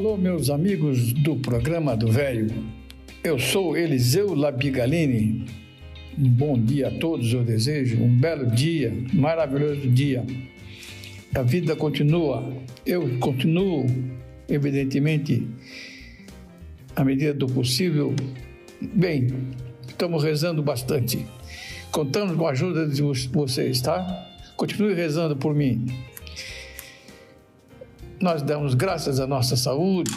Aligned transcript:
Alô, 0.00 0.16
meus 0.16 0.48
amigos 0.48 1.12
do 1.12 1.36
programa 1.36 1.94
do 1.94 2.10
Velho. 2.10 2.48
Eu 3.22 3.38
sou 3.38 3.76
Eliseu 3.76 4.34
Labigalini. 4.34 5.44
Um 6.18 6.26
bom 6.26 6.58
dia 6.58 6.88
a 6.88 6.90
todos, 6.90 7.34
eu 7.34 7.44
desejo. 7.44 8.02
Um 8.02 8.18
belo 8.18 8.50
dia, 8.50 8.94
maravilhoso 9.12 9.86
dia. 9.90 10.24
A 11.34 11.42
vida 11.42 11.76
continua. 11.76 12.50
Eu 12.86 13.18
continuo, 13.18 13.84
evidentemente, 14.48 15.46
à 16.96 17.04
medida 17.04 17.34
do 17.34 17.46
possível. 17.46 18.14
Bem, 18.80 19.28
estamos 19.86 20.24
rezando 20.24 20.62
bastante. 20.62 21.26
Contamos 21.92 22.38
com 22.38 22.46
a 22.46 22.52
ajuda 22.52 22.88
de 22.88 23.02
vocês, 23.02 23.82
tá? 23.82 24.26
Continue 24.56 24.94
rezando 24.94 25.36
por 25.36 25.54
mim. 25.54 25.84
Nós 28.20 28.42
damos 28.42 28.74
graças 28.74 29.18
à 29.18 29.26
nossa 29.26 29.56
saúde, 29.56 30.10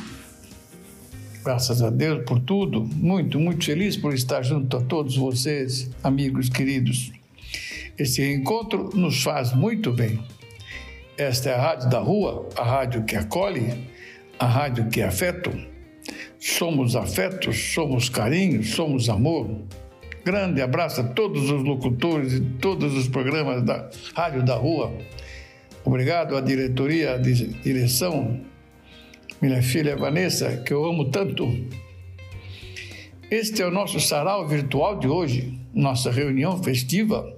graças 1.41 1.81
a 1.81 1.89
Deus 1.89 2.25
por 2.25 2.37
tudo. 2.37 2.83
Muito, 2.83 3.39
muito 3.39 3.63
feliz 3.63 3.95
por 3.95 4.13
estar 4.13 4.43
junto 4.43 4.75
a 4.75 4.81
todos 4.81 5.15
vocês, 5.15 5.89
amigos 6.03 6.49
queridos. 6.49 7.13
Esse 7.97 8.21
encontro 8.33 8.89
nos 8.93 9.23
faz 9.23 9.53
muito 9.53 9.93
bem. 9.93 10.19
Esta 11.17 11.51
é 11.51 11.53
a 11.53 11.61
Rádio 11.61 11.89
da 11.89 11.99
Rua, 11.99 12.49
a 12.57 12.63
rádio 12.63 13.05
que 13.05 13.15
acolhe, 13.15 13.73
a 14.37 14.47
rádio 14.47 14.89
que 14.89 15.01
afeta. 15.01 15.53
Somos 16.37 16.97
afetos, 16.97 17.57
somos 17.73 18.09
carinho, 18.09 18.65
somos 18.65 19.07
amor. 19.07 19.49
Grande 20.25 20.61
abraço 20.61 20.99
a 20.99 21.03
todos 21.05 21.49
os 21.49 21.63
locutores 21.63 22.33
e 22.33 22.41
todos 22.41 22.93
os 22.97 23.07
programas 23.07 23.63
da 23.63 23.89
Rádio 24.13 24.43
da 24.43 24.55
Rua. 24.55 24.91
Obrigado 25.85 26.37
à 26.37 26.41
diretoria, 26.41 27.15
à 27.15 27.17
direção, 27.17 28.39
minha 29.41 29.61
filha 29.61 29.97
Vanessa, 29.97 30.55
que 30.57 30.73
eu 30.73 30.85
amo 30.85 31.11
tanto. 31.11 31.45
Este 33.29 33.61
é 33.61 33.67
o 33.67 33.71
nosso 33.71 33.99
sarau 33.99 34.47
virtual 34.47 34.97
de 34.97 35.09
hoje, 35.09 35.59
nossa 35.73 36.09
reunião 36.09 36.63
festiva. 36.63 37.37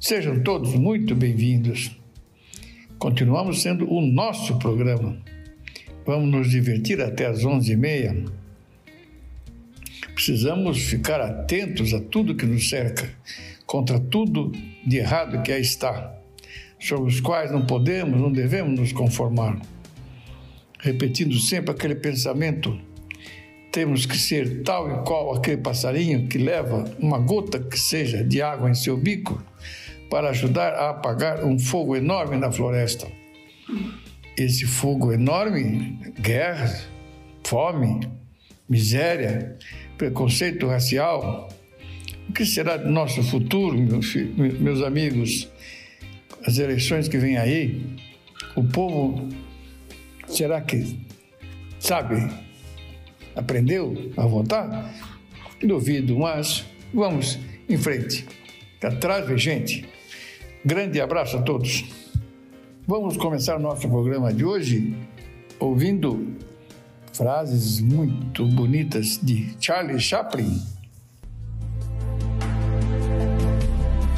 Sejam 0.00 0.42
todos 0.42 0.74
muito 0.74 1.14
bem-vindos. 1.14 1.96
Continuamos 2.98 3.62
sendo 3.62 3.88
o 3.88 4.00
nosso 4.00 4.58
programa. 4.58 5.16
Vamos 6.04 6.28
nos 6.28 6.50
divertir 6.50 7.00
até 7.00 7.26
às 7.26 7.44
11h30. 7.44 8.32
Precisamos 10.12 10.78
ficar 10.78 11.20
atentos 11.20 11.94
a 11.94 12.00
tudo 12.00 12.34
que 12.34 12.46
nos 12.46 12.68
cerca, 12.68 13.08
contra 13.64 14.00
tudo 14.00 14.50
de 14.84 14.96
errado 14.96 15.40
que 15.44 15.52
aí 15.52 15.60
está 15.60 16.17
sobre 16.80 17.08
os 17.08 17.20
quais 17.20 17.50
não 17.50 17.66
podemos, 17.66 18.20
não 18.20 18.30
devemos 18.30 18.78
nos 18.78 18.92
conformar. 18.92 19.58
Repetindo 20.80 21.38
sempre 21.38 21.72
aquele 21.72 21.94
pensamento, 21.94 22.78
temos 23.72 24.06
que 24.06 24.16
ser 24.16 24.62
tal 24.62 24.90
e 24.90 25.04
qual 25.04 25.34
aquele 25.34 25.58
passarinho 25.58 26.28
que 26.28 26.38
leva 26.38 26.84
uma 26.98 27.18
gota 27.18 27.58
que 27.58 27.78
seja 27.78 28.24
de 28.24 28.40
água 28.40 28.70
em 28.70 28.74
seu 28.74 28.96
bico 28.96 29.42
para 30.10 30.30
ajudar 30.30 30.72
a 30.72 30.90
apagar 30.90 31.44
um 31.44 31.58
fogo 31.58 31.96
enorme 31.96 32.36
na 32.36 32.50
floresta. 32.50 33.06
Esse 34.36 34.64
fogo 34.66 35.12
enorme, 35.12 35.98
guerra, 36.20 36.74
fome, 37.44 38.00
miséria, 38.68 39.56
preconceito 39.96 40.66
racial, 40.66 41.48
o 42.28 42.32
que 42.32 42.44
será 42.44 42.76
do 42.76 42.90
nosso 42.90 43.22
futuro, 43.22 43.76
meus 44.60 44.82
amigos? 44.82 45.48
As 46.46 46.58
eleições 46.58 47.08
que 47.08 47.18
vêm 47.18 47.36
aí, 47.36 47.96
o 48.56 48.64
povo, 48.64 49.28
será 50.26 50.60
que 50.60 50.98
sabe, 51.78 52.28
aprendeu 53.34 54.12
a 54.16 54.26
votar? 54.26 54.94
Duvido, 55.62 56.18
mas 56.18 56.64
vamos 56.92 57.38
em 57.68 57.76
frente. 57.76 58.26
Atrás 58.82 59.26
vem 59.26 59.38
gente. 59.38 59.88
Grande 60.64 61.00
abraço 61.00 61.36
a 61.36 61.42
todos. 61.42 61.84
Vamos 62.86 63.16
começar 63.16 63.58
nosso 63.58 63.88
programa 63.88 64.32
de 64.32 64.44
hoje 64.44 64.94
ouvindo 65.58 66.36
frases 67.12 67.80
muito 67.80 68.46
bonitas 68.46 69.18
de 69.22 69.54
Charlie 69.60 69.98
Chaplin. 69.98 70.77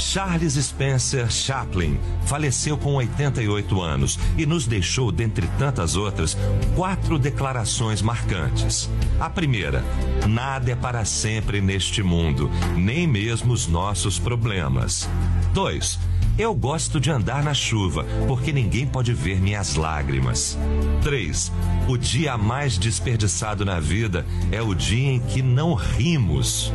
Charles 0.00 0.54
Spencer 0.54 1.30
Chaplin 1.30 2.00
faleceu 2.24 2.76
com 2.76 2.94
88 2.94 3.80
anos 3.80 4.18
e 4.36 4.46
nos 4.46 4.66
deixou, 4.66 5.12
dentre 5.12 5.46
tantas 5.58 5.94
outras, 5.94 6.36
quatro 6.74 7.18
declarações 7.18 8.00
marcantes. 8.00 8.88
A 9.20 9.28
primeira: 9.28 9.84
nada 10.26 10.72
é 10.72 10.74
para 10.74 11.04
sempre 11.04 11.60
neste 11.60 12.02
mundo, 12.02 12.50
nem 12.76 13.06
mesmo 13.06 13.52
os 13.52 13.66
nossos 13.66 14.18
problemas. 14.18 15.08
2. 15.52 16.09
Eu 16.38 16.54
gosto 16.54 16.98
de 16.98 17.10
andar 17.10 17.42
na 17.42 17.52
chuva, 17.52 18.04
porque 18.26 18.52
ninguém 18.52 18.86
pode 18.86 19.12
ver 19.12 19.40
minhas 19.40 19.74
lágrimas. 19.74 20.58
3. 21.02 21.52
O 21.88 21.96
dia 21.96 22.36
mais 22.38 22.78
desperdiçado 22.78 23.64
na 23.64 23.78
vida 23.78 24.24
é 24.50 24.62
o 24.62 24.74
dia 24.74 25.12
em 25.12 25.20
que 25.20 25.42
não 25.42 25.74
rimos. 25.74 26.72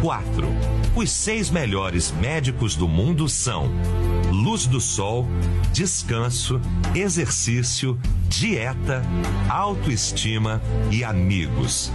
4. 0.00 0.46
Os 0.94 1.10
seis 1.10 1.50
melhores 1.50 2.12
médicos 2.12 2.76
do 2.76 2.86
mundo 2.86 3.28
são 3.28 3.70
luz 4.52 4.66
do 4.66 4.82
sol, 4.82 5.26
descanso, 5.72 6.60
exercício, 6.94 7.98
dieta, 8.28 9.02
autoestima 9.48 10.60
e 10.90 11.02
amigos. 11.02 11.90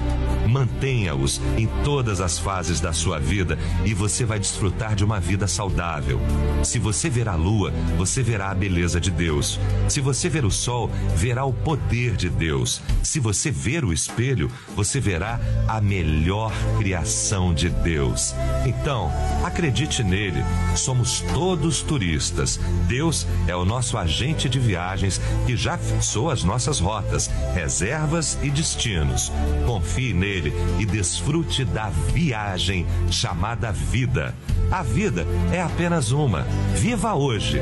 Mantenha-os 0.48 1.40
em 1.56 1.68
todas 1.84 2.20
as 2.20 2.40
fases 2.40 2.80
da 2.80 2.94
sua 2.94 3.20
vida 3.20 3.60
e 3.86 3.94
você 3.94 4.26
vai 4.26 4.40
desfrutar 4.40 4.96
de 4.96 5.04
uma 5.06 5.20
vida 5.20 5.48
saudável. 5.48 6.20
Se 6.64 6.80
você 6.80 7.12
ver 7.12 7.30
a 7.30 7.36
lua, 7.36 7.72
você 7.96 8.24
verá 8.24 8.50
a 8.50 8.56
beleza 8.56 9.00
de 9.00 9.12
Deus. 9.12 9.60
Se 9.88 10.02
você 10.02 10.28
ver 10.28 10.44
o 10.44 10.50
sol, 10.52 10.90
verá 11.16 11.46
o 11.46 11.54
poder 11.54 12.16
de 12.16 12.30
Deus. 12.30 12.82
Se 13.04 13.20
você 13.20 13.52
ver 13.52 13.84
o 13.86 13.94
espelho, 13.94 14.50
você 14.76 15.00
verá 15.00 15.40
a 15.68 15.80
melhor 15.80 16.52
criação 16.80 17.54
de 17.54 17.70
Deus. 17.70 18.34
Então, 18.66 19.12
acredite 19.44 20.04
nele. 20.04 20.44
Somos 20.76 21.22
todos 21.34 21.82
turistas. 21.82 22.47
Deus 22.88 23.28
é 23.48 23.56
o 23.56 23.66
nosso 23.66 23.98
agente 23.98 24.48
de 24.48 24.60
viagens 24.60 25.20
que 25.46 25.58
já 25.58 25.78
fixou 25.78 26.30
as 26.30 26.46
nossas 26.46 26.80
rotas, 26.80 27.28
reservas 27.54 28.38
e 28.42 28.50
destinos. 28.50 29.30
Confie 29.66 30.14
nele 30.14 30.54
e 30.80 30.86
desfrute 30.86 31.66
da 31.66 31.90
viagem 31.90 32.86
chamada 33.12 33.74
vida. 33.74 34.34
A 34.72 34.82
vida 34.82 35.26
é 35.54 35.62
apenas 35.62 36.12
uma. 36.12 36.44
Viva 36.76 37.14
hoje. 37.14 37.60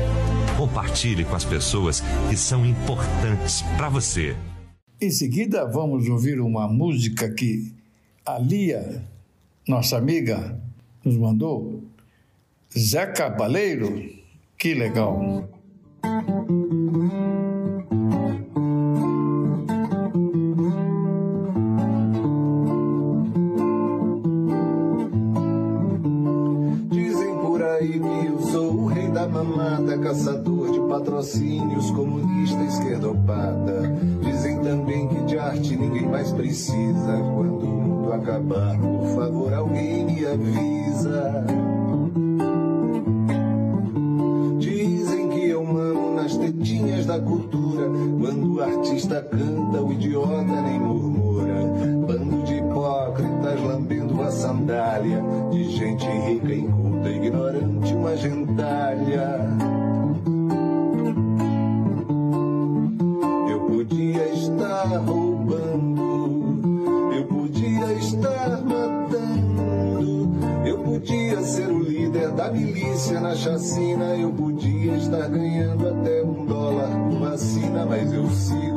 Compartilhe 0.56 1.24
com 1.24 1.34
as 1.34 1.44
pessoas 1.44 2.02
que 2.28 2.36
são 2.36 2.64
importantes 2.64 3.62
para 3.76 3.88
você. 3.88 4.36
Em 5.00 5.10
seguida, 5.10 5.66
vamos 5.66 6.08
ouvir 6.08 6.40
uma 6.40 6.66
música 6.66 7.28
que 7.30 7.74
a 8.24 8.38
Lia, 8.38 9.02
nossa 9.68 9.98
amiga, 9.98 10.58
nos 11.04 11.16
mandou. 11.16 11.84
Zé 12.76 13.06
Cabaleiro, 13.06 14.15
que 14.58 14.74
legal. 14.74 15.46
mamada, 29.28 29.98
caçador 29.98 30.72
de 30.72 30.80
patrocínios, 30.80 31.90
comunista 31.90 32.62
esquerdopada. 32.64 33.94
Dizem 34.22 34.60
também 34.60 35.08
que 35.08 35.22
de 35.24 35.38
arte 35.38 35.76
ninguém 35.76 36.08
mais 36.08 36.32
precisa. 36.32 37.12
Quando 37.34 37.64
o 37.64 37.66
mundo 37.66 38.12
acabar, 38.12 38.78
por 38.78 39.06
favor, 39.14 39.52
alguém 39.52 40.04
me 40.04 40.26
avisa. 40.26 41.55
Artista 49.06 49.22
canta, 49.22 49.80
o 49.80 49.92
idiota 49.92 50.60
nem 50.62 50.80
murmura. 50.80 51.54
Bando 52.06 52.42
de 52.44 52.54
hipócritas 52.54 53.62
lambendo 53.62 54.20
a 54.22 54.30
sandália. 54.30 55.22
De 55.50 55.70
gente 55.70 56.06
rica, 56.06 56.52
inculta, 56.54 57.08
ignorante, 57.08 57.94
uma 57.94 58.16
gentalha. 58.16 59.40
Eu 63.48 63.60
podia 63.60 64.28
estar 64.32 64.98
roubando, 64.98 66.02
eu 67.14 67.24
podia 67.26 67.92
estar 67.92 68.62
matando, 68.62 70.30
eu 70.66 70.78
podia 70.78 71.42
ser 71.42 71.68
o 71.68 71.78
líder 71.80 72.30
da 72.32 72.50
milícia 72.50 73.20
na 73.20 73.34
chacina, 73.34 74.16
eu 74.16 74.32
podia 74.32 74.96
estar 74.96 75.28
ganhando 75.28 75.88
até 75.88 76.22
um 76.24 76.44
dólar 76.44 76.88
por 77.08 77.18
vacina, 77.18 77.86
mas 77.86 78.12
eu 78.12 78.28
sigo 78.30 78.75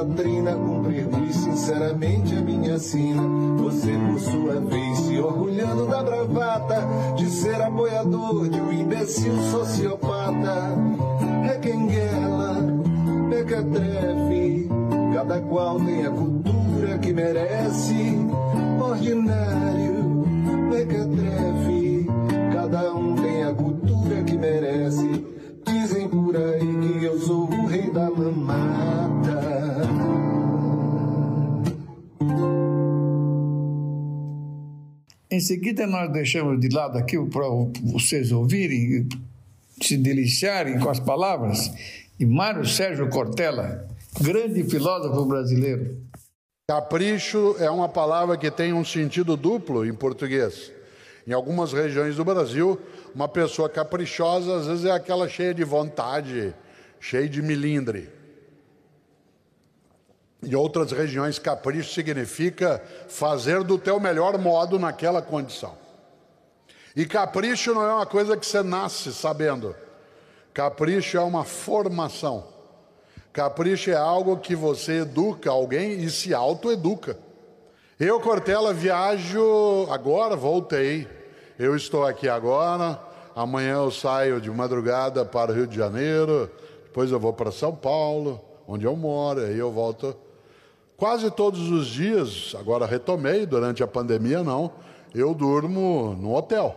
latrina, 0.00 0.54
cumprir 0.54 1.06
sinceramente 1.32 2.34
a 2.34 2.40
minha 2.40 2.78
sina. 2.78 3.22
Você, 3.58 3.92
por 3.92 4.20
sua 4.20 4.60
vez, 4.60 4.98
se 4.98 5.18
orgulhando 5.18 5.86
da 5.86 6.02
bravata 6.02 6.86
de 7.16 7.26
ser 7.26 7.60
apoiador 7.60 8.48
de 8.48 8.60
um 8.60 8.72
imbecil 8.72 9.36
sociopata. 9.50 10.74
Requenguela, 11.44 12.60
mequetrefe, 13.28 14.68
cada 15.14 15.40
qual 15.40 15.78
tem 15.80 16.06
a 16.06 16.10
cultura 16.10 16.98
que 16.98 17.12
merece. 17.12 18.16
Ordinário, 18.82 20.24
mequetrefe, 20.70 22.06
cada 22.54 22.94
um 22.94 23.16
tem 23.16 23.44
a 23.44 23.52
cultura 23.52 24.22
que 24.22 24.36
merece. 24.36 25.26
Dizem 25.66 26.08
por 26.08 26.34
aí 26.36 26.98
que 26.98 27.04
eu 27.04 27.18
sou 27.20 27.44
o 27.44 27.66
rei 27.66 27.90
da 27.90 28.10
mamata. 28.10 28.89
Em 35.40 35.42
seguida, 35.42 35.86
nós 35.86 36.12
deixamos 36.12 36.60
de 36.60 36.68
lado 36.68 36.98
aqui 36.98 37.16
para 37.30 37.46
vocês 37.82 38.30
ouvirem, 38.30 39.08
se 39.80 39.96
deliciarem 39.96 40.78
com 40.78 40.90
as 40.90 41.00
palavras, 41.00 41.72
e 42.18 42.26
Mário 42.26 42.66
Sérgio 42.66 43.08
Cortella, 43.08 43.88
grande 44.20 44.62
filósofo 44.64 45.24
brasileiro. 45.24 45.96
Capricho 46.68 47.56
é 47.58 47.70
uma 47.70 47.88
palavra 47.88 48.36
que 48.36 48.50
tem 48.50 48.74
um 48.74 48.84
sentido 48.84 49.34
duplo 49.34 49.86
em 49.86 49.94
português. 49.94 50.70
Em 51.26 51.32
algumas 51.32 51.72
regiões 51.72 52.16
do 52.16 52.24
Brasil, 52.24 52.78
uma 53.14 53.26
pessoa 53.26 53.66
caprichosa 53.66 54.56
às 54.56 54.66
vezes 54.66 54.84
é 54.84 54.90
aquela 54.90 55.26
cheia 55.26 55.54
de 55.54 55.64
vontade, 55.64 56.54
cheia 57.00 57.26
de 57.26 57.40
milindre. 57.40 58.10
Em 60.42 60.54
outras 60.54 60.90
regiões, 60.90 61.38
capricho 61.38 61.92
significa 61.92 62.82
fazer 63.08 63.62
do 63.62 63.78
teu 63.78 64.00
melhor 64.00 64.38
modo 64.38 64.78
naquela 64.78 65.20
condição. 65.20 65.76
E 66.96 67.04
capricho 67.04 67.74
não 67.74 67.82
é 67.82 67.94
uma 67.94 68.06
coisa 68.06 68.36
que 68.36 68.46
você 68.46 68.62
nasce 68.62 69.12
sabendo. 69.12 69.76
Capricho 70.52 71.18
é 71.18 71.20
uma 71.20 71.44
formação. 71.44 72.46
Capricho 73.32 73.90
é 73.90 73.94
algo 73.94 74.38
que 74.38 74.56
você 74.56 75.00
educa 75.02 75.50
alguém 75.50 76.02
e 76.02 76.10
se 76.10 76.34
autoeduca. 76.34 77.16
Eu, 77.98 78.18
Cortella, 78.18 78.72
viajo 78.72 79.86
agora, 79.90 80.34
voltei. 80.34 81.06
Eu 81.58 81.76
estou 81.76 82.06
aqui 82.06 82.28
agora. 82.28 82.98
Amanhã 83.36 83.74
eu 83.74 83.90
saio 83.90 84.40
de 84.40 84.50
madrugada 84.50 85.24
para 85.24 85.52
o 85.52 85.54
Rio 85.54 85.66
de 85.66 85.76
Janeiro. 85.76 86.50
Depois 86.84 87.12
eu 87.12 87.20
vou 87.20 87.32
para 87.32 87.52
São 87.52 87.76
Paulo, 87.76 88.40
onde 88.66 88.86
eu 88.86 88.96
moro. 88.96 89.42
Aí 89.42 89.58
eu 89.58 89.70
volto 89.70 90.16
Quase 91.00 91.30
todos 91.30 91.70
os 91.70 91.86
dias, 91.86 92.54
agora 92.60 92.84
retomei, 92.84 93.46
durante 93.46 93.82
a 93.82 93.86
pandemia 93.86 94.44
não, 94.44 94.70
eu 95.14 95.32
durmo 95.32 96.14
no 96.20 96.36
hotel, 96.36 96.76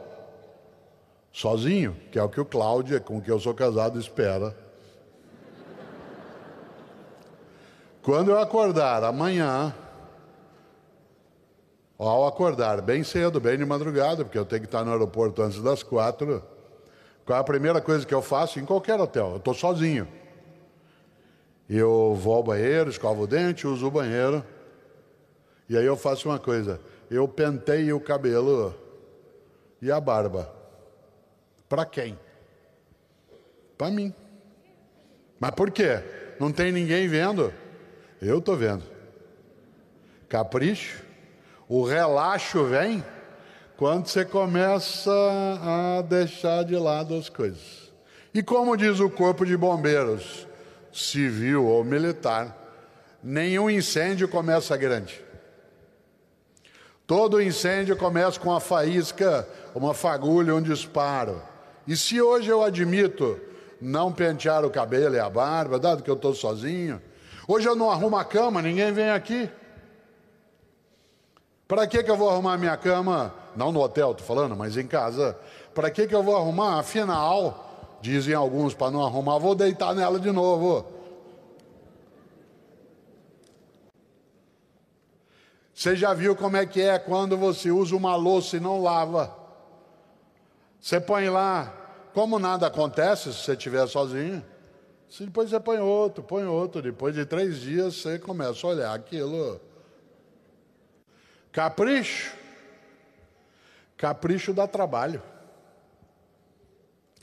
sozinho, 1.29 1.93
que 2.09 2.17
é 2.17 2.23
o 2.23 2.29
que 2.29 2.39
o 2.39 2.45
Cláudio, 2.45 3.01
com 3.01 3.19
quem 3.19 3.33
eu 3.33 3.39
sou 3.41 3.53
casado, 3.53 3.99
espera. 3.99 4.55
Quando 8.01 8.31
eu 8.31 8.39
acordar 8.39 9.03
amanhã, 9.03 9.75
ao 11.99 12.25
acordar 12.25 12.81
bem 12.81 13.03
cedo, 13.03 13.41
bem 13.41 13.57
de 13.57 13.65
madrugada, 13.65 14.23
porque 14.23 14.39
eu 14.39 14.45
tenho 14.45 14.61
que 14.61 14.67
estar 14.67 14.85
no 14.85 14.91
aeroporto 14.93 15.41
antes 15.41 15.61
das 15.61 15.83
quatro, 15.83 16.41
qual 17.25 17.39
é 17.39 17.41
a 17.41 17.43
primeira 17.43 17.81
coisa 17.81 18.05
que 18.05 18.13
eu 18.13 18.21
faço 18.21 18.57
em 18.57 18.63
qualquer 18.63 18.97
hotel? 19.01 19.31
Eu 19.31 19.37
estou 19.37 19.53
sozinho. 19.53 20.07
Eu 21.75 22.13
vou 22.13 22.35
ao 22.35 22.43
banheiro, 22.43 22.91
escovo 22.91 23.23
o 23.23 23.27
dente, 23.27 23.65
uso 23.65 23.87
o 23.87 23.91
banheiro. 23.91 24.45
E 25.67 25.75
aí 25.75 25.83
eu 25.83 25.97
faço 25.97 26.29
uma 26.29 26.37
coisa: 26.37 26.79
eu 27.09 27.27
penteio 27.27 27.97
o 27.97 27.99
cabelo 27.99 28.75
e 29.81 29.91
a 29.91 29.99
barba. 29.99 30.53
Para 31.67 31.83
quem? 31.83 32.19
Para 33.75 33.89
mim. 33.89 34.13
Mas 35.39 35.49
por 35.51 35.71
quê? 35.71 36.03
Não 36.39 36.51
tem 36.51 36.71
ninguém 36.71 37.07
vendo? 37.07 37.51
Eu 38.21 38.37
estou 38.37 38.55
vendo. 38.55 38.83
Capricho. 40.29 41.03
O 41.67 41.83
relaxo 41.83 42.65
vem 42.65 43.03
quando 43.77 44.05
você 44.05 44.23
começa 44.23 45.11
a 45.59 46.03
deixar 46.03 46.65
de 46.65 46.75
lado 46.75 47.15
as 47.15 47.29
coisas. 47.29 47.91
E 48.31 48.43
como 48.43 48.77
diz 48.77 48.99
o 48.99 49.09
Corpo 49.09 49.43
de 49.43 49.57
Bombeiros, 49.57 50.47
civil 50.93 51.65
ou 51.65 51.83
militar, 51.83 52.55
nenhum 53.21 53.69
incêndio 53.69 54.27
começa 54.27 54.77
grande. 54.77 55.23
Todo 57.05 57.41
incêndio 57.41 57.97
começa 57.97 58.39
com 58.39 58.49
uma 58.49 58.59
faísca, 58.59 59.47
uma 59.75 59.93
fagulha, 59.93 60.55
um 60.55 60.61
disparo. 60.61 61.41
E 61.85 61.97
se 61.97 62.21
hoje 62.21 62.49
eu 62.49 62.63
admito 62.63 63.39
não 63.81 64.11
pentear 64.11 64.63
o 64.63 64.69
cabelo 64.69 65.15
e 65.15 65.19
a 65.19 65.29
barba, 65.29 65.77
dado 65.77 66.03
que 66.03 66.09
eu 66.09 66.15
estou 66.15 66.33
sozinho, 66.33 67.01
hoje 67.47 67.67
eu 67.67 67.75
não 67.75 67.91
arrumo 67.91 68.15
a 68.15 68.23
cama, 68.23 68.61
ninguém 68.61 68.93
vem 68.93 69.09
aqui. 69.09 69.49
Para 71.67 71.87
que, 71.87 72.03
que 72.03 72.11
eu 72.11 72.15
vou 72.15 72.29
arrumar 72.29 72.57
minha 72.57 72.77
cama? 72.77 73.33
Não 73.55 73.71
no 73.71 73.81
hotel, 73.81 74.11
estou 74.11 74.25
falando, 74.25 74.55
mas 74.55 74.77
em 74.77 74.87
casa. 74.87 75.37
Para 75.73 75.89
que, 75.89 76.07
que 76.07 76.15
eu 76.15 76.23
vou 76.23 76.37
arrumar? 76.37 76.79
Afinal, 76.79 77.72
Dizem 78.03 78.33
alguns, 78.33 78.73
para 78.73 78.91
não 78.91 79.01
arrumar, 79.01 79.37
vou 79.37 79.55
deitar 79.55 79.95
nela 79.95 80.19
de 80.19 80.29
novo. 80.29 80.85
Você 85.73 85.95
já 85.95 86.13
viu 86.13 86.35
como 86.35 86.57
é 86.57 86.65
que 86.65 86.81
é 86.81 86.99
quando 86.99 87.37
você 87.37 87.71
usa 87.71 87.95
uma 87.95 88.17
louça 88.17 88.57
e 88.57 88.59
não 88.59 88.81
lava? 88.81 89.33
Você 90.81 90.99
põe 90.99 91.29
lá, 91.29 91.73
como 92.13 92.37
nada 92.37 92.67
acontece 92.67 93.31
se 93.31 93.39
você 93.39 93.53
estiver 93.53 93.87
sozinho, 93.87 94.43
depois 95.21 95.49
você 95.49 95.59
põe 95.61 95.79
outro, 95.79 96.21
põe 96.21 96.43
outro, 96.43 96.81
depois 96.81 97.15
de 97.15 97.25
três 97.25 97.61
dias 97.61 97.95
você 97.95 98.19
começa 98.19 98.67
a 98.67 98.69
olhar 98.69 98.93
aquilo. 98.93 99.61
Capricho. 101.53 102.35
Capricho 103.95 104.53
dá 104.53 104.67
trabalho. 104.67 105.23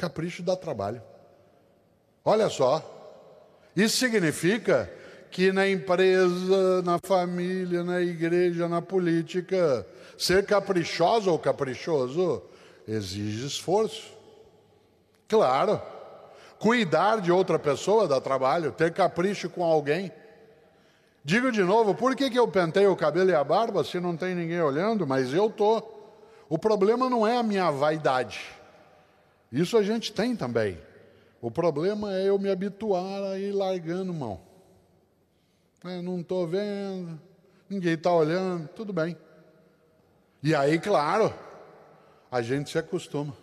Capricho 0.00 0.42
dá 0.42 0.56
trabalho. 0.56 1.02
Olha 2.24 2.48
só, 2.48 2.82
isso 3.76 3.98
significa 3.98 4.90
que 5.30 5.52
na 5.52 5.68
empresa, 5.68 6.80
na 6.82 6.98
família, 6.98 7.84
na 7.84 8.00
igreja, 8.00 8.66
na 8.66 8.80
política, 8.80 9.86
ser 10.16 10.46
caprichoso 10.46 11.30
ou 11.30 11.38
caprichoso 11.38 12.42
exige 12.88 13.46
esforço. 13.46 14.10
Claro, 15.28 15.80
cuidar 16.58 17.20
de 17.20 17.30
outra 17.30 17.58
pessoa 17.58 18.08
dá 18.08 18.20
trabalho, 18.20 18.72
ter 18.72 18.92
capricho 18.94 19.50
com 19.50 19.62
alguém. 19.62 20.10
Digo 21.22 21.52
de 21.52 21.62
novo, 21.62 21.94
por 21.94 22.16
que, 22.16 22.30
que 22.30 22.38
eu 22.38 22.48
pentei 22.48 22.86
o 22.86 22.96
cabelo 22.96 23.28
e 23.28 23.34
a 23.34 23.44
barba 23.44 23.84
se 23.84 24.00
não 24.00 24.16
tem 24.16 24.34
ninguém 24.34 24.62
olhando? 24.62 25.06
Mas 25.06 25.34
eu 25.34 25.50
tô. 25.50 25.82
O 26.48 26.58
problema 26.58 27.10
não 27.10 27.26
é 27.26 27.36
a 27.36 27.42
minha 27.42 27.70
vaidade. 27.70 28.59
Isso 29.52 29.76
a 29.76 29.82
gente 29.82 30.12
tem 30.12 30.36
também. 30.36 30.78
O 31.40 31.50
problema 31.50 32.14
é 32.14 32.28
eu 32.28 32.38
me 32.38 32.50
habituar 32.50 33.22
a 33.22 33.38
ir 33.38 33.52
largando 33.52 34.12
mão. 34.12 34.40
É, 35.84 36.00
não 36.02 36.20
estou 36.20 36.46
vendo, 36.46 37.18
ninguém 37.68 37.94
está 37.94 38.12
olhando, 38.12 38.68
tudo 38.68 38.92
bem. 38.92 39.16
E 40.42 40.54
aí, 40.54 40.78
claro, 40.78 41.32
a 42.30 42.42
gente 42.42 42.70
se 42.70 42.78
acostuma. 42.78 43.34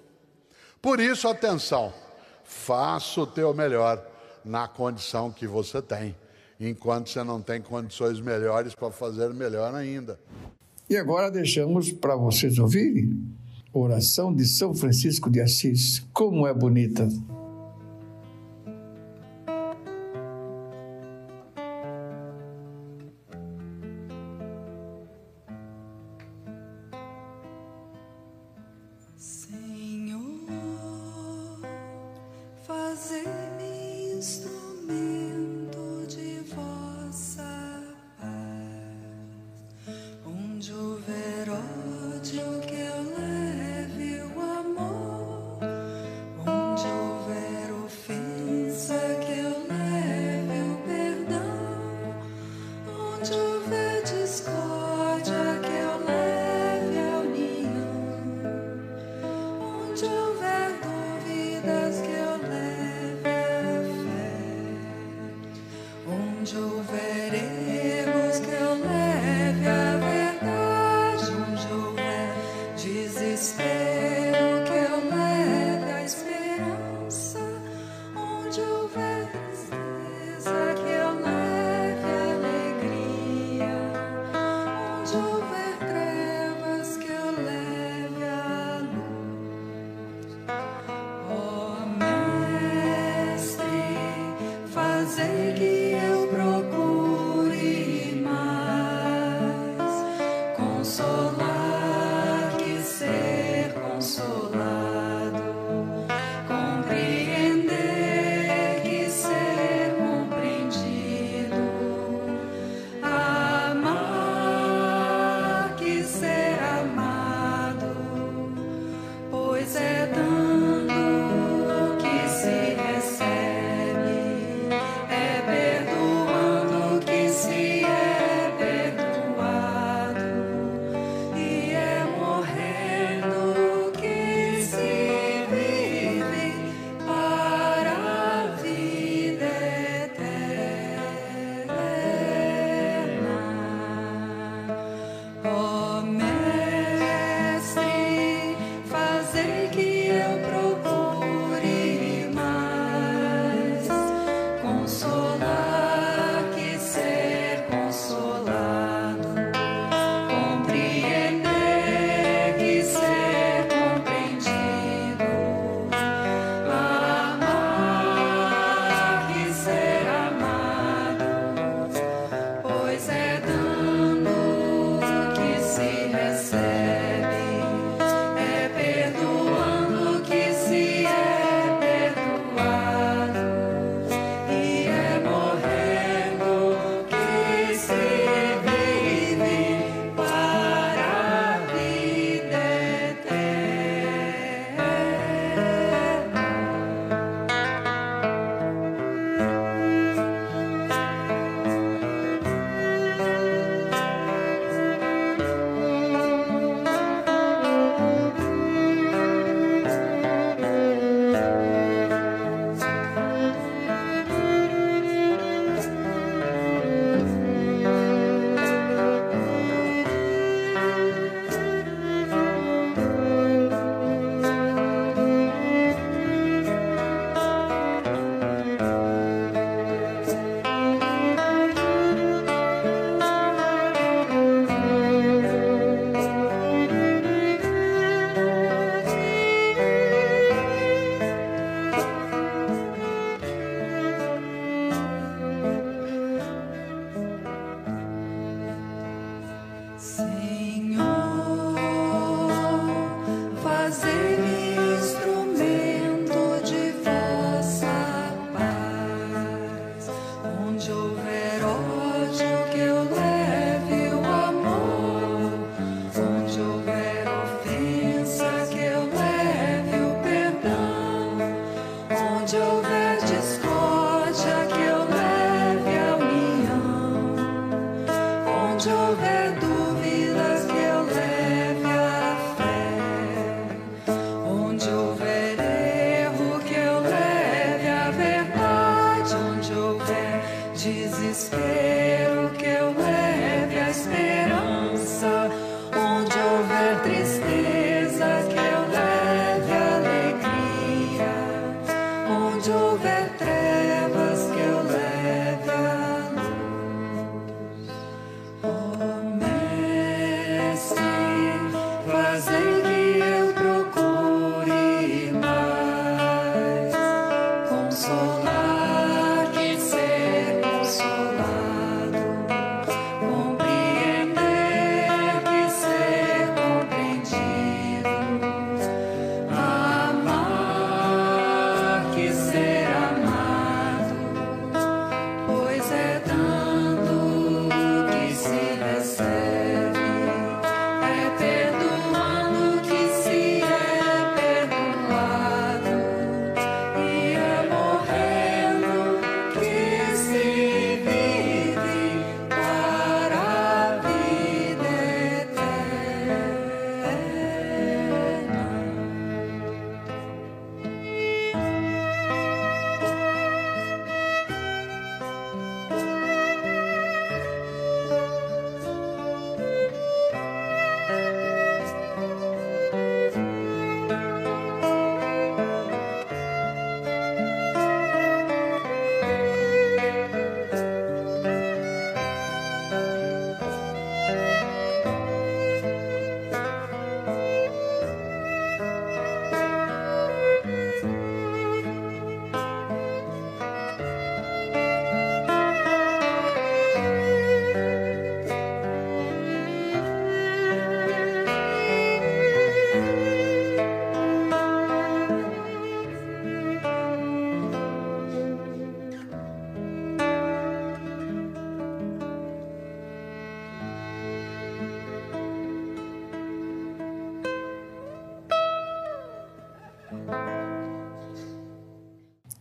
Por 0.82 1.00
isso, 1.00 1.28
atenção, 1.28 1.92
faça 2.44 3.22
o 3.22 3.28
teu 3.28 3.54
melhor 3.54 4.06
na 4.46 4.68
condição 4.68 5.32
que 5.32 5.48
você 5.48 5.82
tem, 5.82 6.16
enquanto 6.60 7.10
você 7.10 7.24
não 7.24 7.42
tem 7.42 7.62
condições 7.62 8.20
melhores 8.22 8.74
para 8.76 8.92
fazer 8.92 9.34
melhor 9.34 9.74
ainda. 9.74 10.20
E 10.90 10.96
agora 10.96 11.30
deixamos 11.30 11.92
para 11.92 12.16
vocês 12.16 12.58
ouvirem 12.60 13.36
oração 13.74 14.34
de 14.34 14.46
São 14.46 14.74
Francisco 14.74 15.30
de 15.30 15.42
Assis. 15.42 16.06
Como 16.14 16.48
é 16.48 16.54
bonita! 16.54 17.08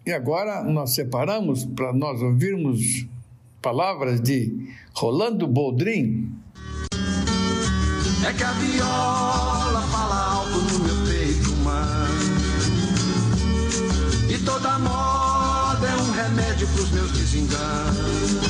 E 0.07 0.13
agora 0.13 0.63
nós 0.63 0.95
separamos 0.95 1.65
para 1.65 1.93
nós 1.93 2.23
ouvirmos 2.23 3.05
palavras 3.61 4.21
de 4.21 4.71
Rolando 4.95 5.49
Boldrin. 5.49 6.33
É 8.25 8.33
que 8.33 8.45
a 8.45 8.53
viola 8.53 9.83
fala 9.91 10.35
alto 10.35 10.59
no 10.61 10.79
meu 10.79 10.95
peito, 11.09 11.51
mano. 11.65 12.15
E 14.33 14.39
toda 14.45 14.79
moda 14.79 15.89
é 15.89 15.97
um 15.97 16.13
remédio 16.13 16.69
pros 16.69 16.93
meus 16.93 17.11
desenganos. 17.11 18.47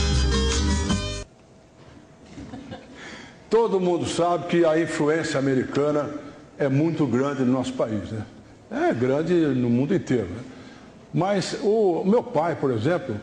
Todo 3.48 3.80
mundo 3.80 4.07
sabe 4.07 4.48
que 4.48 4.62
a 4.66 4.78
influência 4.78 5.40
americana 5.40 6.11
é 6.59 6.68
muito 6.68 7.07
grande 7.07 7.44
no 7.44 7.52
nosso 7.52 7.72
país, 7.72 8.11
né? 8.12 8.26
É 8.70 8.92
grande 8.92 9.33
no 9.33 9.70
mundo 9.70 9.94
inteiro. 9.94 10.28
Né? 10.28 10.55
Mas 11.16 11.57
o 11.62 12.05
meu 12.05 12.22
pai, 12.22 12.57
por 12.57 12.70
exemplo, 12.70 13.18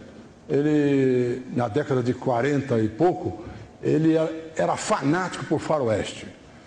ele, 0.50 1.44
na 1.56 1.68
década 1.68 2.02
de 2.02 2.12
40 2.12 2.80
e 2.80 2.88
pouco, 2.88 3.44
ele 3.84 4.16
era 4.58 4.76
fanático 4.76 5.46
por 5.46 5.60
faroeste. 5.60 6.26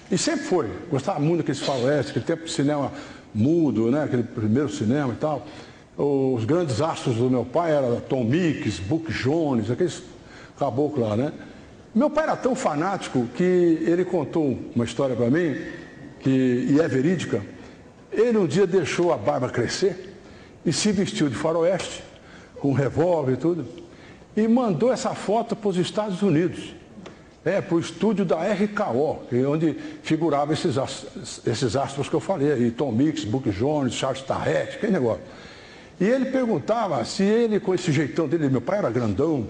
E 0.08 0.16
sempre 0.16 0.44
foi. 0.44 0.70
Gostava 0.88 1.18
muito 1.18 1.38
daquele 1.38 1.58
faroeste, 1.58 2.12
aquele 2.12 2.24
tempo 2.24 2.44
de 2.44 2.52
cinema 2.52 2.92
mudo, 3.34 3.90
né? 3.90 4.04
aquele 4.04 4.22
primeiro 4.22 4.68
cinema 4.68 5.14
e 5.14 5.16
tal. 5.16 5.44
Os 5.98 6.44
grandes 6.44 6.80
astros 6.80 7.16
do 7.16 7.28
meu 7.28 7.44
pai 7.44 7.72
eram 7.72 7.98
Tom 8.02 8.22
Mix, 8.22 8.78
Buck 8.78 9.12
Jones, 9.12 9.68
aqueles 9.68 10.04
caboclos 10.56 11.08
lá, 11.08 11.16
né? 11.16 11.32
Meu 11.92 12.08
pai 12.08 12.22
era 12.22 12.36
tão 12.36 12.54
fanático 12.54 13.26
que 13.34 13.42
ele 13.42 14.04
contou 14.04 14.56
uma 14.76 14.84
história 14.84 15.16
para 15.16 15.28
mim, 15.28 15.56
que, 16.20 16.68
e 16.70 16.78
é 16.80 16.86
verídica. 16.86 17.42
Ele 18.12 18.38
um 18.38 18.46
dia 18.46 18.64
deixou 18.64 19.12
a 19.12 19.16
barba 19.16 19.48
crescer 19.48 20.05
e 20.66 20.72
se 20.72 20.90
vestiu 20.90 21.28
de 21.28 21.36
faroeste, 21.36 22.02
com 22.60 22.72
revólver 22.72 23.34
e 23.34 23.36
tudo, 23.36 23.66
e 24.36 24.46
mandou 24.48 24.92
essa 24.92 25.14
foto 25.14 25.54
para 25.54 25.68
os 25.68 25.76
Estados 25.76 26.20
Unidos. 26.20 26.74
É, 27.44 27.60
para 27.60 27.76
o 27.76 27.78
estúdio 27.78 28.24
da 28.24 28.42
RKO, 28.42 29.20
é 29.30 29.46
onde 29.46 29.76
figuravam 30.02 30.52
esses, 30.52 30.76
esses 31.46 31.76
astros 31.76 32.08
que 32.08 32.14
eu 32.14 32.18
falei 32.18 32.72
Tom 32.72 32.90
Mix, 32.90 33.22
Buck 33.24 33.48
Jones, 33.50 33.94
Charles 33.94 34.20
Tarrett, 34.22 34.78
que 34.78 34.88
negócio. 34.88 35.22
E 36.00 36.04
ele 36.04 36.24
perguntava 36.26 37.04
se 37.04 37.22
ele, 37.22 37.60
com 37.60 37.72
esse 37.72 37.92
jeitão 37.92 38.26
dele, 38.26 38.48
meu 38.48 38.60
pai 38.60 38.78
era 38.78 38.90
grandão, 38.90 39.46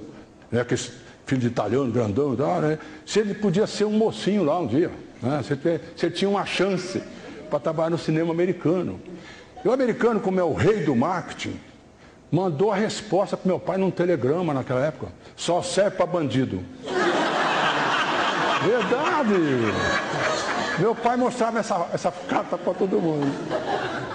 né, 0.52 0.62
que 0.62 0.76
filho 0.76 1.40
de 1.40 1.46
italiano, 1.48 1.90
grandão 1.90 2.36
tal, 2.36 2.60
né? 2.60 2.78
Se 3.04 3.18
ele 3.18 3.34
podia 3.34 3.66
ser 3.66 3.84
um 3.84 3.92
mocinho 3.92 4.44
lá 4.44 4.60
um 4.60 4.66
dia, 4.66 4.90
né? 5.20 5.42
Se, 5.42 5.54
ele, 5.54 5.80
se 5.96 6.06
ele 6.06 6.14
tinha 6.14 6.28
uma 6.28 6.46
chance 6.46 7.02
para 7.50 7.58
trabalhar 7.58 7.90
no 7.90 7.98
cinema 7.98 8.32
americano. 8.32 9.00
E 9.66 9.68
o 9.68 9.72
americano, 9.72 10.20
como 10.20 10.38
é 10.38 10.44
o 10.44 10.52
rei 10.52 10.84
do 10.84 10.94
marketing, 10.94 11.58
mandou 12.30 12.70
a 12.70 12.76
resposta 12.76 13.36
para 13.36 13.48
meu 13.48 13.58
pai 13.58 13.76
num 13.76 13.90
telegrama 13.90 14.54
naquela 14.54 14.86
época. 14.86 15.08
Só 15.34 15.60
serve 15.60 15.96
para 15.96 16.06
bandido. 16.06 16.60
Verdade! 18.64 19.34
Meu 20.78 20.94
pai 20.94 21.16
mostrava 21.16 21.58
essa, 21.58 21.84
essa 21.92 22.12
carta 22.12 22.56
para 22.56 22.74
todo 22.74 23.00
mundo. 23.00 23.26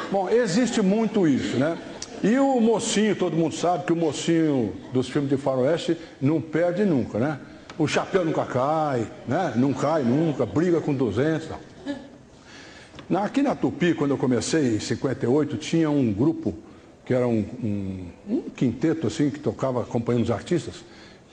Bom, 0.10 0.30
existe 0.30 0.82
muito 0.82 1.28
isso, 1.28 1.58
né? 1.58 1.78
E 2.24 2.40
o 2.40 2.62
mocinho, 2.62 3.14
todo 3.14 3.36
mundo 3.36 3.54
sabe 3.54 3.84
que 3.84 3.92
o 3.92 3.96
mocinho 3.98 4.74
dos 4.94 5.10
filmes 5.10 5.30
de 5.30 5.36
faroeste 5.36 5.98
não 6.22 6.40
perde 6.40 6.86
nunca, 6.86 7.20
né? 7.20 7.38
O 7.78 7.86
chapéu 7.90 8.24
nunca 8.24 8.46
cai, 8.46 9.06
né? 9.28 9.52
Não 9.58 9.74
cai 9.74 10.02
nunca, 10.02 10.46
briga 10.46 10.80
com 10.80 10.94
200. 10.94 11.50
Não. 13.12 13.22
Aqui 13.26 13.42
na 13.42 13.54
Tupi, 13.54 13.94
quando 13.94 14.12
eu 14.12 14.18
comecei 14.18 14.78
em 14.78 14.80
58, 14.80 15.58
tinha 15.58 15.90
um 15.90 16.14
grupo 16.14 16.56
que 17.06 17.14
era 17.14 17.28
um, 17.28 17.46
um, 17.62 18.06
um 18.30 18.42
quinteto 18.44 19.06
assim, 19.06 19.30
que 19.30 19.38
tocava 19.38 19.82
acompanhando 19.82 20.24
os 20.24 20.32
artistas. 20.32 20.76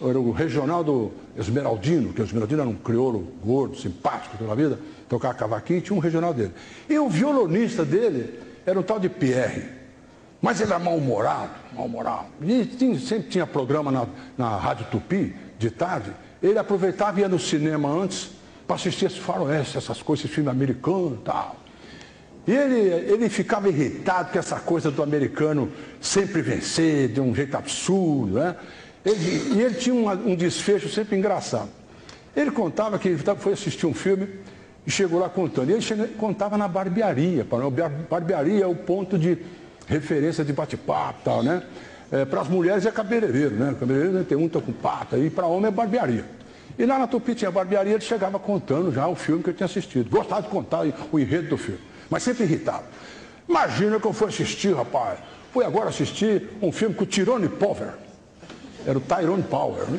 Era 0.02 0.18
o 0.18 0.32
Regional 0.32 1.12
Esmeraldino, 1.36 2.12
que 2.12 2.20
o 2.20 2.24
Esmeraldino 2.24 2.62
era 2.62 2.68
um 2.68 2.74
crioulo 2.74 3.28
gordo, 3.44 3.76
simpático 3.76 4.36
toda 4.36 4.50
a 4.50 4.56
vida, 4.56 4.80
tocava 5.08 5.34
cavaquinho 5.34 5.80
tinha 5.80 5.96
um 5.96 6.00
regional 6.00 6.34
dele. 6.34 6.50
E 6.88 6.98
o 6.98 7.08
violonista 7.08 7.84
dele 7.84 8.40
era 8.66 8.78
um 8.78 8.82
tal 8.82 8.98
de 8.98 9.08
Pierre. 9.08 9.68
Mas 10.42 10.60
ele 10.60 10.72
era 10.72 10.80
mal-humorado, 10.80 11.52
mal-humorado. 11.76 12.26
E 12.42 12.64
tinha, 12.64 12.98
sempre 12.98 13.28
tinha 13.28 13.46
programa 13.46 13.92
na, 13.92 14.06
na 14.36 14.56
Rádio 14.56 14.86
Tupi, 14.90 15.32
de 15.56 15.70
tarde. 15.70 16.10
Ele 16.42 16.58
aproveitava 16.58 17.20
e 17.20 17.22
ia 17.22 17.28
no 17.28 17.38
cinema 17.38 17.88
antes 17.88 18.32
para 18.66 18.74
assistir 18.74 19.06
esse 19.06 19.20
faroeste, 19.20 19.78
essas 19.78 20.02
coisas, 20.02 20.24
esse 20.24 20.34
filme 20.34 20.50
americano 20.50 21.18
e 21.20 21.24
tal. 21.24 21.67
E 22.48 22.50
ele, 22.50 23.12
ele 23.12 23.28
ficava 23.28 23.68
irritado 23.68 24.32
com 24.32 24.38
essa 24.38 24.58
coisa 24.58 24.90
do 24.90 25.02
americano 25.02 25.70
sempre 26.00 26.40
vencer, 26.40 27.08
de 27.08 27.20
um 27.20 27.34
jeito 27.34 27.54
absurdo, 27.54 28.38
né? 28.38 28.56
Ele, 29.04 29.54
e 29.54 29.60
ele 29.60 29.74
tinha 29.74 29.94
um, 29.94 30.08
um 30.08 30.34
desfecho 30.34 30.88
sempre 30.88 31.14
engraçado. 31.14 31.68
Ele 32.34 32.50
contava 32.50 32.98
que 32.98 33.14
foi 33.38 33.52
assistir 33.52 33.84
um 33.84 33.92
filme 33.92 34.26
e 34.86 34.90
chegou 34.90 35.20
lá 35.20 35.28
contando. 35.28 35.68
E 35.68 35.74
ele 35.74 35.82
chegou, 35.82 36.08
contava 36.16 36.56
na 36.56 36.66
barbearia. 36.66 37.46
Barbearia 38.08 38.64
é 38.64 38.66
o 38.66 38.74
ponto 38.74 39.18
de 39.18 39.36
referência 39.86 40.42
de 40.42 40.54
bate-papo 40.54 41.20
tal, 41.22 41.42
né? 41.42 41.62
É, 42.10 42.24
para 42.24 42.40
as 42.40 42.48
mulheres 42.48 42.86
é 42.86 42.90
cabeleireiro, 42.90 43.56
né? 43.56 43.76
Cabeleireiro 43.78 44.24
tem 44.24 44.38
um 44.38 44.48
tá 44.48 44.58
com 44.58 44.72
pata, 44.72 45.18
e 45.18 45.28
para 45.28 45.44
homem 45.44 45.68
é 45.68 45.70
barbearia. 45.70 46.24
E 46.78 46.86
lá 46.86 46.98
na 46.98 47.06
Tupi 47.06 47.34
tinha 47.34 47.50
barbearia, 47.50 47.92
ele 47.92 48.00
chegava 48.00 48.38
contando 48.38 48.90
já 48.90 49.06
o 49.06 49.14
filme 49.14 49.42
que 49.42 49.50
eu 49.50 49.54
tinha 49.54 49.66
assistido. 49.66 50.08
Gostava 50.08 50.40
de 50.40 50.48
contar 50.48 50.86
o 51.12 51.18
enredo 51.18 51.50
do 51.50 51.58
filme, 51.58 51.80
mas 52.10 52.22
sempre 52.22 52.44
irritado. 52.44 52.84
Imagina 53.48 53.98
que 53.98 54.06
eu 54.06 54.12
fui 54.12 54.28
assistir, 54.28 54.74
rapaz. 54.74 55.18
Fui 55.52 55.64
agora 55.64 55.88
assistir 55.88 56.48
um 56.60 56.70
filme 56.70 56.94
com 56.94 57.04
o 57.04 57.06
Tyrone 57.06 57.48
Power. 57.48 57.94
Era 58.86 58.98
o 58.98 59.00
Tyrone 59.00 59.42
Power, 59.42 59.90
né? 59.90 59.98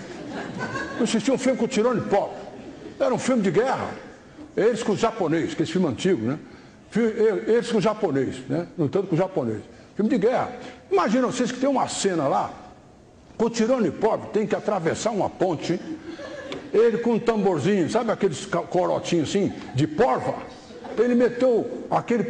Eu 0.97 1.03
assisti 1.03 1.31
um 1.31 1.37
filme 1.37 1.57
com 1.57 1.65
o 1.65 1.67
Tyrone 1.67 2.01
Power. 2.01 2.31
Era 2.99 3.13
um 3.13 3.19
filme 3.19 3.41
de 3.41 3.51
guerra. 3.51 3.89
Eles 4.55 4.83
com 4.83 4.91
os 4.91 4.99
japoneses, 4.99 5.53
que 5.53 5.61
é 5.61 5.63
esse 5.63 5.71
filme 5.71 5.87
antigo, 5.87 6.25
né? 6.25 6.39
Eles 7.47 7.71
com 7.71 7.77
o 7.77 7.81
japonês, 7.81 8.37
né? 8.47 8.67
Lutando 8.77 9.07
com 9.07 9.15
o 9.15 9.17
japonês. 9.17 9.61
Filme 9.95 10.09
de 10.09 10.17
guerra. 10.17 10.51
Imagina 10.91 11.27
vocês 11.27 11.51
que 11.51 11.59
tem 11.59 11.69
uma 11.69 11.87
cena 11.87 12.27
lá, 12.27 12.51
com 13.37 13.45
o 13.45 13.49
tirone 13.49 13.91
pobre 13.91 14.29
tem 14.33 14.45
que 14.45 14.55
atravessar 14.55 15.11
uma 15.11 15.29
ponte, 15.29 15.79
ele 16.73 16.97
com 16.97 17.13
um 17.13 17.19
tamborzinho, 17.19 17.89
sabe 17.89 18.11
aqueles 18.11 18.45
corotinhos 18.45 19.29
assim, 19.29 19.53
de 19.73 19.87
porva? 19.87 20.35
Ele 20.99 21.15
meteu 21.15 21.85
aquele 21.89 22.23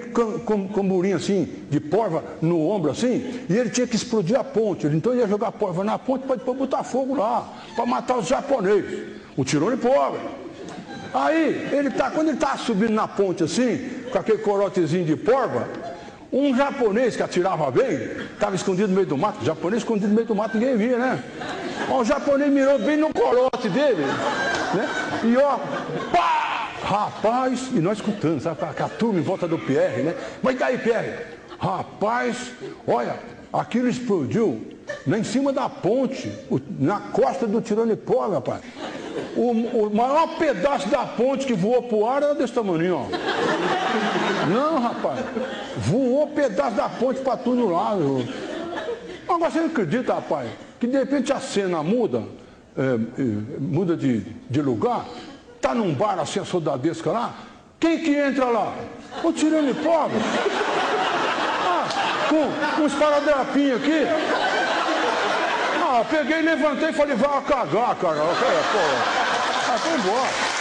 camburinho 0.74 1.16
assim, 1.16 1.48
de 1.70 1.80
porva, 1.80 2.24
no 2.42 2.70
ombro 2.70 2.92
assim, 2.92 3.42
e 3.50 3.58
ele 3.58 3.70
tinha 3.70 3.88
que 3.88 3.96
explodir 3.96 4.40
a 4.40 4.44
ponte. 4.44 4.86
Então 4.88 5.12
ele 5.12 5.22
ia 5.22 5.28
jogar 5.28 5.52
porva 5.52 5.84
na 5.84 5.98
ponte 5.98 6.26
para 6.26 6.36
depois 6.36 6.58
botar 6.58 6.84
fogo 6.84 7.16
lá, 7.16 7.48
para 7.76 7.86
matar 7.86 8.18
os 8.18 8.28
japoneses. 8.28 9.08
O 9.36 9.44
tirone 9.44 9.78
pobre. 9.78 10.20
Aí, 11.14 11.70
ele 11.72 11.90
tá, 11.90 12.12
quando 12.12 12.28
ele 12.28 12.38
está 12.38 12.56
subindo 12.58 12.94
na 12.94 13.08
ponte 13.08 13.44
assim, 13.44 13.90
com 14.12 14.20
aquele 14.20 14.38
corotezinho 14.40 15.06
de 15.06 15.16
porva, 15.16 15.68
um 16.32 16.56
japonês 16.56 17.16
que 17.16 17.24
atirava 17.24 17.72
bem, 17.72 17.96
estava 18.34 18.56
escondido 18.56 18.90
no 18.90 18.94
meio 18.94 19.08
do 19.08 19.18
mato. 19.18 19.42
O 19.42 19.46
japonês 19.46 19.82
escondido 19.82 20.10
no 20.10 20.14
meio 20.14 20.28
do 20.28 20.36
mato, 20.36 20.58
ninguém 20.58 20.78
via, 20.78 20.98
né? 20.98 21.24
O 21.90 22.04
japonês 22.04 22.52
mirou 22.52 22.78
bem 22.78 22.98
no 22.98 23.12
corote 23.12 23.68
dele, 23.70 24.06
né? 24.76 24.88
E 25.24 25.38
ó, 25.38 25.58
pá! 26.12 26.59
Rapaz, 26.90 27.70
e 27.72 27.80
nós 27.80 28.00
escutando, 28.00 28.42
sabe? 28.42 28.58
Com 28.58 28.84
a 28.84 28.90
turma 28.90 29.20
em 29.20 29.22
volta 29.22 29.48
do 29.48 29.60
Pierre, 29.60 30.02
né? 30.02 30.16
Mas 30.42 30.58
daí, 30.58 30.76
Pierre? 30.80 31.20
Rapaz, 31.60 32.52
olha, 32.88 33.20
aquilo 33.54 33.88
explodiu 33.88 34.60
lá 35.06 35.20
em 35.20 35.24
cima 35.24 35.54
da 35.54 35.70
ponte, 35.70 36.32
na 36.80 37.00
costa 37.00 37.46
do 37.46 37.62
Tiranipó, 37.62 38.28
rapaz. 38.30 38.62
O, 39.36 39.52
o, 39.52 39.96
maior 39.96 40.36
pedaço 40.40 40.90
da 40.90 41.06
ponte 41.06 41.46
que 41.46 41.54
voou 41.54 41.84
pro 41.84 42.08
ar 42.08 42.24
era 42.24 42.34
desse 42.34 42.54
tamanho, 42.54 42.96
ó. 42.96 44.48
Não, 44.48 44.80
rapaz. 44.80 45.20
Voou 45.78 46.26
pedaço 46.30 46.76
da 46.76 46.90
ponte 46.90 47.20
para 47.20 47.38
tudo 47.38 47.70
lá. 47.70 47.96
Meu. 47.96 48.26
Agora 49.28 49.52
você 49.52 49.60
não 49.60 49.68
acredita, 49.68 50.16
rapaz, 50.16 50.50
que 50.80 50.88
de 50.88 50.98
repente 50.98 51.32
a 51.32 51.40
cena 51.40 51.84
muda, 51.84 52.24
é, 52.76 52.82
é, 52.82 53.60
muda 53.60 53.96
de, 53.96 54.22
de 54.50 54.60
lugar, 54.60 55.06
tá 55.62 55.74
num 55.74 55.94
bar 55.94 56.20
assim, 56.20 56.40
a 56.40 56.46
soldadesca 56.46 57.12
lá, 57.12 57.34
quem 57.80 58.00
que 58.00 58.16
entra 58.16 58.46
lá? 58.46 58.74
O 59.24 59.32
tirando 59.32 59.74
pobre. 59.84 60.18
Ah, 61.66 61.88
com, 62.28 62.76
com 62.76 62.86
os 62.86 62.94
paradrapinhos 62.94 63.82
aqui. 63.82 64.06
Ah, 65.82 66.04
peguei, 66.10 66.42
levantei 66.42 66.90
e 66.90 66.94
falei, 66.94 67.16
vai 67.16 67.42
cagar, 67.42 67.96
cara. 67.96 68.16
Pô, 68.16 68.80
ah, 69.72 69.78
foi 69.78 69.94
embora. 69.94 70.59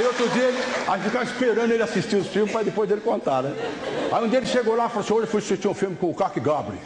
Aí 0.00 0.06
outro 0.06 0.26
dia, 0.30 0.44
ele, 0.44 0.58
aí 0.88 1.00
ficava 1.02 1.24
esperando 1.26 1.72
ele 1.72 1.82
assistir 1.82 2.16
os 2.16 2.26
filmes 2.26 2.50
para 2.50 2.62
depois 2.62 2.88
dele 2.88 3.02
contar, 3.02 3.42
né? 3.42 3.54
Aí 4.10 4.24
um 4.24 4.28
dia 4.30 4.38
ele 4.38 4.46
chegou 4.46 4.74
lá 4.74 4.86
e 4.86 4.88
falou 4.88 5.04
assim, 5.04 5.12
hoje 5.12 5.24
eu 5.24 5.30
fui 5.30 5.40
assistir 5.40 5.68
um 5.68 5.74
filme 5.74 5.94
com 5.94 6.08
o 6.08 6.14
Clark 6.14 6.40
Gable. 6.40 6.78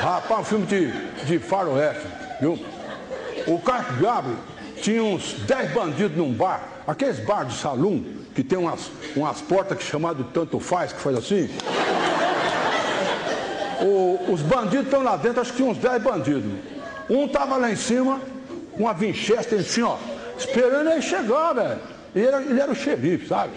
Rapaz, 0.00 0.42
um 0.42 0.44
filme 0.44 0.66
de, 0.66 0.92
de 1.24 1.40
faroeste, 1.40 2.06
viu? 2.40 2.56
O 3.48 3.58
Clark 3.58 4.00
Gable 4.00 4.36
tinha 4.80 5.02
uns 5.02 5.32
10 5.32 5.72
bandidos 5.72 6.16
num 6.16 6.32
bar, 6.32 6.62
aqueles 6.86 7.18
bar 7.18 7.42
de 7.44 7.56
salão, 7.56 8.04
que 8.32 8.44
tem 8.44 8.56
umas, 8.56 8.88
umas 9.16 9.40
portas 9.40 9.76
que 9.76 9.82
chamado 9.82 10.22
tanto 10.32 10.60
faz, 10.60 10.92
que 10.92 11.00
faz 11.00 11.16
assim. 11.16 11.50
O, 13.82 14.32
os 14.32 14.40
bandidos 14.40 14.84
estão 14.84 15.02
lá 15.02 15.16
dentro, 15.16 15.40
acho 15.40 15.52
que 15.52 15.64
uns 15.64 15.78
10 15.78 16.00
bandidos. 16.00 16.52
Um 17.08 17.26
tava 17.26 17.56
lá 17.56 17.72
em 17.72 17.76
cima, 17.76 18.20
com 18.76 18.86
a 18.86 18.92
Winchester 18.92 19.58
assim, 19.58 19.82
ó, 19.82 19.96
esperando 20.40 20.90
ele 20.90 21.02
chegar, 21.02 21.52
velho. 21.52 21.78
Ele 22.14 22.26
era, 22.26 22.42
ele 22.42 22.60
era 22.60 22.72
o 22.72 22.74
xerife, 22.74 23.28
sabe? 23.28 23.52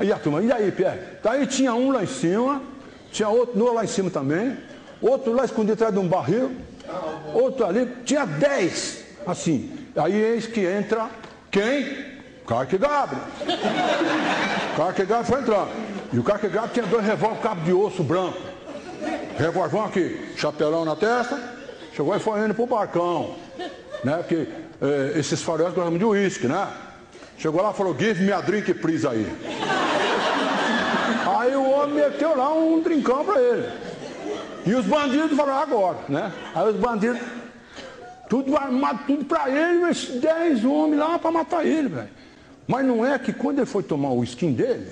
E 0.00 0.12
a 0.12 0.18
turma, 0.18 0.42
e 0.42 0.52
aí, 0.52 0.70
Pierre? 0.70 0.98
Daí 1.22 1.46
tinha 1.46 1.74
um 1.74 1.90
lá 1.90 2.02
em 2.02 2.06
cima, 2.06 2.62
tinha 3.10 3.28
outro 3.28 3.72
lá 3.72 3.84
em 3.84 3.86
cima 3.86 4.10
também, 4.10 4.56
outro 5.00 5.32
lá 5.32 5.44
escondido 5.44 5.74
atrás 5.74 5.92
de 5.92 5.98
um 5.98 6.08
barril, 6.08 6.52
outro 7.32 7.64
ali, 7.64 7.90
tinha 8.04 8.26
dez, 8.26 9.04
assim. 9.26 9.72
Aí 9.96 10.14
eis 10.14 10.46
que 10.46 10.60
entra 10.60 11.08
quem? 11.50 12.16
Carque 12.46 12.76
Gabriel. 12.76 13.24
Carque 14.76 15.04
Gabriel 15.04 15.24
foi 15.24 15.40
entrando. 15.40 15.70
E 16.12 16.18
o 16.18 16.22
Carque 16.22 16.48
Gabriel 16.48 16.72
tinha 16.72 16.86
dois 16.86 17.04
revólver 17.04 17.40
cabo 17.40 17.62
de 17.62 17.72
osso 17.72 18.02
branco. 18.02 18.38
Revólver 19.38 19.80
aqui, 19.80 20.32
chapelão 20.36 20.84
na 20.84 20.94
testa, 20.94 21.38
chegou 21.94 22.14
e 22.14 22.20
foi 22.20 22.44
indo 22.44 22.54
pro 22.54 22.66
barcão. 22.66 23.34
Né? 24.04 24.16
Porque 24.18 24.46
eh, 24.80 25.12
esses 25.18 25.42
faróis 25.42 25.74
gostam 25.74 25.96
de 25.96 26.04
uísque, 26.04 26.46
né? 26.46 26.68
Chegou 27.38 27.62
lá 27.62 27.70
e 27.70 27.74
falou, 27.74 27.96
give 27.98 28.22
me 28.22 28.32
a 28.32 28.40
drink 28.40 28.72
please 28.74 29.06
aí. 29.06 29.26
Aí 31.38 31.54
o 31.54 31.70
homem 31.70 31.96
meteu 31.96 32.36
lá 32.36 32.52
um 32.54 32.80
drinkão 32.80 33.24
para 33.24 33.40
ele. 33.40 33.68
E 34.64 34.74
os 34.74 34.86
bandidos 34.86 35.36
falaram, 35.36 35.60
agora, 35.60 35.98
né? 36.08 36.32
Aí 36.54 36.68
os 36.68 36.76
bandidos, 36.76 37.20
tudo 38.28 38.56
armado, 38.56 39.00
tudo 39.06 39.24
para 39.24 39.48
ele, 39.50 39.80
mas 39.80 40.06
10 40.06 40.64
homens 40.64 40.98
lá 40.98 41.18
para 41.18 41.30
matar 41.30 41.64
ele, 41.64 41.88
velho. 41.88 42.08
Mas 42.66 42.84
não 42.84 43.04
é 43.04 43.18
que 43.18 43.32
quando 43.32 43.58
ele 43.58 43.66
foi 43.66 43.82
tomar 43.82 44.10
o 44.10 44.24
skin 44.24 44.52
dele, 44.52 44.90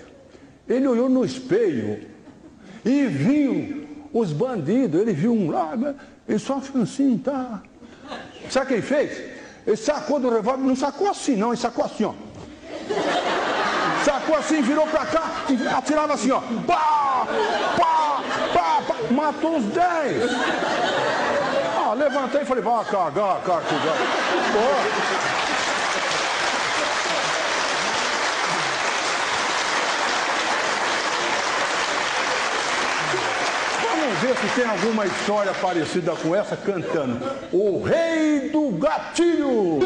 ele 0.68 0.86
olhou 0.86 1.08
no 1.08 1.24
espelho 1.24 2.06
e 2.84 3.06
viu 3.06 3.86
os 4.12 4.32
bandidos, 4.32 5.00
ele 5.00 5.12
viu 5.12 5.32
um 5.32 5.50
lá, 5.50 5.76
ele 6.28 6.38
só 6.38 6.60
ficou 6.60 6.82
assim, 6.82 7.18
tá. 7.18 7.62
Sabe 8.48 8.66
o 8.66 8.68
que 8.68 8.74
ele 8.74 8.82
fez? 8.82 9.33
Ele 9.66 9.76
sacou 9.76 10.20
do 10.20 10.28
revólver, 10.28 10.62
não 10.62 10.76
sacou 10.76 11.08
assim 11.08 11.36
não, 11.36 11.48
ele 11.48 11.56
sacou 11.56 11.84
assim, 11.84 12.04
ó. 12.04 12.12
Sacou 14.04 14.36
assim, 14.36 14.60
virou 14.60 14.86
pra 14.86 15.06
cá 15.06 15.22
e 15.48 15.66
atirava 15.68 16.12
assim, 16.12 16.30
ó. 16.30 16.40
Pá, 16.66 17.26
pá, 17.78 18.22
pá, 18.52 18.82
pá. 18.86 18.94
Matou 19.10 19.56
uns 19.56 19.64
10. 19.64 20.30
Ah, 21.78 21.94
levantei 21.94 22.42
e 22.42 22.44
falei, 22.44 22.62
vai 22.62 22.84
cagar, 22.84 23.40
cagar. 23.40 23.62
Pô. 24.52 24.58
Vamos 33.88 34.03
ver 34.14 34.36
se 34.36 34.60
tem 34.60 34.64
alguma 34.64 35.06
história 35.06 35.52
parecida 35.54 36.12
com 36.12 36.34
essa 36.34 36.56
cantando. 36.56 37.18
O 37.52 37.82
Rei 37.82 38.50
do 38.50 38.70
Gatilho. 38.70 39.80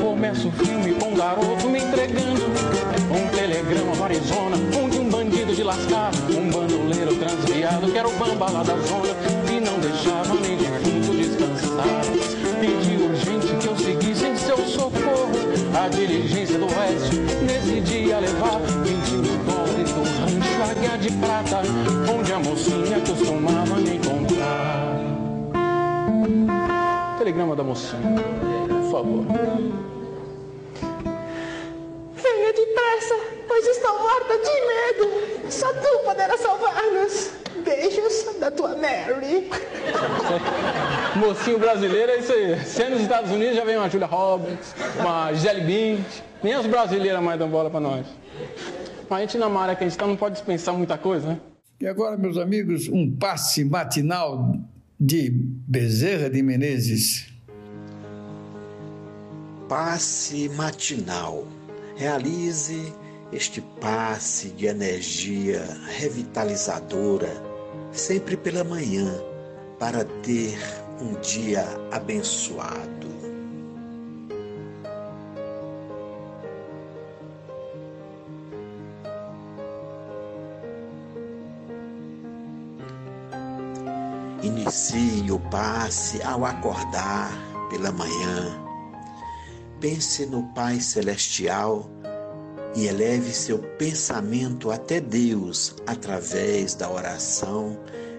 Começa 0.00 0.46
o 0.46 0.52
filme 0.52 0.94
com 0.94 1.08
um 1.08 1.14
garoto 1.14 1.68
me 1.68 1.78
entregando 1.78 2.44
um 3.10 3.28
telegrama 3.36 3.92
para 3.96 4.04
Arizona, 4.04 4.56
onde 4.82 4.98
um 4.98 5.08
bandido 5.08 5.54
de 5.54 5.62
lascar, 5.62 6.10
um 6.30 6.50
bandoleiro 6.50 7.16
transviado, 7.16 7.90
que 7.90 7.98
era 7.98 8.08
o 8.08 8.12
bamba 8.12 8.50
lá 8.50 8.62
da 8.62 8.76
zona, 8.76 9.14
e 9.50 9.60
não 9.60 9.78
deixava 9.80 10.34
nem 10.34 10.56
defunto 10.56 11.16
descansar. 11.16 12.02
Pediu 12.60 13.06
urgente 13.06 13.56
que 13.56 13.66
eu 13.66 13.76
seguisse 13.76 14.26
em 14.26 14.36
seu 14.36 14.58
socorro 14.58 15.39
a 15.74 15.88
diligência 15.88 16.58
do 16.58 16.66
oeste, 16.66 17.16
nesse 17.44 17.80
dia 17.80 18.18
levar 18.18 18.58
20 18.58 19.10
mil 19.12 19.38
dólares 19.44 19.92
do 19.92 20.02
rancho 20.02 20.70
Águia 20.70 20.98
de 20.98 21.12
Prata, 21.12 21.62
onde 22.12 22.32
a 22.32 22.38
mocinha 22.38 23.00
costumava 23.00 23.76
me 23.76 23.96
encontrar. 23.96 24.96
Telegrama 27.18 27.56
da 27.56 27.62
mocinha, 27.62 28.02
por 28.68 28.90
favor. 28.90 29.24
Venha 32.16 32.52
depressa, 32.52 33.14
pois 33.46 33.66
estou 33.66 33.98
morta 34.00 34.38
de 34.38 34.60
medo. 34.66 35.50
Só 35.50 35.72
tu 35.72 36.04
poderá 36.04 36.36
salvar-nos. 36.36 37.39
Beijos 37.62 38.38
da 38.38 38.50
tua 38.50 38.76
Mary. 38.76 39.48
Mocinho 41.16 41.58
brasileiro 41.58 42.12
é 42.12 42.18
isso 42.18 42.32
aí. 42.32 42.58
Sendo 42.64 42.92
nos 42.92 43.02
Estados 43.02 43.30
Unidos 43.30 43.56
já 43.56 43.64
vem 43.64 43.76
uma 43.76 43.88
Julia 43.88 44.06
Roberts, 44.06 44.74
uma 44.98 45.32
Gisele 45.32 45.60
Bint. 45.62 46.06
Nem 46.42 46.54
as 46.54 46.66
brasileiras 46.66 47.22
mais 47.22 47.38
dão 47.38 47.48
bola 47.48 47.70
para 47.70 47.80
nós. 47.80 48.06
Mas 49.08 49.18
a 49.18 49.20
gente 49.22 49.38
na 49.38 49.46
área 49.60 49.74
que 49.74 49.84
a 49.84 49.86
gente 49.86 49.92
está 49.92 50.06
não 50.06 50.16
pode 50.16 50.36
dispensar 50.36 50.74
muita 50.74 50.96
coisa, 50.96 51.28
né? 51.28 51.40
E 51.80 51.86
agora, 51.86 52.16
meus 52.16 52.36
amigos, 52.36 52.88
um 52.88 53.10
passe 53.16 53.64
matinal 53.64 54.54
de 54.98 55.30
Bezerra 55.30 56.28
de 56.30 56.42
Menezes. 56.42 57.32
Passe 59.68 60.48
matinal. 60.50 61.46
Realize 61.96 62.92
este 63.32 63.60
passe 63.80 64.48
de 64.50 64.66
energia 64.66 65.62
revitalizadora 65.98 67.49
sempre 67.92 68.36
pela 68.36 68.64
manhã 68.64 69.12
para 69.78 70.04
ter 70.04 70.58
um 71.00 71.14
dia 71.20 71.64
abençoado. 71.90 73.08
Inicie 84.42 85.30
o 85.30 85.38
passe 85.50 86.22
ao 86.22 86.44
acordar 86.44 87.30
pela 87.68 87.92
manhã. 87.92 88.58
Pense 89.80 90.26
no 90.26 90.42
Pai 90.54 90.80
Celestial 90.80 91.90
e 92.74 92.86
eleve 92.86 93.32
seu 93.32 93.58
pensamento 93.58 94.70
até 94.70 95.00
Deus 95.00 95.74
através 95.86 96.74
da 96.74 96.90
oração 96.90 97.78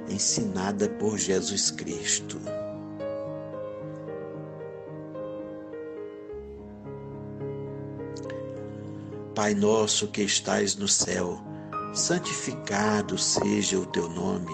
ensinada 0.10 0.90
por 0.90 1.18
Jesus 1.18 1.72
Cristo. 1.72 2.40
Pai 9.34 9.54
nosso 9.54 10.08
que 10.08 10.22
estais 10.22 10.76
no 10.76 10.88
céu, 10.88 11.40
santificado 11.94 13.18
seja 13.18 13.80
o 13.80 13.86
teu 13.86 14.10
nome. 14.10 14.54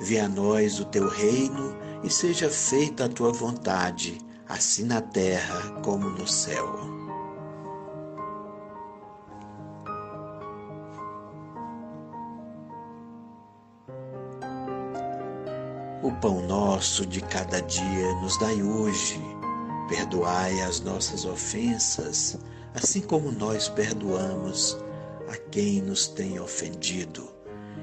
Venha 0.00 0.24
a 0.24 0.28
nós 0.28 0.80
o 0.80 0.84
teu 0.84 1.08
reino 1.08 1.76
e 2.02 2.10
seja 2.10 2.50
feita 2.50 3.04
a 3.04 3.08
tua 3.08 3.32
vontade, 3.32 4.18
assim 4.48 4.84
na 4.84 5.00
terra 5.00 5.80
como 5.82 6.10
no 6.10 6.26
céu. 6.26 6.89
Pão 16.20 16.42
nosso 16.46 17.06
de 17.06 17.20
cada 17.22 17.60
dia 17.62 18.14
nos 18.16 18.38
dai 18.38 18.62
hoje. 18.62 19.18
Perdoai 19.88 20.60
as 20.60 20.80
nossas 20.80 21.24
ofensas, 21.24 22.38
assim 22.74 23.00
como 23.00 23.32
nós 23.32 23.68
perdoamos 23.68 24.76
a 25.28 25.36
quem 25.50 25.80
nos 25.80 26.06
tem 26.06 26.38
ofendido. 26.38 27.28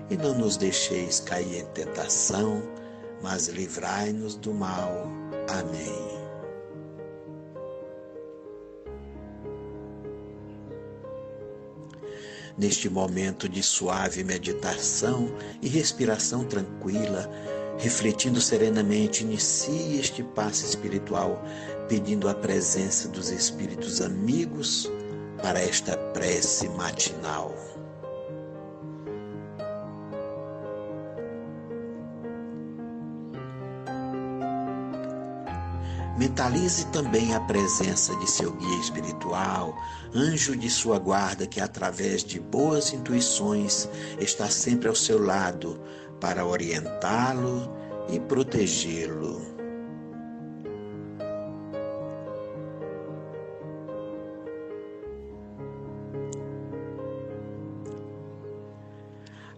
E 0.09 0.15
não 0.15 0.37
nos 0.37 0.55
deixeis 0.55 1.19
cair 1.19 1.61
em 1.61 1.65
tentação, 1.67 2.61
mas 3.21 3.47
livrai-nos 3.47 4.35
do 4.35 4.53
mal. 4.53 5.07
Amém. 5.49 6.17
Neste 12.57 12.89
momento 12.89 13.47
de 13.47 13.61
suave 13.61 14.23
meditação 14.23 15.29
e 15.61 15.67
respiração 15.67 16.43
tranquila, 16.43 17.29
refletindo 17.77 18.41
serenamente, 18.41 19.23
inicie 19.23 19.99
este 19.99 20.23
passo 20.23 20.65
espiritual, 20.65 21.43
pedindo 21.87 22.27
a 22.27 22.33
presença 22.33 23.07
dos 23.07 23.29
espíritos 23.29 24.01
amigos 24.01 24.91
para 25.41 25.61
esta 25.61 25.95
prece 26.13 26.67
matinal. 26.69 27.53
Mentalize 36.17 36.87
também 36.87 37.35
a 37.35 37.39
presença 37.41 38.15
de 38.15 38.27
seu 38.27 38.51
guia 38.53 38.79
espiritual, 38.79 39.77
anjo 40.15 40.55
de 40.55 40.67
sua 40.67 40.97
guarda 40.97 41.45
que, 41.45 41.61
através 41.61 42.23
de 42.23 42.39
boas 42.39 42.91
intuições, 42.91 43.87
está 44.19 44.49
sempre 44.49 44.87
ao 44.89 44.95
seu 44.95 45.23
lado 45.23 45.79
para 46.19 46.45
orientá-lo 46.45 47.71
e 48.09 48.19
protegê-lo. 48.19 49.57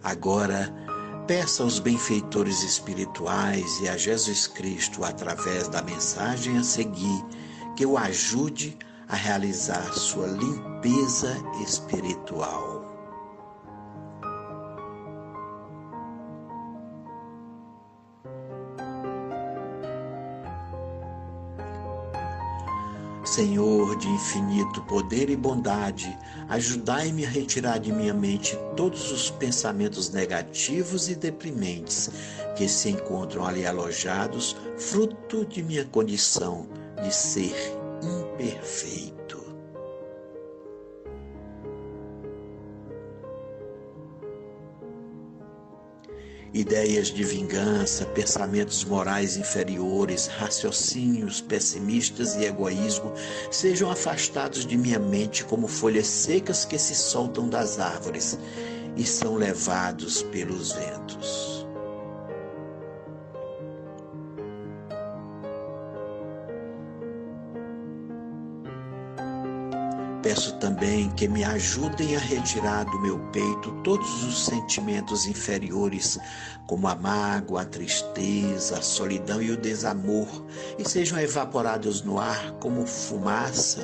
Agora, 0.03 0.73
peça 1.27 1.61
aos 1.61 1.77
benfeitores 1.77 2.63
espirituais 2.63 3.79
e 3.79 3.87
a 3.87 3.95
Jesus 3.95 4.47
Cristo, 4.47 5.03
através 5.05 5.67
da 5.67 5.83
mensagem 5.83 6.57
a 6.57 6.63
seguir, 6.63 7.23
que 7.75 7.85
o 7.85 7.97
ajude 7.97 8.75
a 9.07 9.15
realizar 9.15 9.93
sua 9.93 10.27
limpeza 10.27 11.35
espiritual. 11.61 12.78
Senhor 23.39 23.95
de 23.95 24.09
infinito 24.09 24.81
poder 24.81 25.29
e 25.29 25.35
bondade, 25.37 26.13
ajudai-me 26.49 27.25
a 27.25 27.29
retirar 27.29 27.77
de 27.79 27.89
minha 27.89 28.13
mente 28.13 28.59
todos 28.75 29.13
os 29.13 29.29
pensamentos 29.31 30.09
negativos 30.09 31.07
e 31.07 31.15
deprimentes 31.15 32.09
que 32.57 32.67
se 32.67 32.89
encontram 32.89 33.47
ali 33.47 33.65
alojados, 33.65 34.57
fruto 34.77 35.45
de 35.45 35.63
minha 35.63 35.85
condição 35.85 36.67
de 37.01 37.15
ser 37.15 37.55
imperfeito. 38.03 39.18
Ideias 46.53 47.07
de 47.07 47.23
vingança, 47.23 48.05
pensamentos 48.05 48.83
morais 48.83 49.37
inferiores, 49.37 50.27
raciocínios 50.27 51.41
pessimistas 51.41 52.35
e 52.35 52.45
egoísmo 52.45 53.13
sejam 53.51 53.89
afastados 53.91 54.65
de 54.65 54.77
minha 54.77 54.99
mente 54.99 55.43
como 55.43 55.67
folhas 55.67 56.07
secas 56.07 56.65
que 56.65 56.77
se 56.77 56.95
soltam 56.95 57.49
das 57.49 57.79
árvores 57.79 58.37
e 58.95 59.05
são 59.05 59.35
levados 59.35 60.23
pelos 60.23 60.71
ventos. 60.71 61.58
Também 70.89 71.09
que 71.11 71.27
me 71.27 71.43
ajudem 71.43 72.15
a 72.15 72.19
retirar 72.19 72.83
do 72.85 72.99
meu 72.99 73.19
peito 73.31 73.71
todos 73.83 74.23
os 74.23 74.45
sentimentos 74.45 75.27
inferiores, 75.27 76.17
como 76.65 76.87
a 76.87 76.95
mágoa, 76.95 77.61
a 77.61 77.65
tristeza, 77.65 78.79
a 78.79 78.81
solidão 78.81 79.39
e 79.39 79.51
o 79.51 79.57
desamor, 79.57 80.27
e 80.79 80.89
sejam 80.89 81.19
evaporados 81.19 82.01
no 82.01 82.19
ar 82.19 82.53
como 82.53 82.87
fumaça 82.87 83.81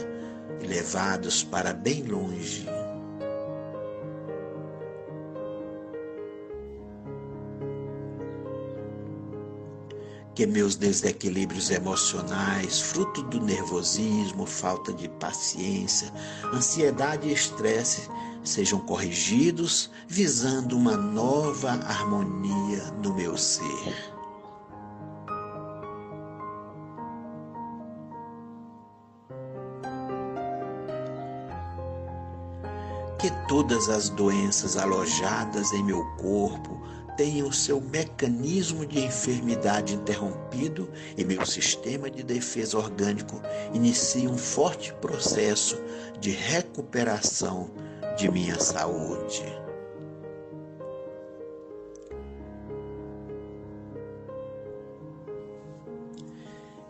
e 0.59 0.65
levados 0.65 1.43
para 1.43 1.73
bem 1.73 2.01
longe. 2.01 2.74
Que 10.35 10.45
meus 10.45 10.75
desequilíbrios 10.75 11.71
emocionais, 11.71 12.81
fruto 12.81 13.23
do 13.23 13.39
nervosismo, 13.39 14.45
falta 14.45 14.91
de 14.91 15.07
paciência, 15.07 16.11
ansiedade 16.53 17.29
e 17.29 17.33
estresse, 17.33 18.09
sejam 18.43 18.79
corrigidos, 18.79 19.89
visando 20.09 20.75
uma 20.75 20.97
nova 20.97 21.71
harmonia 21.71 22.83
no 23.01 23.13
meu 23.15 23.37
ser. 23.37 24.13
Que 33.17 33.31
todas 33.47 33.87
as 33.87 34.09
doenças 34.09 34.75
alojadas 34.75 35.71
em 35.71 35.81
meu 35.81 36.05
corpo, 36.17 36.79
tenha 37.17 37.45
o 37.45 37.53
seu 37.53 37.81
mecanismo 37.81 38.85
de 38.85 38.99
enfermidade 38.99 39.93
interrompido 39.93 40.89
e 41.17 41.23
meu 41.23 41.45
sistema 41.45 42.09
de 42.09 42.23
defesa 42.23 42.77
orgânico 42.77 43.41
inicie 43.73 44.27
um 44.27 44.37
forte 44.37 44.93
processo 44.95 45.81
de 46.19 46.31
recuperação 46.31 47.69
de 48.17 48.29
minha 48.29 48.59
saúde. 48.59 49.64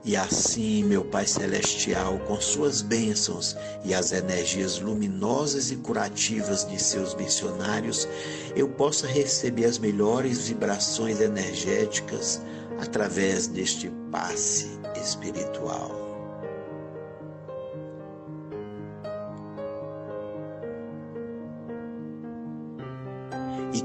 E 0.05 0.15
assim, 0.15 0.83
meu 0.83 1.03
Pai 1.03 1.25
Celestial, 1.25 2.19
com 2.27 2.39
suas 2.39 2.83
bênçãos 2.83 3.57
e 3.83 3.91
as 3.91 4.11
energias 4.11 4.79
luminosas 4.79 5.71
e 5.71 5.75
curativas 5.77 6.63
de 6.63 6.79
seus 6.79 7.15
missionários, 7.15 8.07
eu 8.55 8.69
possa 8.69 9.07
receber 9.07 9.65
as 9.65 9.79
melhores 9.79 10.47
vibrações 10.47 11.19
energéticas 11.19 12.39
através 12.79 13.47
deste 13.47 13.91
passe 14.11 14.79
espiritual. 15.01 16.04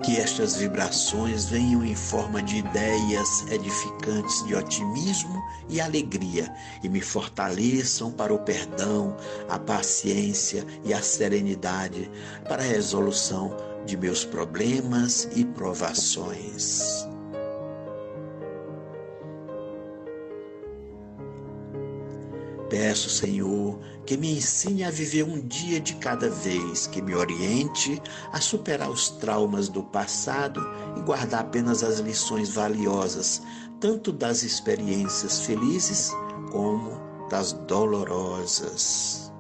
Que 0.03 0.19
estas 0.19 0.57
vibrações 0.57 1.47
venham 1.47 1.85
em 1.85 1.95
forma 1.95 2.43
de 2.43 2.57
ideias 2.57 3.45
edificantes 3.51 4.45
de 4.47 4.55
otimismo 4.55 5.43
e 5.69 5.81
alegria 5.81 6.53
e 6.83 6.89
me 6.89 7.01
fortaleçam 7.01 8.11
para 8.11 8.33
o 8.33 8.39
perdão, 8.39 9.17
a 9.49 9.59
paciência 9.59 10.65
e 10.85 10.95
a 10.95 11.03
serenidade 11.03 12.11
para 12.49 12.63
a 12.63 12.67
resolução 12.67 13.55
de 13.85 13.97
meus 13.97 14.25
problemas 14.25 15.29
e 15.35 15.45
provações. 15.45 17.10
Peço, 22.71 23.11
Senhor, 23.11 23.81
que 24.07 24.17
me 24.17 24.39
ensine 24.39 24.85
a 24.85 24.93
viver 24.93 25.25
um 25.25 25.41
dia 25.41 25.81
de 25.81 25.97
cada 25.97 26.31
vez, 26.31 26.87
que 26.87 27.03
me 27.03 27.17
oriente 27.17 28.01
a 28.33 28.41
superar 28.41 28.89
os 28.89 29.09
traumas 29.09 29.69
do 29.69 29.83
passado 29.83 30.65
e 30.97 31.01
guardar 31.01 31.41
apenas 31.41 31.83
as 31.83 31.99
lições 31.99 32.55
valiosas, 32.55 33.43
tanto 33.81 34.13
das 34.13 34.45
experiências 34.45 35.41
felizes 35.41 36.13
como 36.53 37.01
das 37.29 37.53
dolorosas. 37.53 39.33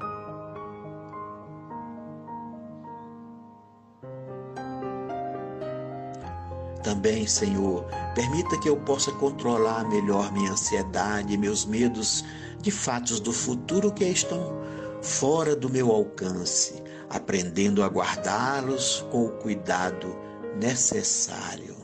Também, 6.82 7.28
Senhor, 7.28 7.84
permita 8.16 8.58
que 8.58 8.68
eu 8.68 8.76
possa 8.78 9.12
controlar 9.12 9.88
melhor 9.88 10.32
minha 10.32 10.50
ansiedade 10.50 11.34
e 11.34 11.38
meus 11.38 11.64
medos 11.64 12.24
de 12.60 12.70
fatos 12.70 13.20
do 13.20 13.32
futuro 13.32 13.92
que 13.92 14.04
estão 14.04 14.60
fora 15.02 15.56
do 15.56 15.68
meu 15.68 15.90
alcance, 15.90 16.82
aprendendo 17.08 17.82
a 17.82 17.86
guardá-los 17.86 19.04
com 19.10 19.26
o 19.26 19.30
cuidado 19.30 20.16
necessário. 20.60 21.80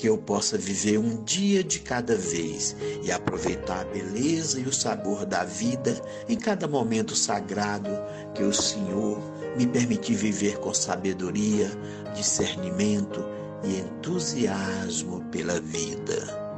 que 0.00 0.08
eu 0.08 0.16
possa 0.16 0.56
viver 0.56 0.96
um 0.98 1.22
dia 1.24 1.62
de 1.62 1.80
cada 1.80 2.16
vez 2.16 2.74
e 3.02 3.12
aproveitar 3.12 3.82
a 3.82 3.84
beleza 3.84 4.58
e 4.58 4.62
o 4.62 4.72
sabor 4.72 5.26
da 5.26 5.44
vida 5.44 6.00
em 6.26 6.38
cada 6.38 6.66
momento 6.66 7.14
sagrado 7.14 7.90
que 8.34 8.42
o 8.42 8.50
Senhor 8.50 9.20
me 9.56 9.66
permitir 9.66 10.14
viver 10.14 10.58
com 10.58 10.72
sabedoria, 10.72 11.70
discernimento 12.14 13.24
e 13.64 13.78
entusiasmo 13.78 15.24
pela 15.30 15.60
vida. 15.60 16.50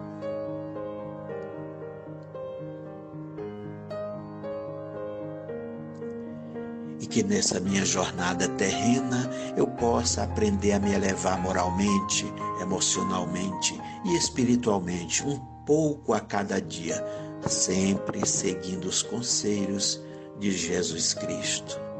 e 7.02 7.07
que 7.07 7.24
nessa 7.24 7.59
minha 7.59 7.85
jornada 7.85 8.48
terrena 8.50 9.28
eu 9.57 9.66
possa 9.66 10.22
aprender 10.22 10.74
a 10.74 10.78
me 10.78 10.94
elevar 10.94 11.37
moralmente, 11.37 12.24
emocionalmente 12.61 13.76
e 14.05 14.16
espiritualmente 14.16 15.26
um 15.26 15.37
pouco 15.66 16.14
a 16.14 16.20
cada 16.20 16.61
dia, 16.61 17.05
sempre 17.48 18.24
seguindo 18.24 18.85
os 18.85 19.02
conselhos 19.02 20.00
de 20.38 20.52
Jesus 20.52 21.12
Cristo. 21.12 21.91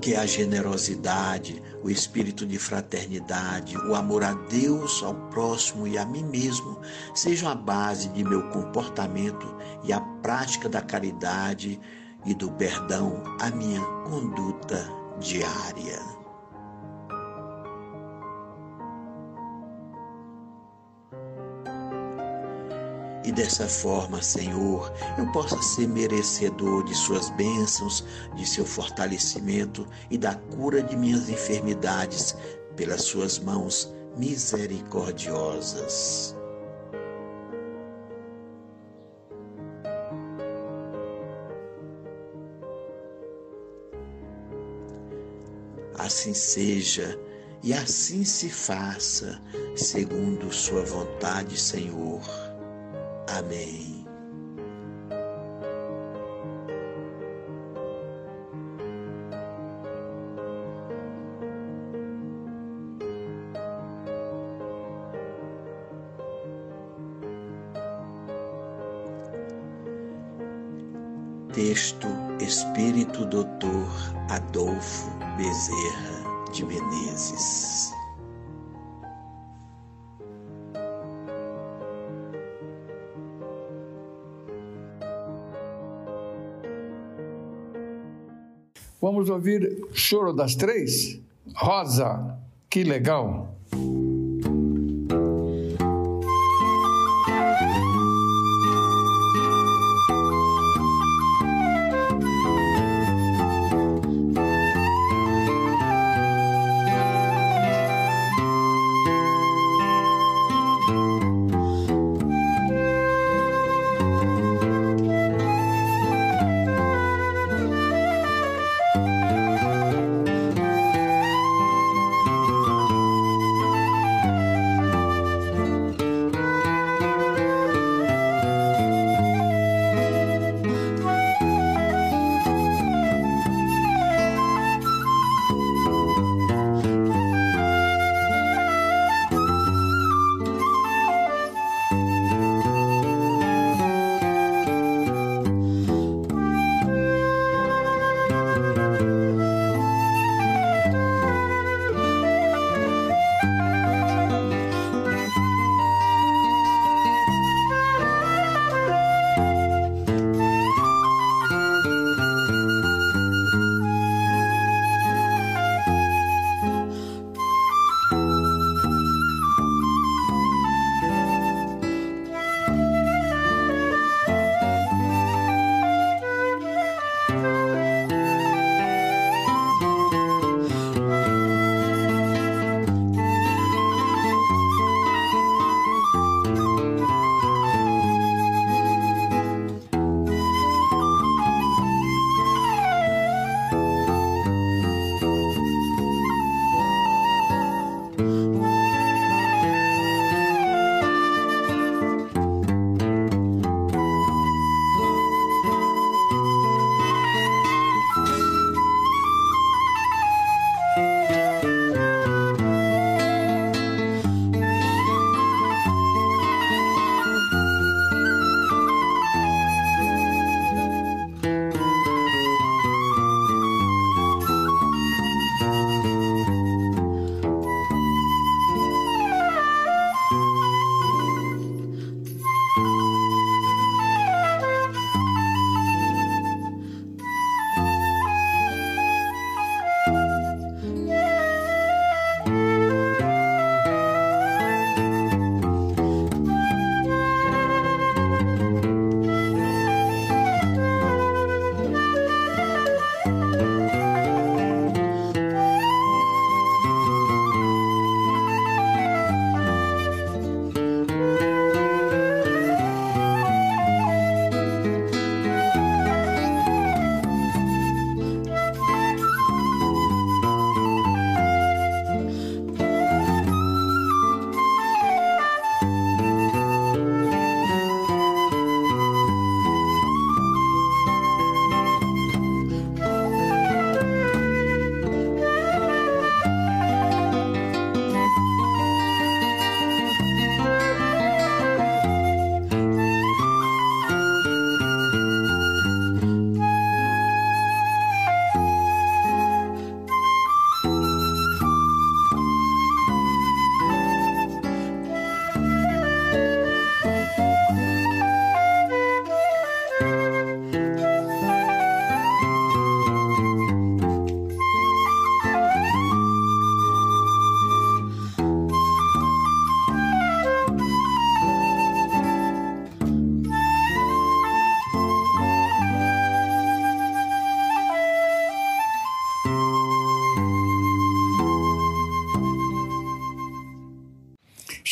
Que 0.00 0.14
a 0.14 0.24
generosidade, 0.24 1.62
o 1.82 1.90
espírito 1.90 2.46
de 2.46 2.58
fraternidade, 2.58 3.76
o 3.76 3.94
amor 3.94 4.24
a 4.24 4.32
Deus, 4.32 5.02
ao 5.02 5.14
próximo 5.28 5.86
e 5.86 5.98
a 5.98 6.06
mim 6.06 6.24
mesmo 6.24 6.80
sejam 7.14 7.48
a 7.50 7.54
base 7.54 8.08
de 8.08 8.24
meu 8.24 8.48
comportamento 8.48 9.54
e 9.84 9.92
a 9.92 10.00
prática 10.00 10.68
da 10.68 10.80
caridade 10.80 11.78
e 12.24 12.34
do 12.34 12.50
perdão 12.52 13.22
a 13.40 13.50
minha 13.50 13.80
conduta 14.08 14.88
diária. 15.18 16.19
E 23.22 23.30
dessa 23.30 23.68
forma, 23.68 24.22
Senhor, 24.22 24.90
eu 25.18 25.30
possa 25.32 25.60
ser 25.62 25.86
merecedor 25.86 26.84
de 26.84 26.94
Suas 26.94 27.28
bênçãos, 27.30 28.02
de 28.34 28.48
seu 28.48 28.64
fortalecimento 28.64 29.86
e 30.10 30.16
da 30.16 30.34
cura 30.34 30.82
de 30.82 30.96
minhas 30.96 31.28
enfermidades 31.28 32.34
pelas 32.76 33.02
Suas 33.02 33.38
mãos 33.38 33.92
misericordiosas. 34.16 36.34
Assim 45.94 46.32
seja 46.32 47.20
e 47.62 47.74
assim 47.74 48.24
se 48.24 48.48
faça, 48.48 49.38
segundo 49.76 50.50
Sua 50.50 50.82
vontade, 50.82 51.60
Senhor. 51.60 52.22
Amém. 53.38 53.90
Texto 71.52 72.06
Espírito 72.40 73.26
Doutor 73.26 73.88
Adolfo 74.30 75.10
Bezerra 75.36 76.50
de 76.52 76.64
Menezes. 76.64 77.59
Vamos 89.00 89.30
ouvir 89.30 89.86
Choro 89.94 90.32
das 90.32 90.54
Três? 90.54 91.18
Rosa, 91.54 92.38
que 92.68 92.84
legal! 92.84 93.59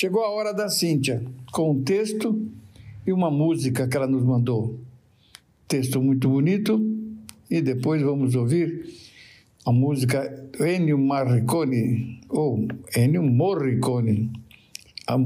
Chegou 0.00 0.22
a 0.22 0.30
hora 0.30 0.54
da 0.54 0.68
Cíntia, 0.68 1.20
com 1.50 1.72
um 1.72 1.82
texto 1.82 2.48
e 3.04 3.12
uma 3.12 3.32
música 3.32 3.88
que 3.88 3.96
ela 3.96 4.06
nos 4.06 4.22
mandou. 4.22 4.78
Texto 5.66 6.00
muito 6.00 6.28
bonito, 6.28 6.80
e 7.50 7.60
depois 7.60 8.00
vamos 8.00 8.36
ouvir 8.36 8.88
a 9.66 9.72
música 9.72 10.48
Ennio 10.60 10.96
Morricone, 10.96 12.20
ou 12.28 12.68
Ennio 12.96 13.24
Morricone. 13.24 14.30
A, 15.04 15.18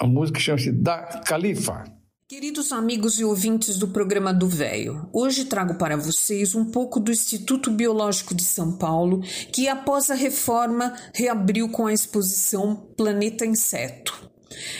a 0.00 0.06
música 0.08 0.40
chama-se 0.40 0.72
Da 0.72 1.22
Califa. 1.24 1.84
Queridos 2.26 2.72
amigos 2.72 3.20
e 3.20 3.24
ouvintes 3.24 3.76
do 3.76 3.88
programa 3.88 4.32
do 4.32 4.48
Véio, 4.48 5.10
hoje 5.12 5.44
trago 5.44 5.74
para 5.74 5.94
vocês 5.94 6.54
um 6.54 6.64
pouco 6.64 6.98
do 6.98 7.12
Instituto 7.12 7.70
Biológico 7.70 8.34
de 8.34 8.42
São 8.42 8.72
Paulo, 8.78 9.20
que 9.52 9.68
após 9.68 10.10
a 10.10 10.14
reforma 10.14 10.94
reabriu 11.12 11.68
com 11.68 11.86
a 11.86 11.92
exposição 11.92 12.76
Planeta 12.96 13.44
Inseto. 13.44 14.33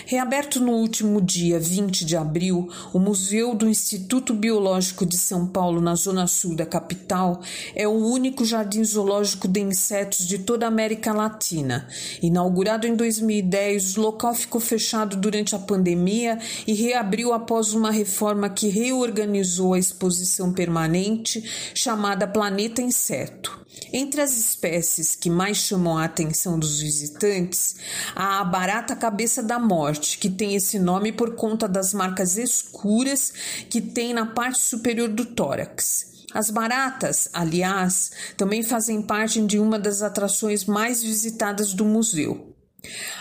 Reaberto 0.07 0.61
no 0.61 0.73
último 0.73 1.21
dia 1.21 1.59
20 1.59 2.05
de 2.05 2.17
abril, 2.17 2.69
o 2.93 2.99
Museu 2.99 3.55
do 3.55 3.69
Instituto 3.69 4.35
Biológico 4.35 5.07
de 5.07 5.17
São 5.17 5.47
Paulo, 5.47 5.81
na 5.81 5.95
zona 5.95 6.27
sul 6.27 6.55
da 6.55 6.67
capital, 6.67 7.41
é 7.75 7.87
o 7.87 7.93
único 7.93 8.45
jardim 8.45 8.85
zoológico 8.85 9.49
de 9.49 9.61
insetos 9.61 10.27
de 10.27 10.39
toda 10.39 10.67
a 10.67 10.69
América 10.69 11.13
Latina. 11.13 11.89
Inaugurado 12.23 12.87
em 12.87 12.95
2010, 12.95 13.97
o 13.97 14.03
local 14.03 14.35
ficou 14.35 14.61
fechado 14.61 15.17
durante 15.17 15.55
a 15.55 15.59
pandemia 15.59 16.39
e 16.67 16.75
reabriu 16.75 17.33
após 17.33 17.73
uma 17.73 17.91
reforma 17.91 18.49
que 18.49 18.69
reorganizou 18.69 19.75
a 19.75 19.79
exposição 19.79 20.53
permanente 20.53 21.43
chamada 21.75 22.27
Planeta 22.27 22.83
Inseto. 22.83 23.65
Entre 23.93 24.21
as 24.21 24.37
espécies 24.37 25.15
que 25.15 25.29
mais 25.31 25.57
chamam 25.59 25.99
a 25.99 26.05
atenção 26.05 26.59
dos 26.59 26.81
visitantes, 26.81 27.77
há 28.15 28.41
a 28.41 28.45
barata 28.45 28.97
cabeça 28.97 29.43
da 29.43 29.59
morte, 29.59 30.19
que 30.19 30.31
tem 30.31 30.55
esse 30.55 30.79
nome 30.79 31.13
por 31.13 31.35
conta 31.35 31.69
das 31.69 31.93
marcas 31.93 32.37
escuras 32.37 33.33
que 33.69 33.81
tem 33.81 34.15
na 34.15 34.27
parte 34.27 34.59
superior 34.59 35.09
do 35.09 35.27
tórax. 35.27 36.13
As 36.33 36.51
baratas, 36.51 37.29
aliás, 37.33 38.11
também 38.37 38.63
fazem 38.63 39.01
parte 39.01 39.41
de 39.41 39.59
uma 39.59 39.79
das 39.79 40.03
atrações 40.03 40.65
mais 40.65 41.03
visitadas 41.03 41.73
do 41.73 41.85
museu. 41.85 42.54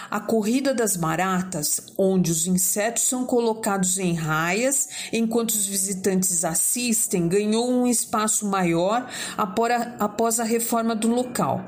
A 0.09 0.19
corrida 0.19 0.73
das 0.73 0.95
baratas, 0.95 1.81
onde 1.97 2.31
os 2.31 2.45
insetos 2.45 3.03
são 3.03 3.25
colocados 3.25 3.97
em 3.97 4.13
raias 4.13 4.87
enquanto 5.11 5.49
os 5.51 5.65
visitantes 5.65 6.45
assistem, 6.45 7.27
ganhou 7.27 7.69
um 7.69 7.87
espaço 7.87 8.45
maior 8.45 9.09
após 9.37 10.39
a 10.39 10.43
reforma 10.43 10.95
do 10.95 11.07
local. 11.07 11.65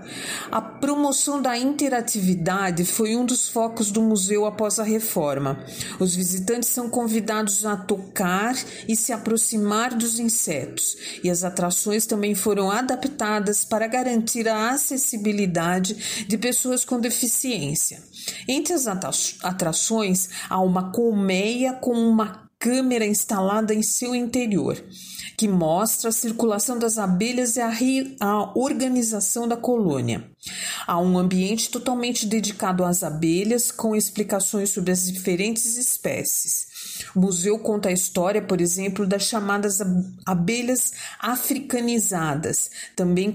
A 0.51 0.61
promoção 0.61 1.41
da 1.41 1.57
interatividade 1.57 2.85
foi 2.85 3.15
um 3.15 3.25
dos 3.25 3.49
focos 3.49 3.89
do 3.89 4.01
museu 4.01 4.45
após 4.45 4.77
a 4.77 4.83
reforma. 4.83 5.63
Os 5.99 6.15
visitantes 6.15 6.69
são 6.69 6.89
convidados 6.89 7.65
a 7.65 7.75
tocar 7.75 8.55
e 8.87 8.95
se 8.95 9.11
aproximar 9.11 9.95
dos 9.95 10.19
insetos, 10.19 10.95
e 11.23 11.29
as 11.29 11.43
atrações 11.43 12.05
também 12.05 12.35
foram 12.35 12.69
adaptadas 12.69 13.65
para 13.65 13.87
garantir 13.87 14.47
a 14.47 14.69
acessibilidade 14.69 16.25
de 16.27 16.37
pessoas 16.37 16.85
com 16.85 16.99
deficiência. 16.99 17.84
Entre 18.47 18.73
as 18.73 18.85
atrações 19.43 20.29
há 20.49 20.59
uma 20.59 20.91
colmeia 20.91 21.73
com 21.73 21.93
uma 21.93 22.45
câmera 22.65 23.05
instalada 23.05 23.73
em 23.73 23.83
seu 23.83 24.15
interior, 24.15 24.81
que 25.37 25.47
mostra 25.47 26.09
a 26.09 26.13
circulação 26.13 26.79
das 26.79 26.97
abelhas 26.97 27.57
e 27.57 27.61
a, 27.61 27.71
a, 28.21 28.57
organização 28.57 29.47
da 29.47 29.57
colônia. 29.57 30.27
Há 30.87 30.99
um 30.99 31.17
ambiente 31.17 31.69
totalmente 31.69 32.25
dedicado 32.25 32.83
às 32.83 33.03
abelhas, 33.03 33.71
com 33.71 33.95
explicações 33.95 34.71
sobre 34.71 34.91
as 34.91 35.03
diferentes 35.05 35.77
espécies. 35.77 36.67
O 37.15 37.19
museu 37.19 37.59
conta 37.59 37.89
a 37.89 37.93
história, 37.93 38.41
por 38.41 38.61
exemplo, 38.61 39.05
das 39.05 39.23
chamadas 39.23 39.79
abelhas 40.25 40.91
africanizadas, 41.19 42.71
também 42.95 43.31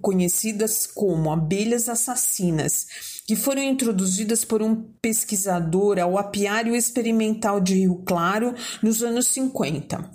conhecidas 0.00 0.86
como 0.86 1.30
abelhas 1.32 1.88
assassinas, 1.88 2.86
que 3.30 3.36
foram 3.36 3.62
introduzidas 3.62 4.44
por 4.44 4.60
um 4.60 4.74
pesquisador 5.00 6.00
ao 6.00 6.18
apiário 6.18 6.74
experimental 6.74 7.60
de 7.60 7.74
Rio 7.74 8.02
Claro 8.04 8.56
nos 8.82 9.04
anos 9.04 9.28
50. 9.28 10.10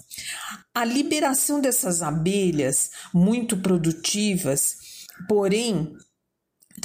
A 0.74 0.84
liberação 0.84 1.62
dessas 1.62 2.02
abelhas, 2.02 2.90
muito 3.14 3.56
produtivas, 3.56 4.76
porém 5.30 5.96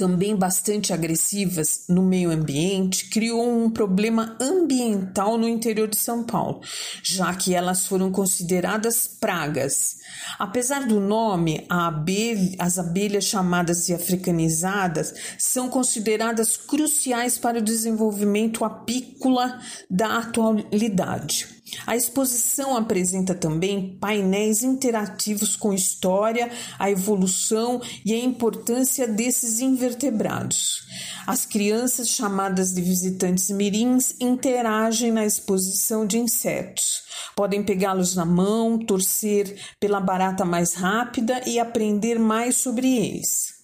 também 0.01 0.35
bastante 0.35 0.91
agressivas 0.91 1.83
no 1.87 2.01
meio 2.01 2.31
ambiente, 2.31 3.07
criou 3.07 3.47
um 3.47 3.69
problema 3.69 4.35
ambiental 4.41 5.37
no 5.37 5.47
interior 5.47 5.87
de 5.87 5.95
São 5.95 6.23
Paulo, 6.23 6.59
já 7.03 7.31
que 7.35 7.53
elas 7.53 7.85
foram 7.85 8.11
consideradas 8.11 9.07
pragas. 9.07 9.97
Apesar 10.39 10.87
do 10.87 10.99
nome, 10.99 11.67
abelha, 11.69 12.55
as 12.57 12.79
abelhas 12.79 13.25
chamadas 13.25 13.85
de 13.85 13.93
africanizadas 13.93 15.13
são 15.37 15.69
consideradas 15.69 16.57
cruciais 16.57 17.37
para 17.37 17.59
o 17.59 17.63
desenvolvimento 17.63 18.65
apícola 18.65 19.59
da 19.87 20.17
atualidade. 20.17 21.60
A 21.85 21.95
exposição 21.95 22.75
apresenta 22.75 23.33
também 23.33 23.97
painéis 23.99 24.61
interativos 24.61 25.55
com 25.55 25.73
história, 25.73 26.51
a 26.77 26.89
evolução 26.91 27.81
e 28.05 28.13
a 28.13 28.17
importância 28.17 29.07
desses 29.07 29.59
invertebrados. 29.59 30.85
As 31.25 31.45
crianças, 31.45 32.09
chamadas 32.09 32.73
de 32.73 32.81
visitantes 32.81 33.49
mirins, 33.49 34.15
interagem 34.19 35.11
na 35.11 35.25
exposição 35.25 36.05
de 36.05 36.17
insetos. 36.17 37.03
Podem 37.35 37.63
pegá-los 37.63 38.15
na 38.15 38.25
mão, 38.25 38.77
torcer 38.77 39.55
pela 39.79 39.99
barata 39.99 40.43
mais 40.43 40.73
rápida 40.73 41.41
e 41.47 41.59
aprender 41.59 42.19
mais 42.19 42.57
sobre 42.57 42.87
eles. 42.95 43.61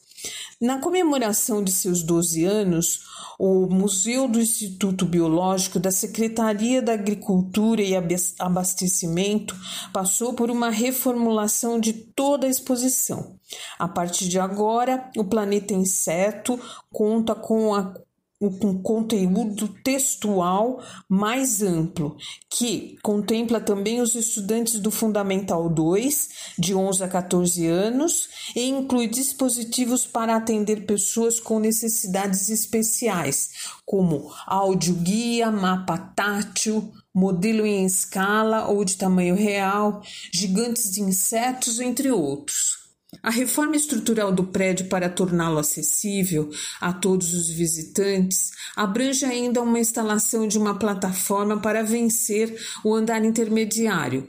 Na 0.59 0.79
comemoração 0.79 1.63
de 1.63 1.71
seus 1.71 2.01
12 2.01 2.43
anos, 2.43 3.06
o 3.37 3.67
Museu 3.67 4.27
do 4.27 4.39
Instituto 4.39 5.05
Biológico 5.05 5.79
da 5.79 5.91
Secretaria 5.91 6.81
da 6.81 6.93
Agricultura 6.93 7.81
e 7.81 7.93
Abastecimento 8.39 9.55
passou 9.93 10.33
por 10.33 10.49
uma 10.49 10.69
reformulação 10.69 11.79
de 11.79 11.93
toda 11.93 12.47
a 12.47 12.49
exposição. 12.49 13.37
A 13.77 13.87
partir 13.87 14.27
de 14.27 14.39
agora, 14.39 15.09
o 15.15 15.23
Planeta 15.23 15.73
Inseto 15.73 16.59
conta 16.91 17.35
com 17.35 17.75
a 17.75 17.93
um 18.39 18.81
conteúdo 18.81 19.67
textual 19.83 20.81
mais 21.09 21.61
amplo, 21.61 22.15
que 22.49 22.97
contempla 23.01 23.59
também 23.59 23.99
os 23.99 24.13
estudantes 24.15 24.79
do 24.79 24.91
Fundamental 24.91 25.67
2, 25.69 26.29
de 26.57 26.75
11 26.75 27.03
a 27.03 27.07
14 27.07 27.65
anos, 27.65 28.29
e 28.55 28.67
inclui 28.69 29.07
dispositivos 29.07 30.05
para 30.05 30.35
atender 30.35 30.85
pessoas 30.85 31.39
com 31.39 31.59
necessidades 31.59 32.49
especiais, 32.49 33.49
como 33.85 34.31
áudio 34.45 34.93
guia, 34.95 35.51
mapa 35.51 35.97
tátil, 35.97 36.91
modelo 37.13 37.65
em 37.65 37.85
escala 37.85 38.67
ou 38.67 38.85
de 38.85 38.97
tamanho 38.97 39.35
real, 39.35 40.01
gigantes 40.31 40.91
de 40.91 41.01
insetos, 41.01 41.79
entre 41.79 42.11
outros. 42.11 42.86
A 43.23 43.29
reforma 43.29 43.75
estrutural 43.77 44.33
do 44.33 44.43
prédio 44.43 44.87
para 44.89 45.09
torná-lo 45.09 45.59
acessível 45.59 46.49
a 46.81 46.91
todos 46.91 47.33
os 47.33 47.47
visitantes 47.47 48.51
abrange 48.75 49.23
ainda 49.23 49.61
uma 49.61 49.79
instalação 49.79 50.45
de 50.45 50.57
uma 50.57 50.77
plataforma 50.77 51.61
para 51.61 51.83
vencer 51.83 52.53
o 52.83 52.93
andar 52.93 53.23
intermediário, 53.23 54.27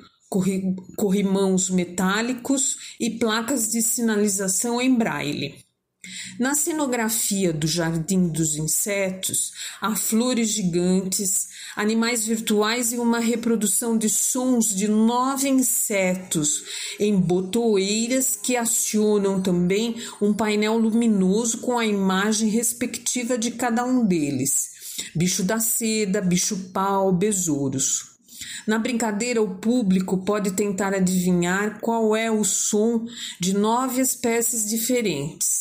corrimãos 0.97 1.71
metálicos 1.71 2.95
e 3.01 3.11
placas 3.11 3.69
de 3.69 3.83
sinalização 3.83 4.81
em 4.81 4.95
braille. 4.95 5.57
Na 6.39 6.55
cenografia 6.55 7.53
do 7.53 7.67
Jardim 7.67 8.29
dos 8.29 8.57
Insetos, 8.57 9.53
há 9.81 9.97
flores 9.97 10.51
gigantes, 10.51 11.49
animais 11.77 12.27
virtuais 12.27 12.93
e 12.93 12.99
uma 12.99 13.19
reprodução 13.19 13.97
de 13.97 14.09
sons 14.09 14.67
de 14.67 14.89
nove 14.89 15.49
insetos 15.49 16.63
em 16.99 17.15
botoeiras 17.17 18.37
que 18.37 18.57
acionam 18.57 19.41
também 19.41 19.97
um 20.21 20.33
painel 20.33 20.79
luminoso 20.79 21.59
com 21.59 21.79
a 21.79 21.87
imagem 21.87 22.49
respectiva 22.49 23.37
de 23.37 23.53
cada 23.53 23.85
um 23.85 24.05
deles: 24.05 24.71
bicho 25.15 25.43
da 25.43 25.61
seda, 25.61 26.21
bicho-pau, 26.21 27.13
besouros. 27.13 28.19
Na 28.67 28.79
brincadeira, 28.79 29.43
o 29.43 29.57
público 29.57 30.19
pode 30.19 30.53
tentar 30.53 30.93
adivinhar 30.93 31.81
qual 31.81 32.15
é 32.15 32.31
o 32.31 32.45
som 32.45 33.07
de 33.41 33.55
nove 33.55 34.01
espécies 34.01 34.69
diferentes. 34.69 35.58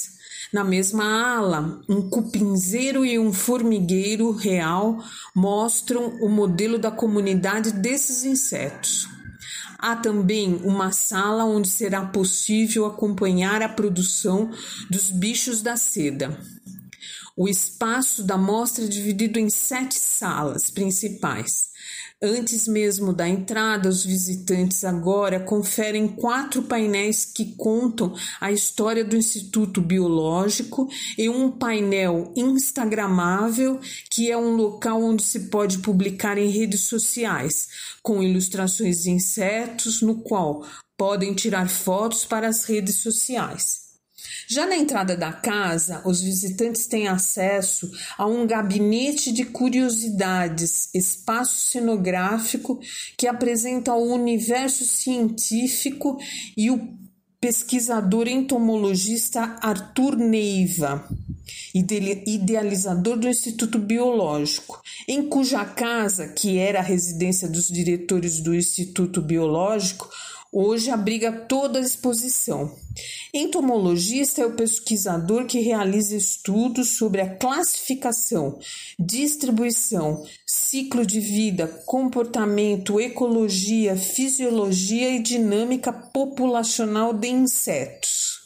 Na 0.53 0.63
mesma 0.63 1.03
ala, 1.03 1.81
um 1.89 2.09
cupinzeiro 2.09 3.05
e 3.05 3.19
um 3.19 3.33
formigueiro 3.33 4.31
real 4.31 5.03
mostram 5.35 6.07
o 6.21 6.29
modelo 6.29 6.79
da 6.79 6.89
comunidade 6.89 7.71
desses 7.71 8.23
insetos. 8.23 9.09
Há 9.77 9.95
também 9.95 10.55
uma 10.63 10.91
sala 10.91 11.43
onde 11.43 11.69
será 11.69 12.05
possível 12.05 12.85
acompanhar 12.85 13.61
a 13.61 13.69
produção 13.69 14.49
dos 14.89 15.11
bichos 15.11 15.61
da 15.61 15.75
seda. 15.75 16.37
O 17.35 17.47
espaço 17.47 18.23
da 18.23 18.37
mostra 18.37 18.85
é 18.85 18.87
dividido 18.87 19.37
em 19.37 19.49
sete 19.49 19.99
salas 19.99 20.71
principais. 20.71 21.66
Antes 22.20 22.68
mesmo 22.68 23.13
da 23.13 23.30
entrada, 23.30 23.88
os 23.88 24.03
visitantes 24.03 24.84
agora 24.84 25.39
conferem 25.39 26.07
quatro 26.07 26.63
painéis 26.63 27.24
que 27.26 27.53
contam 27.55 28.15
a 28.41 28.51
história 28.51 29.05
do 29.05 29.15
Instituto 29.15 29.80
Biológico 29.82 30.89
e 31.15 31.30
um 31.30 31.51
painel 31.51 32.34
instagramável, 32.36 33.80
que 34.09 34.32
é 34.32 34.38
um 34.38 34.55
local 34.55 35.03
onde 35.03 35.22
se 35.22 35.41
pode 35.41 35.78
publicar 35.78 36.39
em 36.39 36.49
redes 36.49 36.88
sociais, 36.88 37.68
com 38.01 38.24
ilustrações 38.24 39.03
de 39.03 39.11
insetos, 39.11 40.01
no 40.01 40.15
qual 40.22 40.65
podem 40.97 41.36
tirar 41.36 41.70
fotos 41.70 42.26
para 42.26 42.47
as 42.47 42.65
redes 42.65 43.03
sociais. 43.03 43.86
Já 44.47 44.65
na 44.65 44.78
entrada 44.78 45.15
da 45.15 45.32
casa, 45.32 46.01
os 46.05 46.21
visitantes 46.21 46.88
têm 46.88 47.07
acesso 47.07 47.91
a 48.17 48.25
um 48.25 48.47
gabinete 48.47 49.32
de 49.32 49.45
curiosidades, 49.45 50.89
espaço 50.93 51.69
cenográfico 51.69 52.80
que 53.17 53.28
apresenta 53.28 53.93
o 53.93 54.13
universo 54.13 54.86
científico 54.86 56.17
e 56.55 56.71
o 56.71 56.97
pesquisador 57.39 58.28
entomologista 58.28 59.57
Arthur 59.61 60.15
Neiva, 60.15 61.07
idealizador 61.73 63.17
do 63.17 63.28
Instituto 63.28 63.78
Biológico, 63.78 64.82
em 65.07 65.30
cuja 65.30 65.63
casa, 65.63 66.28
que 66.28 66.57
era 66.57 66.80
a 66.80 66.84
residência 66.84 67.47
dos 67.47 67.67
diretores 67.67 68.39
do 68.39 68.55
Instituto 68.55 69.21
Biológico, 69.21 70.09
Hoje 70.51 70.89
abriga 70.89 71.32
toda 71.32 71.78
a 71.78 71.82
exposição. 71.82 72.73
Entomologista 73.33 74.41
é 74.41 74.45
o 74.45 74.53
pesquisador 74.53 75.45
que 75.45 75.59
realiza 75.59 76.15
estudos 76.15 76.97
sobre 76.97 77.21
a 77.21 77.35
classificação, 77.35 78.59
distribuição, 78.97 80.25
ciclo 80.45 81.05
de 81.05 81.19
vida, 81.19 81.67
comportamento, 81.85 82.99
ecologia, 82.99 83.95
fisiologia 83.95 85.09
e 85.09 85.21
dinâmica 85.21 85.91
populacional 85.91 87.13
de 87.13 87.27
insetos. 87.27 88.37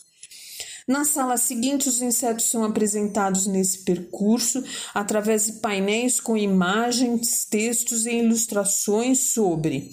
Na 0.88 1.06
sala 1.06 1.38
seguinte, 1.38 1.88
os 1.88 2.02
insetos 2.02 2.46
são 2.46 2.66
apresentados 2.66 3.46
nesse 3.46 3.80
percurso 3.86 4.64
através 4.94 5.46
de 5.46 5.54
painéis 5.54 6.20
com 6.20 6.36
imagens, 6.36 7.46
textos 7.46 8.06
e 8.06 8.18
ilustrações 8.18 9.32
sobre 9.32 9.92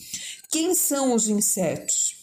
quem 0.51 0.75
são 0.75 1.15
os 1.15 1.29
insetos? 1.29 2.17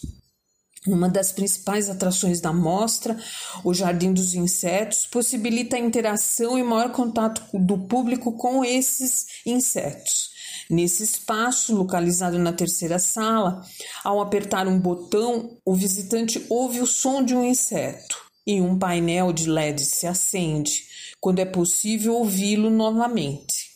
Uma 0.88 1.10
das 1.10 1.32
principais 1.32 1.90
atrações 1.90 2.40
da 2.40 2.54
mostra, 2.54 3.18
o 3.64 3.74
Jardim 3.74 4.14
dos 4.14 4.36
Insetos, 4.36 5.08
possibilita 5.08 5.76
a 5.76 5.80
interação 5.80 6.58
e 6.58 6.64
maior 6.64 6.92
contato 6.92 7.42
do 7.54 7.78
público 7.80 8.34
com 8.34 8.64
esses 8.64 9.26
insetos. 9.46 10.30
Nesse 10.70 11.04
espaço, 11.04 11.76
localizado 11.76 12.38
na 12.40 12.54
terceira 12.54 13.00
sala, 13.00 13.62
ao 14.04 14.22
apertar 14.22 14.68
um 14.68 14.80
botão, 14.80 15.58
o 15.66 15.74
visitante 15.74 16.46
ouve 16.50 16.82
o 16.82 16.88
som 16.88 17.24
de 17.24 17.36
um 17.36 17.44
inseto 17.44 18.24
e 18.46 18.62
um 18.62 18.78
painel 18.78 19.34
de 19.34 19.50
LED 19.50 19.84
se 19.84 20.06
acende, 20.06 20.84
quando 21.20 21.40
é 21.40 21.46
possível 21.46 22.16
ouvi-lo 22.16 22.70
novamente. 22.70 23.75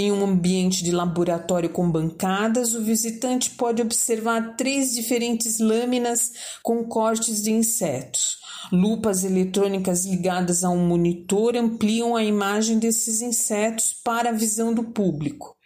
Em 0.00 0.12
um 0.12 0.24
ambiente 0.24 0.84
de 0.84 0.92
laboratório 0.92 1.70
com 1.70 1.90
bancadas, 1.90 2.72
o 2.72 2.84
visitante 2.84 3.50
pode 3.50 3.82
observar 3.82 4.54
três 4.54 4.94
diferentes 4.94 5.58
lâminas 5.58 6.30
com 6.62 6.84
cortes 6.84 7.42
de 7.42 7.50
insetos. 7.50 8.36
Lupas 8.70 9.24
eletrônicas 9.24 10.06
ligadas 10.06 10.62
a 10.62 10.70
um 10.70 10.86
monitor 10.86 11.56
ampliam 11.56 12.14
a 12.14 12.22
imagem 12.22 12.78
desses 12.78 13.20
insetos 13.20 13.92
para 13.92 14.28
a 14.28 14.32
visão 14.32 14.72
do 14.72 14.84
público. 14.84 15.56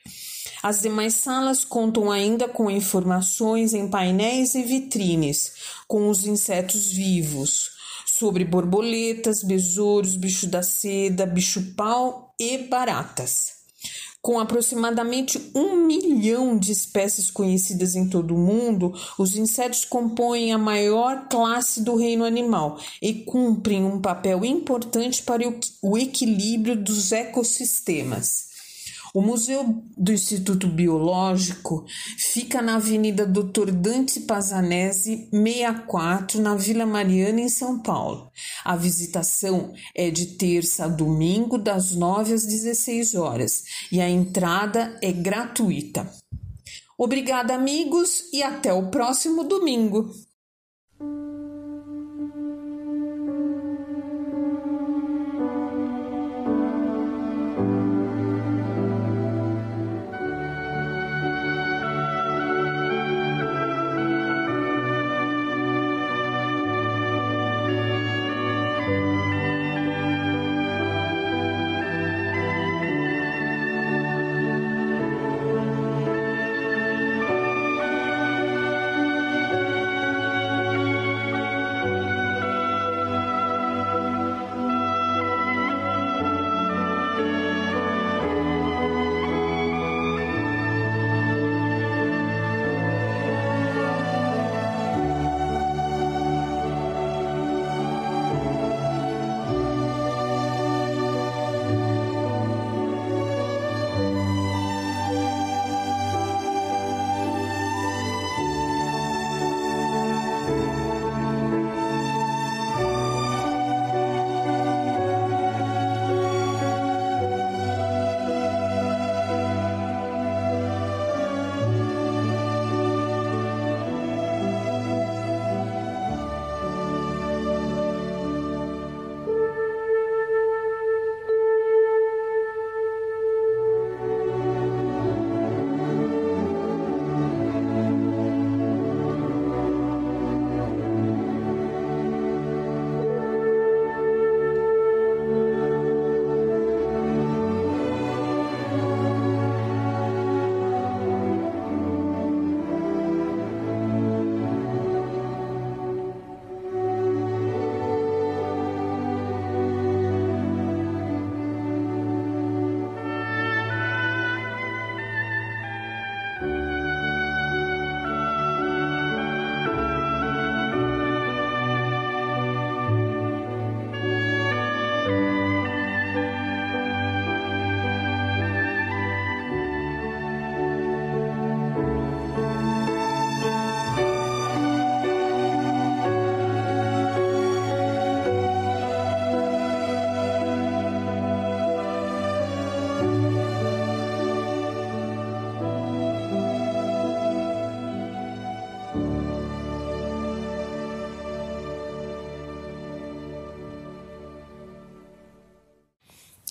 As 0.63 0.81
demais 0.81 1.13
salas 1.13 1.63
contam 1.63 2.11
ainda 2.11 2.49
com 2.49 2.71
informações 2.71 3.75
em 3.75 3.87
painéis 3.87 4.55
e 4.55 4.63
vitrines 4.63 5.53
com 5.87 6.09
os 6.09 6.27
insetos 6.27 6.91
vivos, 6.91 7.69
sobre 8.07 8.47
borboletas, 8.47 9.43
besouros, 9.43 10.17
bicho 10.17 10.47
da 10.47 10.63
seda, 10.63 11.27
bicho-pau 11.27 12.35
e 12.41 12.57
baratas. 12.57 13.62
Com 14.23 14.39
aproximadamente 14.39 15.51
um 15.53 15.85
milhão 15.85 16.57
de 16.57 16.71
espécies 16.71 17.29
conhecidas 17.29 17.97
em 17.97 18.09
todo 18.09 18.37
o 18.37 18.39
mundo, 18.39 18.95
os 19.19 19.35
insetos 19.35 19.85
compõem 19.85 20.53
a 20.53 20.59
maior 20.59 21.27
classe 21.29 21.83
do 21.83 21.97
reino 21.97 22.25
animal 22.25 22.79
e 23.03 23.13
cumprem 23.13 23.85
um 23.85 24.01
papel 24.01 24.45
importante 24.45 25.25
para 25.25 25.43
o 25.83 25.99
equilíbrio 25.99 26.77
dos 26.77 27.11
ecossistemas. 27.11 28.52
O 29.15 29.21
Museu 29.21 29.85
do 29.95 30.11
Instituto 30.11 30.67
Biológico 30.67 31.85
fica 32.17 32.63
na 32.63 32.77
Avenida 32.77 33.27
Doutor 33.27 33.71
Dante 33.71 34.21
Pazanese 34.21 35.29
64, 35.31 36.41
na 36.41 36.55
Vila 36.55 36.87
Mariana, 36.87 37.43
em 37.43 37.49
São 37.51 37.79
Paulo. 37.79 38.31
A 38.65 38.75
visitação 38.75 39.75
é 39.95 40.11
de 40.11 40.29
terça 40.39 40.87
a 40.87 40.89
domingo, 40.89 41.59
das 41.59 41.93
9 41.93 42.33
às 42.33 42.47
16 42.47 43.15
horas, 43.15 43.65
e 43.93 44.01
a 44.01 44.09
entrada 44.09 44.99
é 45.03 45.13
gratuita. 45.13 46.11
Obrigada, 46.97 47.55
amigos, 47.55 48.33
e 48.33 48.43
até 48.43 48.73
o 48.73 48.89
próximo 48.89 49.45
domingo. 49.45 50.11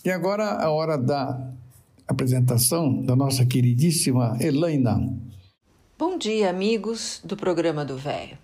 E 0.04 0.10
agora 0.10 0.54
a 0.54 0.72
hora 0.72 0.98
da 0.98 1.40
apresentação 2.08 3.04
da 3.04 3.16
nossa 3.16 3.46
queridíssima 3.46 4.36
Elaina. 4.42 5.00
Bom 5.96 6.18
dia, 6.18 6.50
amigos 6.50 7.22
do 7.24 7.38
programa 7.38 7.86
do 7.86 7.96
Velho. 7.96 8.36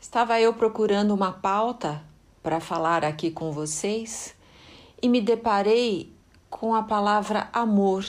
Estava 0.00 0.40
eu 0.40 0.54
procurando 0.54 1.12
uma 1.12 1.32
pauta 1.32 2.02
para 2.42 2.60
falar 2.60 3.04
aqui 3.04 3.30
com 3.30 3.52
vocês 3.52 4.34
e 5.02 5.06
me 5.06 5.20
deparei 5.20 6.10
com 6.48 6.74
a 6.74 6.82
palavra 6.82 7.50
amor 7.52 8.06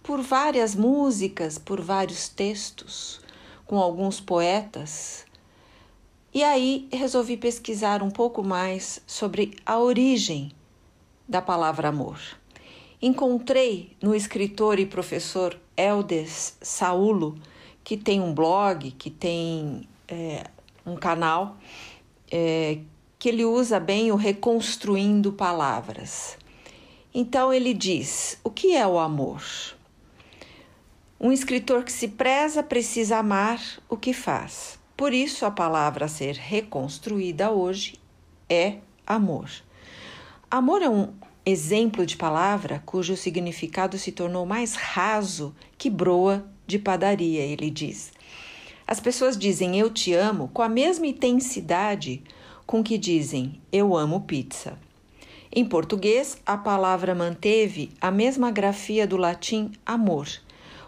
por 0.00 0.22
várias 0.22 0.76
músicas, 0.76 1.58
por 1.58 1.80
vários 1.80 2.28
textos, 2.28 3.20
com 3.66 3.80
alguns 3.80 4.20
poetas. 4.20 5.26
E 6.32 6.44
aí 6.44 6.88
resolvi 6.92 7.36
pesquisar 7.36 8.00
um 8.00 8.12
pouco 8.12 8.44
mais 8.44 9.02
sobre 9.08 9.56
a 9.66 9.76
origem 9.80 10.52
da 11.30 11.40
palavra 11.40 11.88
amor. 11.88 12.18
Encontrei 13.00 13.96
no 14.02 14.16
escritor 14.16 14.80
e 14.80 14.84
professor 14.84 15.56
Eldes 15.76 16.58
Saulo, 16.60 17.38
que 17.84 17.96
tem 17.96 18.20
um 18.20 18.34
blog, 18.34 18.90
que 18.90 19.08
tem 19.08 19.88
é, 20.08 20.44
um 20.84 20.96
canal, 20.96 21.56
é, 22.30 22.80
que 23.16 23.28
ele 23.28 23.44
usa 23.44 23.78
bem 23.78 24.10
o 24.10 24.16
reconstruindo 24.16 25.32
palavras. 25.32 26.36
Então 27.14 27.52
ele 27.52 27.72
diz: 27.72 28.38
o 28.42 28.50
que 28.50 28.74
é 28.74 28.84
o 28.84 28.98
amor? 28.98 29.40
Um 31.20 31.30
escritor 31.30 31.84
que 31.84 31.92
se 31.92 32.08
preza 32.08 32.60
precisa 32.60 33.18
amar 33.18 33.60
o 33.88 33.96
que 33.96 34.12
faz. 34.12 34.80
Por 34.96 35.14
isso, 35.14 35.46
a 35.46 35.50
palavra 35.50 36.06
a 36.06 36.08
ser 36.08 36.34
reconstruída 36.34 37.52
hoje 37.52 37.94
é 38.48 38.78
amor. 39.06 39.48
Amor 40.52 40.82
é 40.82 40.88
um 40.88 41.10
exemplo 41.46 42.04
de 42.04 42.16
palavra 42.16 42.82
cujo 42.84 43.16
significado 43.16 43.96
se 43.96 44.10
tornou 44.10 44.44
mais 44.44 44.74
raso 44.74 45.54
que 45.78 45.88
broa 45.88 46.44
de 46.66 46.76
padaria, 46.76 47.40
ele 47.40 47.70
diz. 47.70 48.12
As 48.84 48.98
pessoas 48.98 49.38
dizem 49.38 49.78
eu 49.78 49.88
te 49.88 50.12
amo 50.12 50.48
com 50.48 50.60
a 50.60 50.68
mesma 50.68 51.06
intensidade 51.06 52.20
com 52.66 52.82
que 52.82 52.98
dizem 52.98 53.60
eu 53.70 53.96
amo 53.96 54.22
pizza. 54.22 54.76
Em 55.52 55.64
português, 55.64 56.36
a 56.44 56.56
palavra 56.56 57.14
manteve 57.14 57.92
a 58.00 58.10
mesma 58.10 58.50
grafia 58.50 59.06
do 59.06 59.16
latim 59.16 59.70
amor 59.86 60.26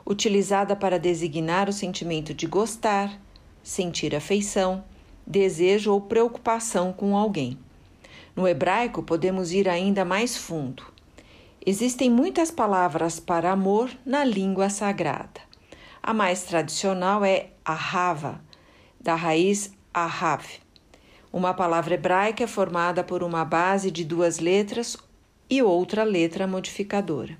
utilizada 0.05 0.75
para 0.75 0.99
designar 0.99 1.69
o 1.69 1.73
sentimento 1.73 2.35
de 2.35 2.49
gostar, 2.49 3.17
sentir 3.63 4.13
afeição, 4.13 4.83
desejo 5.25 5.93
ou 5.93 6.01
preocupação 6.01 6.93
com 6.93 7.17
alguém. 7.17 7.57
No 8.35 8.49
hebraico, 8.49 9.03
podemos 9.03 9.53
ir 9.53 9.69
ainda 9.69 10.05
mais 10.05 10.37
fundo. 10.37 10.85
Existem 11.65 12.11
muitas 12.11 12.51
palavras 12.51 13.21
para 13.21 13.53
amor 13.53 13.91
na 14.05 14.25
língua 14.25 14.69
sagrada. 14.71 15.41
A 16.03 16.13
mais 16.13 16.43
tradicional 16.43 17.25
é 17.25 17.51
ahava, 17.65 18.43
da 19.01 19.15
raiz 19.15 19.73
ahav. 19.95 20.45
Uma 21.33 21.55
palavra 21.55 21.95
hebraica 21.95 22.45
é 22.45 22.47
formada 22.47 23.05
por 23.05 23.23
uma 23.23 23.45
base 23.45 23.91
de 23.91 24.05
duas 24.05 24.39
letras 24.39 24.97
e 25.49 25.63
outra 25.63 26.03
letra 26.03 26.47
modificadora. 26.47 27.37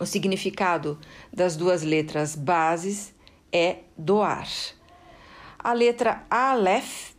O 0.00 0.06
significado 0.06 0.98
das 1.32 1.56
duas 1.56 1.82
letras 1.82 2.34
bases 2.34 3.14
é 3.52 3.78
doar. 3.96 4.48
A 5.58 5.72
letra 5.72 6.24
Aleph, 6.28 7.12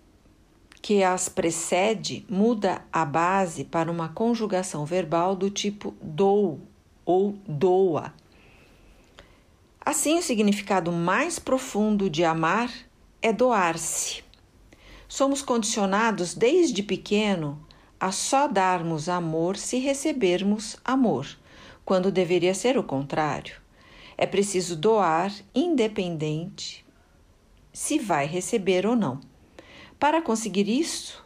que 0.83 1.01
as 1.01 1.29
precede, 1.29 2.25
muda 2.29 2.83
a 2.91 3.05
base 3.05 3.63
para 3.63 3.89
uma 3.89 4.09
conjugação 4.09 4.85
verbal 4.85 5.33
do 5.33 5.49
tipo 5.49 5.95
dou 6.01 6.59
ou 7.05 7.37
doa. 7.47 8.13
Assim, 9.79 10.17
o 10.17 10.21
significado 10.21 10.91
mais 10.91 11.39
profundo 11.39 12.09
de 12.09 12.25
amar 12.25 12.69
é 13.21 13.31
doar-se. 13.31 14.25
Somos 15.07 15.41
condicionados 15.41 16.33
desde 16.33 16.83
pequeno 16.83 17.65
a 17.97 18.11
só 18.11 18.45
darmos 18.45 19.07
amor 19.07 19.55
se 19.55 19.77
recebermos 19.77 20.75
amor 20.83 21.25
quando 21.85 22.11
deveria 22.11 22.53
ser 22.53 22.77
o 22.77 22.83
contrário. 22.83 23.55
É 24.17 24.25
preciso 24.25 24.75
doar, 24.75 25.31
independente 25.55 26.85
se 27.71 27.97
vai 27.99 28.25
receber 28.25 28.85
ou 28.85 28.97
não. 28.97 29.21
Para 30.03 30.21
conseguir 30.21 30.67
isso, 30.67 31.23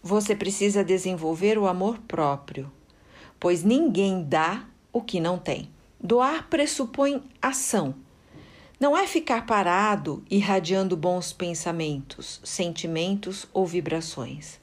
você 0.00 0.36
precisa 0.36 0.84
desenvolver 0.84 1.58
o 1.58 1.66
amor 1.66 1.98
próprio, 2.06 2.70
pois 3.40 3.64
ninguém 3.64 4.22
dá 4.22 4.64
o 4.92 5.02
que 5.02 5.18
não 5.18 5.40
tem. 5.40 5.68
Doar 6.00 6.46
pressupõe 6.48 7.20
ação. 7.42 7.96
Não 8.78 8.96
é 8.96 9.08
ficar 9.08 9.44
parado 9.44 10.22
irradiando 10.30 10.96
bons 10.96 11.32
pensamentos, 11.32 12.40
sentimentos 12.44 13.48
ou 13.52 13.66
vibrações. 13.66 14.60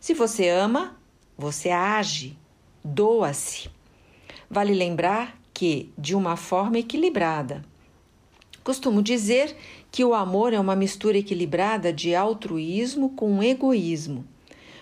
Se 0.00 0.14
você 0.14 0.48
ama, 0.48 0.96
você 1.36 1.68
age, 1.68 2.34
doa-se. 2.82 3.68
Vale 4.48 4.72
lembrar 4.72 5.38
que 5.52 5.92
de 5.98 6.14
uma 6.14 6.34
forma 6.34 6.78
equilibrada. 6.78 7.62
Costumo 8.64 9.02
dizer 9.02 9.56
que 9.98 10.04
o 10.04 10.14
amor 10.14 10.52
é 10.52 10.60
uma 10.60 10.76
mistura 10.76 11.18
equilibrada 11.18 11.92
de 11.92 12.14
altruísmo 12.14 13.10
com 13.16 13.42
egoísmo. 13.42 14.24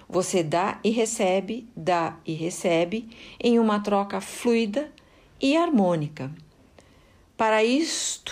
Você 0.07 0.43
dá 0.43 0.79
e 0.85 0.91
recebe, 0.91 1.67
dá 1.75 2.19
e 2.27 2.35
recebe 2.35 3.09
em 3.43 3.59
uma 3.59 3.81
troca 3.81 4.21
fluida 4.21 4.93
e 5.41 5.57
harmônica. 5.57 6.31
Para 7.35 7.65
isto, 7.65 8.31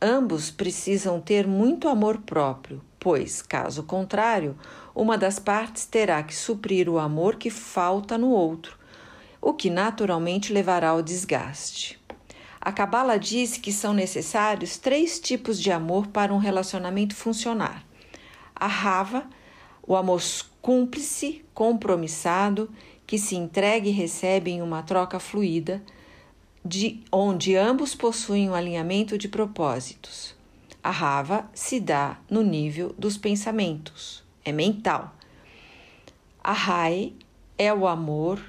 ambos 0.00 0.50
precisam 0.50 1.20
ter 1.20 1.46
muito 1.46 1.86
amor 1.86 2.16
próprio, 2.22 2.80
pois, 2.98 3.42
caso 3.42 3.82
contrário, 3.82 4.56
uma 4.94 5.18
das 5.18 5.38
partes 5.38 5.84
terá 5.84 6.22
que 6.22 6.34
suprir 6.34 6.88
o 6.88 6.98
amor 6.98 7.36
que 7.36 7.50
falta 7.50 8.16
no 8.16 8.30
outro, 8.30 8.78
o 9.38 9.52
que 9.52 9.68
naturalmente 9.68 10.50
levará 10.50 10.88
ao 10.88 11.02
desgaste. 11.02 12.01
A 12.64 12.70
Cabala 12.70 13.18
diz 13.18 13.56
que 13.56 13.72
são 13.72 13.92
necessários 13.92 14.76
três 14.76 15.18
tipos 15.18 15.60
de 15.60 15.72
amor 15.72 16.06
para 16.06 16.32
um 16.32 16.38
relacionamento 16.38 17.16
funcionar: 17.16 17.84
a 18.54 18.68
rava, 18.68 19.26
o 19.84 19.96
amor 19.96 20.22
cúmplice, 20.60 21.44
compromissado, 21.52 22.70
que 23.04 23.18
se 23.18 23.34
entrega 23.34 23.88
e 23.88 23.90
recebe 23.90 24.52
em 24.52 24.62
uma 24.62 24.80
troca 24.84 25.18
fluida, 25.18 25.82
de 26.64 27.02
onde 27.10 27.56
ambos 27.56 27.96
possuem 27.96 28.48
um 28.48 28.54
alinhamento 28.54 29.18
de 29.18 29.28
propósitos. 29.28 30.36
A 30.84 30.90
rava 30.92 31.50
se 31.52 31.80
dá 31.80 32.16
no 32.30 32.42
nível 32.42 32.94
dos 32.96 33.18
pensamentos, 33.18 34.22
é 34.44 34.52
mental. 34.52 35.16
A 36.38 36.52
rai 36.52 37.12
é 37.58 37.74
o 37.74 37.88
amor 37.88 38.40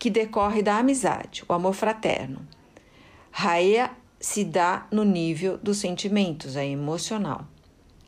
que 0.00 0.08
decorre 0.08 0.62
da 0.62 0.78
amizade, 0.78 1.44
o 1.46 1.52
amor 1.52 1.74
fraterno. 1.74 2.40
Raia 3.30 3.90
se 4.18 4.42
dá 4.44 4.86
no 4.90 5.04
nível 5.04 5.58
dos 5.58 5.76
sentimentos, 5.76 6.56
é 6.56 6.66
emocional. 6.66 7.46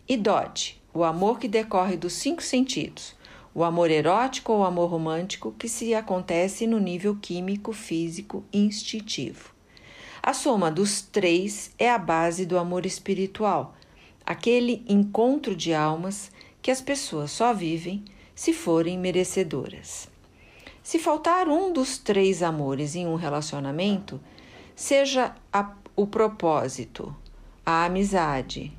E 0.09 0.17
Dodge, 0.17 0.81
o 0.95 1.05
amor 1.05 1.39
que 1.39 1.47
decorre 1.47 1.99
dos 1.99 2.15
cinco 2.15 2.43
sentidos, 2.43 3.15
o 3.55 3.63
amor 3.63 3.91
erótico 3.91 4.55
ou 4.55 4.65
amor 4.65 4.91
romântico 4.91 5.53
que 5.53 5.69
se 5.69 5.95
acontece 5.95 6.67
no 6.67 6.81
nível 6.81 7.15
químico, 7.21 7.75
físico 7.75 8.43
e 8.51 8.61
instintivo. 8.61 9.53
A 10.23 10.33
soma 10.33 10.71
dos 10.71 11.03
três 11.03 11.73
é 11.79 11.91
a 11.91 11.99
base 11.99 12.47
do 12.47 12.57
amor 12.57 12.87
espiritual, 12.87 13.77
aquele 14.25 14.83
encontro 14.89 15.55
de 15.55 15.75
almas 15.75 16.31
que 16.63 16.71
as 16.71 16.81
pessoas 16.81 17.33
só 17.33 17.53
vivem 17.53 18.03
se 18.35 18.55
forem 18.55 18.99
merecedoras. 18.99 20.11
Se 20.83 20.99
faltar 20.99 21.49
um 21.49 21.73
dos 21.73 21.97
três 21.97 22.43
amores 22.43 22.97
em 22.97 23.07
um 23.07 23.15
relacionamento, 23.15 24.21
seja 24.75 25.33
a, 25.53 25.73
o 25.95 26.09
propósito, 26.09 27.15
a 27.65 27.85
amizade 27.85 28.77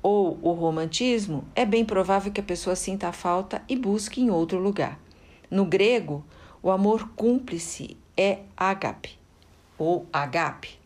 ou 0.00 0.38
o 0.40 0.52
romantismo, 0.52 1.44
é 1.54 1.64
bem 1.64 1.84
provável 1.84 2.30
que 2.32 2.40
a 2.40 2.44
pessoa 2.44 2.76
sinta 2.76 3.08
a 3.08 3.12
falta 3.12 3.60
e 3.68 3.74
busque 3.74 4.20
em 4.20 4.30
outro 4.30 4.58
lugar. 4.60 4.98
No 5.50 5.64
grego, 5.64 6.24
o 6.62 6.70
amor 6.70 7.08
cúmplice 7.16 7.96
é 8.16 8.40
agape 8.56 9.18
ou 9.76 10.06
agape. 10.12 10.78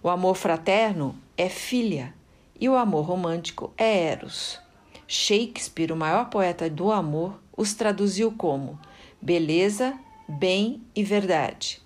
O 0.00 0.08
amor 0.08 0.36
fraterno 0.36 1.16
é 1.36 1.48
filha 1.48 2.14
e 2.60 2.68
o 2.68 2.76
amor 2.76 3.04
romântico 3.04 3.72
é 3.76 4.04
eros. 4.04 4.60
Shakespeare, 5.08 5.92
o 5.92 5.96
maior 5.96 6.30
poeta 6.30 6.70
do 6.70 6.92
amor, 6.92 7.40
os 7.56 7.74
traduziu 7.74 8.30
como 8.32 8.78
beleza, 9.26 9.98
bem 10.28 10.80
e 10.94 11.02
verdade. 11.02 11.82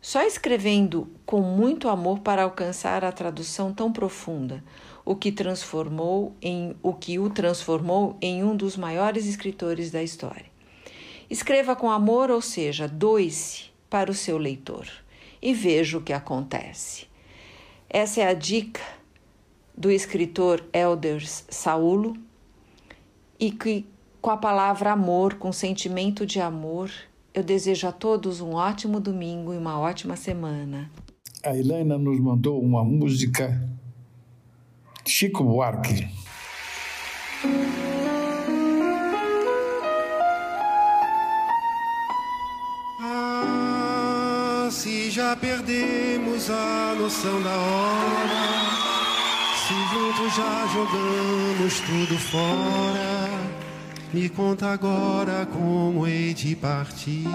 Só 0.00 0.24
escrevendo 0.24 1.08
com 1.24 1.40
muito 1.40 1.88
amor 1.88 2.18
para 2.18 2.42
alcançar 2.42 3.04
a 3.04 3.12
tradução 3.12 3.72
tão 3.72 3.92
profunda, 3.92 4.64
o 5.04 5.14
que 5.14 5.30
transformou 5.30 6.34
em 6.42 6.74
o 6.82 6.92
que 6.92 7.20
o 7.20 7.30
transformou 7.30 8.16
em 8.20 8.42
um 8.42 8.56
dos 8.56 8.76
maiores 8.76 9.26
escritores 9.26 9.92
da 9.92 10.02
história. 10.02 10.46
Escreva 11.30 11.76
com 11.76 11.88
amor, 11.88 12.32
ou 12.32 12.42
seja, 12.42 12.88
doe-se 12.88 13.66
para 13.88 14.10
o 14.10 14.14
seu 14.14 14.36
leitor 14.36 14.88
e 15.40 15.54
veja 15.54 15.98
o 15.98 16.02
que 16.02 16.12
acontece. 16.12 17.06
Essa 17.88 18.22
é 18.22 18.26
a 18.26 18.34
dica 18.34 18.82
do 19.72 19.88
escritor 19.88 20.64
Elders 20.72 21.44
Saulo 21.48 22.16
e 23.38 23.52
que 23.52 23.86
com 24.26 24.30
a 24.32 24.36
palavra 24.36 24.90
amor, 24.90 25.34
com 25.34 25.52
sentimento 25.52 26.26
de 26.26 26.40
amor, 26.40 26.90
eu 27.32 27.44
desejo 27.44 27.86
a 27.86 27.92
todos 27.92 28.40
um 28.40 28.54
ótimo 28.54 28.98
domingo 28.98 29.54
e 29.54 29.56
uma 29.56 29.78
ótima 29.78 30.16
semana. 30.16 30.90
A 31.44 31.56
Helena 31.56 31.96
nos 31.96 32.18
mandou 32.18 32.60
uma 32.60 32.82
música 32.82 33.56
Chico 35.06 35.44
Buarque. 35.44 36.08
Ah, 43.00 44.68
se 44.72 45.08
já 45.08 45.36
perdemos 45.36 46.50
a 46.50 46.96
noção 46.98 47.40
da 47.44 47.56
hora, 47.56 48.42
se 49.62 49.74
juntos 49.94 50.34
já 50.34 50.66
jogamos 50.74 51.80
tudo 51.80 52.18
fora, 52.18 53.35
me 54.16 54.30
conta 54.30 54.72
agora 54.72 55.44
como 55.44 56.06
hei 56.06 56.32
de 56.32 56.56
partir. 56.56 57.28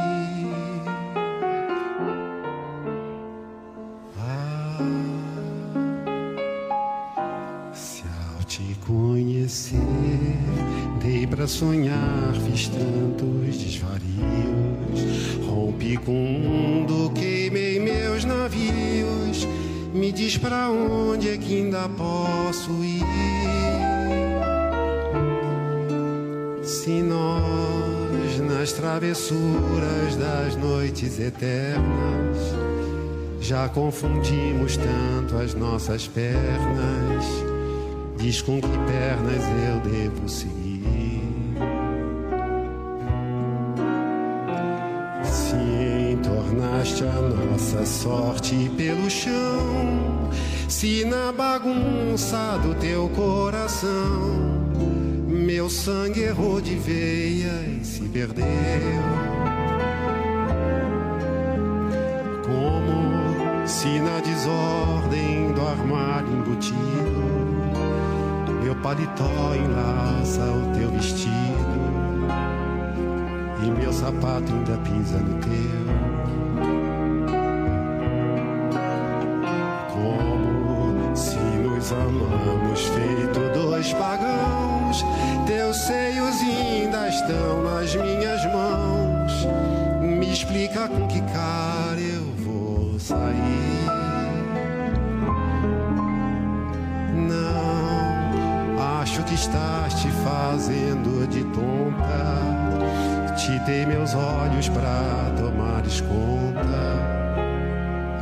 conhecer. 8.87 9.77
Dei 11.01 11.25
para 11.25 11.47
sonhar, 11.47 12.33
fiz 12.45 12.67
tantos 12.67 13.57
desvarios. 13.57 14.01
Rompi 15.45 15.97
com 15.97 16.11
o 16.11 16.39
mundo, 16.39 17.11
queimei 17.13 17.79
meus 17.79 18.25
navios. 18.25 19.47
Me 19.93 20.11
diz 20.11 20.35
para 20.37 20.69
onde 20.69 21.29
é 21.29 21.37
que 21.37 21.61
ainda 21.61 21.87
posso 21.89 22.71
ir. 22.83 23.50
Se 26.71 27.01
nós, 27.01 28.39
nas 28.39 28.71
travessuras 28.71 30.15
das 30.15 30.55
noites 30.55 31.19
eternas, 31.19 32.37
já 33.41 33.67
confundimos 33.67 34.77
tanto 34.77 35.37
as 35.37 35.53
nossas 35.53 36.07
pernas 36.07 37.51
Diz 38.21 38.39
com 38.39 38.61
que 38.61 38.67
pernas 38.67 39.43
eu 39.67 39.91
devo 39.91 40.29
seguir. 40.29 41.23
Se 45.25 46.13
entornaste 46.13 47.03
a 47.03 47.19
nossa 47.19 47.83
sorte 47.83 48.71
pelo 48.77 49.09
chão, 49.09 50.29
se 50.69 51.03
na 51.03 51.31
bagunça 51.31 52.59
do 52.61 52.75
teu 52.75 53.09
coração 53.09 54.61
meu 55.41 55.69
sangue 55.69 56.21
errou 56.21 56.61
de 56.61 56.75
veia 56.75 57.79
e 57.81 57.83
se 57.83 58.01
perdeu. 58.03 58.45
Como 62.45 63.67
se 63.67 63.99
na 63.99 64.19
desordem 64.19 65.51
do 65.53 65.61
armário 65.61 66.31
embutido 66.31 67.21
paletó 68.81 69.55
enlaça 69.55 70.43
o 70.43 70.75
teu 70.75 70.89
vestido 70.89 71.31
e 73.63 73.71
meu 73.79 73.93
sapato 73.93 74.51
ainda 74.51 74.77
pisa 74.77 75.19
no 75.19 75.39
teu. 75.39 75.90
Meus 104.11 104.15
olhos 104.15 104.69
para 104.69 105.33
tomares 105.37 106.01
conta. 106.01 106.61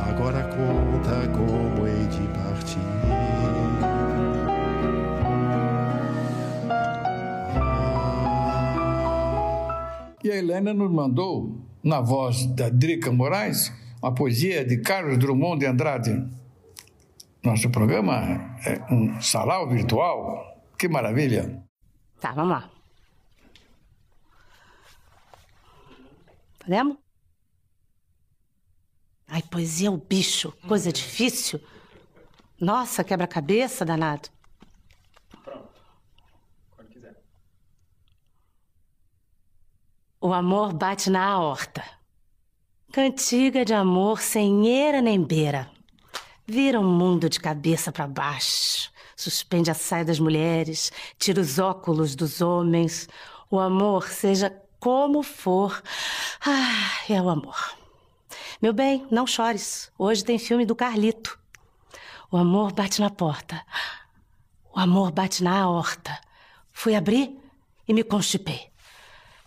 Agora 0.08 0.44
conta 0.44 1.28
como 1.32 1.86
hei 1.86 2.06
de 2.06 2.26
partir. 2.28 2.78
E 10.22 10.30
a 10.30 10.36
Helena 10.36 10.74
nos 10.74 10.90
mandou, 10.90 11.60
na 11.82 12.00
voz 12.00 12.46
da 12.46 12.68
Drica 12.68 13.10
Moraes, 13.10 13.72
uma 14.02 14.12
poesia 14.12 14.64
de 14.64 14.78
Carlos 14.78 15.18
Drummond 15.18 15.60
de 15.60 15.66
Andrade. 15.66 16.24
Nosso 17.42 17.70
programa 17.70 18.58
é 18.66 18.80
um 18.92 19.20
salão 19.20 19.68
virtual 19.68 20.62
que 20.78 20.88
maravilha! 20.88 21.62
Tá, 22.20 22.32
vamos 22.32 22.50
lá. 22.50 22.79
Podemos? 26.60 26.96
Ai, 29.26 29.42
poesia 29.42 29.88
é 29.88 29.90
o 29.90 29.96
bicho, 29.96 30.52
coisa 30.68 30.92
difícil. 30.92 31.60
Nossa, 32.60 33.02
quebra-cabeça, 33.02 33.84
danado. 33.84 34.28
Pronto. 35.42 35.68
Quando 36.76 36.88
quiser. 36.88 37.20
O 40.20 40.32
amor 40.32 40.72
bate 40.72 41.10
na 41.10 41.24
aorta. 41.24 41.82
Cantiga 42.92 43.64
de 43.64 43.74
amor 43.74 44.20
sem 44.20 44.68
eira 44.68 45.00
nem 45.00 45.20
beira. 45.22 45.70
Vira 46.46 46.80
o 46.80 46.84
mundo 46.84 47.28
de 47.28 47.40
cabeça 47.40 47.90
para 47.90 48.06
baixo 48.06 48.90
suspende 49.20 49.70
a 49.70 49.74
saia 49.74 50.04
das 50.04 50.18
mulheres, 50.18 50.90
tira 51.18 51.40
os 51.40 51.58
óculos 51.58 52.16
dos 52.16 52.40
homens. 52.40 53.08
O 53.50 53.58
amor, 53.58 54.08
seja 54.08 54.50
como 54.80 55.22
for, 55.22 55.82
ah, 56.44 57.12
é 57.12 57.20
o 57.20 57.28
amor. 57.28 57.76
Meu 58.60 58.72
bem, 58.72 59.06
não 59.10 59.26
chores. 59.26 59.92
Hoje 59.98 60.24
tem 60.24 60.38
filme 60.38 60.66
do 60.66 60.74
Carlito. 60.74 61.38
O 62.30 62.36
amor 62.36 62.72
bate 62.72 63.00
na 63.00 63.10
porta. 63.10 63.64
O 64.74 64.80
amor 64.80 65.12
bate 65.12 65.44
na 65.44 65.68
horta. 65.68 66.18
Fui 66.72 66.94
abrir 66.94 67.38
e 67.86 67.92
me 67.92 68.02
constipei. 68.02 68.70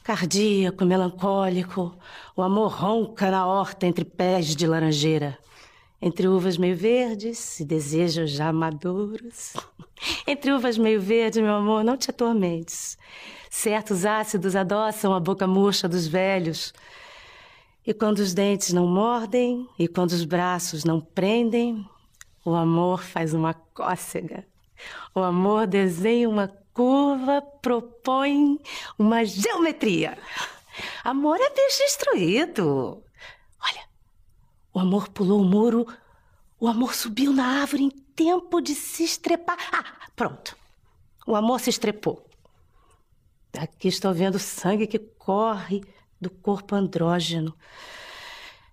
Cardíaco, 0.03 0.85
melancólico, 0.85 1.97
o 2.35 2.41
amor 2.41 2.71
ronca 2.71 3.31
na 3.31 3.45
horta 3.45 3.87
entre 3.87 4.05
pés 4.05 4.55
de 4.55 4.67
laranjeira 4.67 5.39
entre 6.05 6.27
uvas 6.27 6.57
meio 6.57 6.75
verdes 6.75 7.61
e 7.61 7.65
desejos 7.65 8.31
já 8.31 8.51
maduros. 8.51 9.53
Entre 10.27 10.51
uvas 10.51 10.77
meio 10.77 10.99
verdes, 10.99 11.41
meu 11.41 11.53
amor, 11.53 11.81
não 11.81 11.95
te 11.95 12.09
atormentes. 12.09 12.97
Certos 13.55 14.03
ácidos 14.03 14.55
adoçam 14.55 15.13
a 15.13 15.19
boca 15.19 15.45
murcha 15.45 15.87
dos 15.87 16.07
velhos. 16.07 16.73
E 17.85 17.93
quando 17.93 18.17
os 18.17 18.33
dentes 18.33 18.73
não 18.73 18.87
mordem 18.87 19.69
e 19.77 19.87
quando 19.87 20.09
os 20.09 20.25
braços 20.25 20.83
não 20.83 20.99
prendem, 20.99 21.87
o 22.43 22.55
amor 22.55 23.03
faz 23.03 23.31
uma 23.31 23.53
cócega. 23.53 24.43
O 25.13 25.19
amor 25.19 25.67
desenha 25.67 26.27
uma 26.27 26.47
curva, 26.73 27.43
propõe 27.61 28.59
uma 28.97 29.23
geometria. 29.23 30.17
Amor 31.03 31.37
é 31.39 31.49
bicho 31.51 31.83
instruído. 31.83 33.03
O 34.73 34.79
amor 34.79 35.09
pulou 35.09 35.39
o 35.39 35.45
muro, 35.45 35.85
o 36.59 36.67
amor 36.67 36.95
subiu 36.95 37.31
na 37.31 37.61
árvore 37.61 37.83
em 37.83 37.91
tempo 37.91 38.59
de 38.59 38.73
se 38.73 39.03
estrepar. 39.03 39.59
Ah, 39.71 40.07
pronto. 40.15 40.57
O 41.27 41.35
amor 41.35 41.59
se 41.59 41.69
estrepou. 41.69 42.32
Aqui 43.57 43.87
estou 43.87 44.13
vendo 44.13 44.39
sangue 44.39 44.87
que 44.87 44.99
corre 44.99 45.83
do 46.19 46.29
corpo 46.29 46.75
andrógeno. 46.75 47.55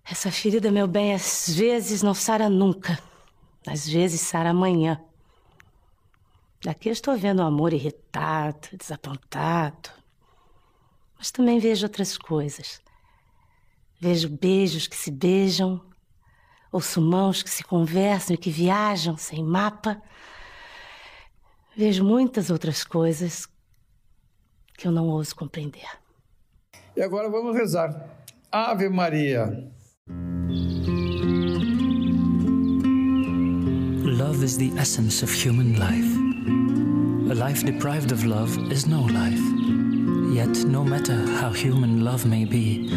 Essa 0.04 0.30
ferida, 0.30 0.70
meu 0.70 0.86
bem, 0.86 1.14
às 1.14 1.48
vezes 1.48 2.02
não 2.02 2.14
sara 2.14 2.48
nunca. 2.48 2.98
Às 3.66 3.88
vezes 3.88 4.20
sara 4.20 4.50
amanhã. 4.50 5.00
Daqui 6.62 6.88
estou 6.88 7.16
vendo 7.16 7.40
o 7.40 7.46
amor 7.46 7.72
irritado, 7.72 8.68
desapontado. 8.72 9.90
Mas 11.18 11.30
também 11.30 11.58
vejo 11.58 11.86
outras 11.86 12.16
coisas. 12.16 12.80
Vejo 14.00 14.28
beijos 14.28 14.86
que 14.86 14.96
se 14.96 15.10
beijam, 15.10 15.80
Ouço 16.72 17.00
mãos 17.00 17.42
que 17.42 17.50
se 17.50 17.64
conversam 17.64 18.34
e 18.34 18.38
que 18.38 18.50
viajam 18.50 19.16
sem 19.16 19.42
mapa. 19.42 20.00
Vejo 21.76 22.04
muitas 22.04 22.48
outras 22.48 22.84
coisas 22.84 23.48
que 24.80 24.88
eu 24.88 24.92
não 24.92 25.08
ouso 25.08 25.36
compreender. 25.36 25.86
E 26.96 27.02
agora 27.02 27.28
vamos 27.28 27.54
rezar. 27.54 28.08
Ave 28.50 28.88
Maria. 28.88 29.70
Love 34.06 34.42
is 34.42 34.56
the 34.56 34.72
essence 34.78 35.22
of 35.22 35.30
human 35.30 35.74
life. 35.78 36.10
A 37.30 37.34
life 37.34 37.62
deprived 37.62 38.10
of 38.10 38.24
love 38.24 38.56
is 38.72 38.86
no 38.86 39.02
life. 39.02 39.40
Yet, 40.34 40.64
no 40.64 40.82
matter 40.82 41.26
how 41.38 41.52
human 41.52 42.02
love 42.02 42.24
may 42.24 42.46
be, 42.46 42.88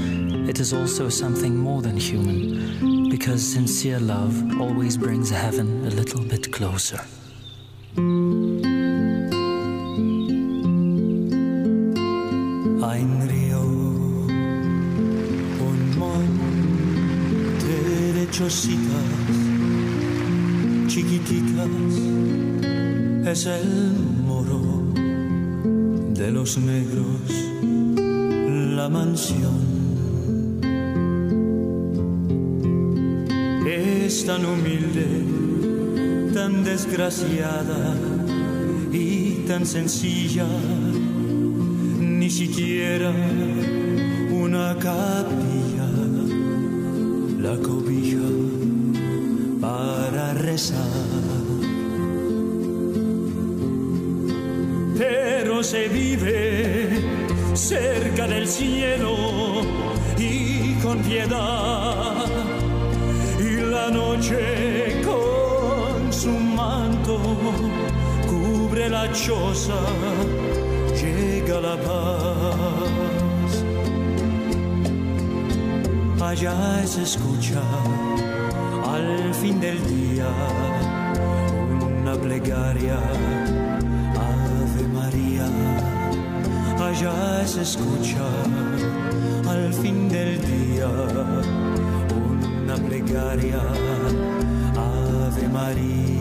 it 0.47 0.59
is 0.59 0.71
also 0.71 1.09
something 1.09 1.53
more 1.53 1.81
than 1.81 1.97
human, 1.97 3.09
because 3.09 3.41
sincere 3.43 3.99
love 3.99 4.33
always 4.57 4.97
brings 4.97 5.29
heaven 5.29 5.85
a 5.85 5.89
little 5.89 6.23
bit 6.23 6.49
closer. 6.53 7.01
De 18.43 18.49
chocitas 18.49 19.03
chiquititas, 20.87 21.69
es 23.25 23.45
el 23.45 23.93
moro 24.25 24.83
de 26.13 26.31
los 26.31 26.57
negros, 26.57 27.21
la 28.75 28.89
mansión. 28.89 29.61
Es 33.65 34.25
tan 34.25 34.45
humilde, 34.45 35.07
tan 36.33 36.63
desgraciada 36.63 37.95
y 38.91 39.45
tan 39.47 39.65
sencilla, 39.65 40.47
ni 41.99 42.29
siquiera 42.29 43.13
una 44.31 44.75
capilla 44.75 45.52
la 47.43 47.57
cobija 47.57 48.29
para 49.59 50.33
rezar. 50.33 51.23
Pero 54.97 55.61
se 55.61 55.89
vive 55.89 57.01
cerca 57.53 58.27
del 58.27 58.47
cielo 58.47 59.13
y 60.17 60.75
con 60.81 60.99
piedad. 60.99 62.25
Y 63.39 63.51
la 63.75 63.89
noche 63.89 65.01
con 65.03 66.13
su 66.13 66.31
manto 66.31 67.19
cubre 68.25 68.89
la 68.89 69.11
choza, 69.11 69.81
llega 71.01 71.59
la 71.59 71.75
paz. 71.75 72.62
Allá 76.25 76.87
se 76.87 77.03
escucha 77.03 77.61
al 78.87 79.33
fin 79.35 79.59
del 79.59 79.77
día 79.87 80.27
una 82.01 82.15
plegaria, 82.15 82.97
Ave 84.15 84.87
María, 84.93 85.47
allá 86.79 87.45
se 87.45 87.61
escucha 87.61 88.25
al 89.47 89.73
fin 89.73 90.09
del 90.09 90.41
día 90.41 90.89
una 92.63 92.75
plegaria, 92.77 93.61
Ave 94.75 95.47
María. 95.49 96.12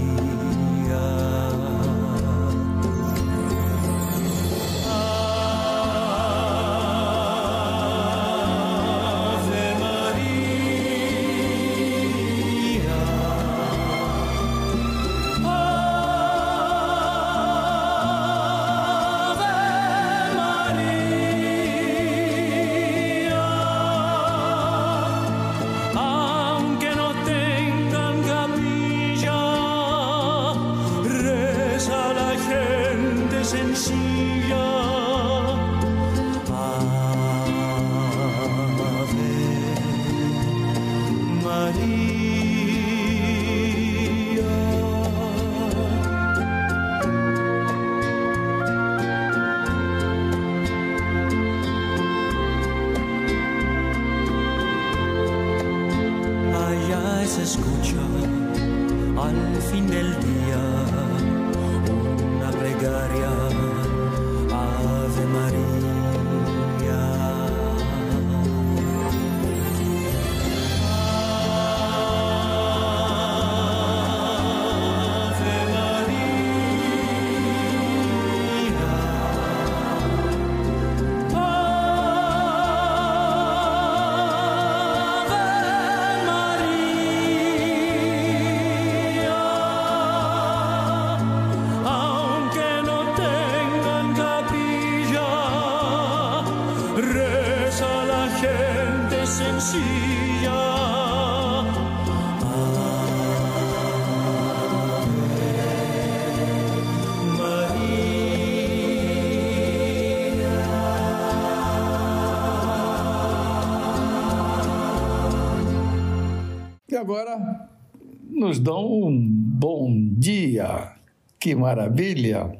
Nos 118.53 118.61
dão 118.61 119.05
um 119.05 119.19
bom 119.19 119.91
dia. 120.19 120.93
Que 121.41 121.55
maravilha! 121.55 122.53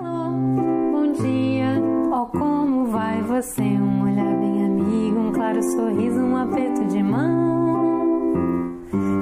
Bom 0.00 1.12
dia, 1.12 1.82
ó 2.12 2.26
como 2.26 2.86
vai 2.86 3.20
você? 3.22 3.62
Um 3.62 4.04
olhar 4.04 4.32
bem 4.38 4.64
amigo, 4.64 5.18
um 5.18 5.32
claro 5.32 5.60
sorriso, 5.60 6.20
um 6.20 6.36
aperto 6.36 6.84
de 6.84 7.02
mão. 7.02 8.76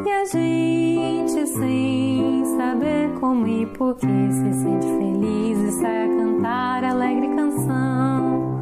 E 0.05 0.11
a 0.11 0.25
gente 0.27 1.47
sem 1.47 2.45
saber 2.59 3.19
como 3.19 3.47
e 3.47 3.65
por 3.69 3.97
que 3.97 4.07
se 4.07 4.53
sente 4.53 4.87
feliz 4.87 5.59
e 5.61 5.81
sai 5.81 6.05
a 6.05 6.09
cantar 6.09 6.85
alegre 6.85 7.29
canção. 7.29 8.61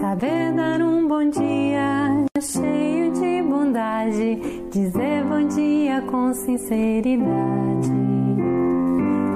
Saber 0.00 0.52
dar 0.54 0.82
um 0.82 1.06
bom 1.06 1.30
dia 1.30 2.26
cheio 2.42 3.12
de 3.12 3.42
bondade, 3.42 4.51
dizer 4.72 5.22
bom 5.24 5.46
dia 5.48 6.00
com 6.10 6.32
sinceridade. 6.32 7.92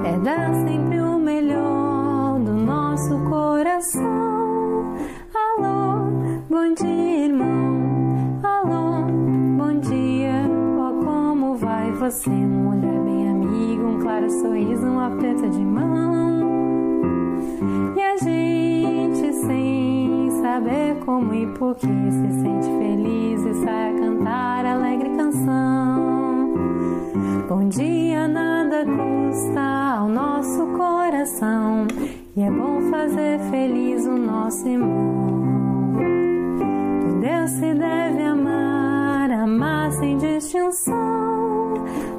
É 0.03 0.17
dar 0.23 0.51
sempre 0.65 0.99
o 0.99 1.19
melhor 1.19 2.39
do 2.39 2.53
nosso 2.53 3.19
coração. 3.29 4.95
Alô, 5.35 6.09
bom 6.49 6.73
dia, 6.73 7.25
irmão. 7.25 8.39
Alô, 8.41 9.05
bom 9.57 9.79
dia. 9.79 10.49
Oh, 10.79 11.05
como 11.05 11.55
vai 11.55 11.91
você? 11.91 12.31
Um 12.31 12.69
olhar 12.69 12.99
bem 13.03 13.29
amigo, 13.29 13.89
um 13.89 13.99
claro 13.99 14.31
sorriso, 14.31 14.87
um 14.87 14.99
aperto 14.99 15.47
de 15.49 15.63
mão. 15.63 16.41
E 17.95 18.01
a 18.01 18.17
gente 18.17 19.33
sem 19.33 19.86
saber 20.57 20.95
como 21.05 21.35
e 21.35 21.45
por 21.53 21.75
que 21.75 21.85
se 21.85 22.41
sente 22.41 22.67
feliz 22.79 23.41
e 23.45 23.53
sai 23.63 23.91
a 23.91 23.95
é 23.95 23.99
cantar 23.99 24.65
alegre 24.65 25.09
canção. 25.15 26.55
Bom 27.47 27.69
dia, 27.69 28.27
nada 28.27 28.83
custa 28.83 29.61
ao 29.99 30.09
nosso 30.09 30.65
coração 30.75 31.85
e 32.35 32.41
é 32.41 32.49
bom 32.49 32.89
fazer 32.89 33.39
feliz 33.51 34.03
o 34.07 34.17
nosso 34.17 34.67
irmão. 34.67 35.93
Que 37.03 37.27
Deus 37.27 37.51
se 37.51 37.73
deve 37.75 38.23
amar, 38.23 39.29
amar 39.29 39.91
sem 39.91 40.17
distinção. 40.17 41.75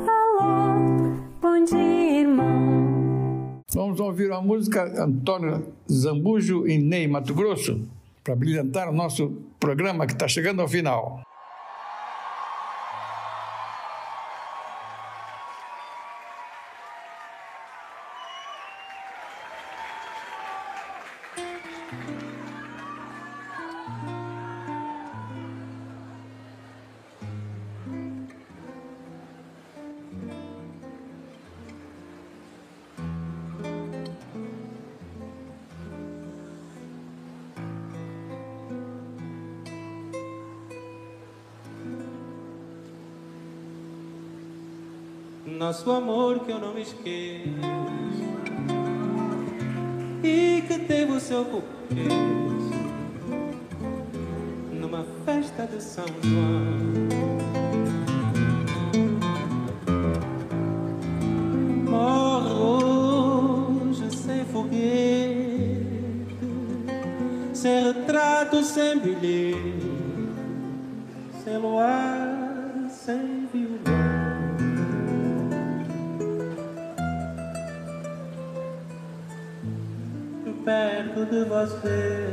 Alô, 0.07 1.11
bom 1.43 1.65
dia, 1.65 2.21
irmão. 2.21 3.59
Vamos 3.75 3.99
ouvir 3.99 4.31
a 4.31 4.41
música 4.41 4.85
Antônio 5.03 5.65
Zambujo 5.91 6.69
e 6.69 6.79
Ney 6.79 7.09
Mato 7.09 7.35
Grosso 7.35 7.98
para 8.23 8.35
brilhantar 8.35 8.89
o 8.89 8.93
nosso 8.93 9.31
programa 9.59 10.07
que 10.07 10.13
está 10.13 10.29
chegando 10.29 10.63
ao 10.63 10.69
final. 10.69 11.23
Nosso 45.79 45.93
amor 45.93 46.41
que 46.41 46.51
eu 46.51 46.59
não 46.59 46.75
me 46.75 46.83
esqueço. 46.83 47.47
E 50.25 50.65
que 50.67 50.77
teve 50.81 51.13
o 51.13 51.21
seu 51.21 51.45
começo 51.45 52.75
Numa 54.73 55.07
festa 55.25 55.69
de 55.69 55.81
São 55.81 56.05
João. 56.21 57.09
Morre 61.89 62.51
hoje 62.51 64.17
sem 64.17 64.45
foguete 64.47 64.99
Sem 67.55 67.85
retrato, 67.85 68.65
sem 68.65 68.99
bilhete 68.99 69.79
Sem 71.45 71.57
luar, 71.57 72.89
sem 72.91 73.38
perto 80.69 81.25
de 81.25 81.45
você 81.45 82.29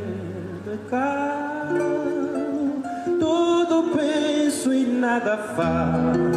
me 0.66 0.78
calo 0.90 2.82
Tudo 3.18 3.96
penso 3.96 4.74
e 4.74 4.86
nada 4.86 5.38
falo 5.38 6.36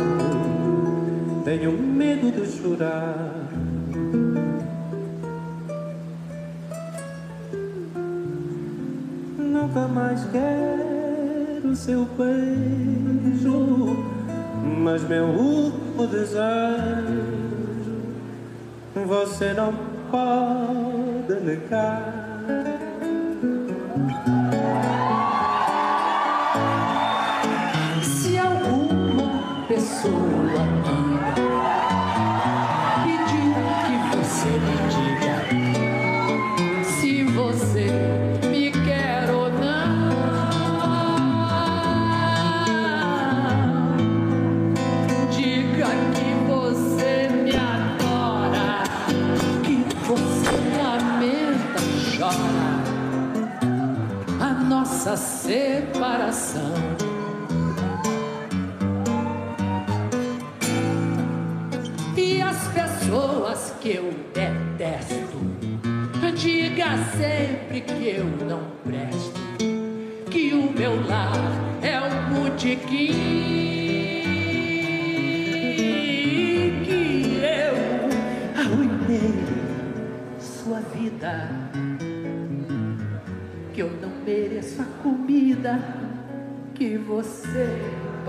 Tenho 1.44 1.72
medo 1.72 2.30
de 2.30 2.46
chorar. 2.46 3.34
Nunca 9.36 9.88
mais 9.88 10.24
quero 10.30 11.74
seu 11.74 12.04
beijo 12.16 13.96
Mas 14.84 15.02
meu 15.08 15.24
último 15.24 16.06
desejo 16.06 17.24
Você 18.94 19.52
não 19.54 19.72
pode 20.12 21.07
Se 28.02 28.38
alguma 28.38 29.66
pessoa 29.68 30.64
pedir 33.04 33.52
que 33.84 34.16
você 34.16 34.48
me 34.48 34.87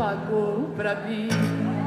pagou 0.09 0.71
pra 0.75 0.95
mim. 0.95 1.78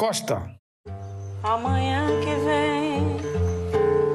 Costa. 0.00 0.40
Amanhã 1.42 2.06
que 2.22 2.34
vem, 2.36 3.18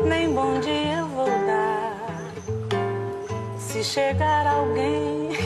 nem 0.09 0.33
bom 0.33 0.59
dia 0.59 0.97
eu 0.97 1.07
vou 1.09 1.27
dar. 1.27 1.95
Se 3.59 3.83
chegar 3.83 4.47
alguém. 4.47 5.29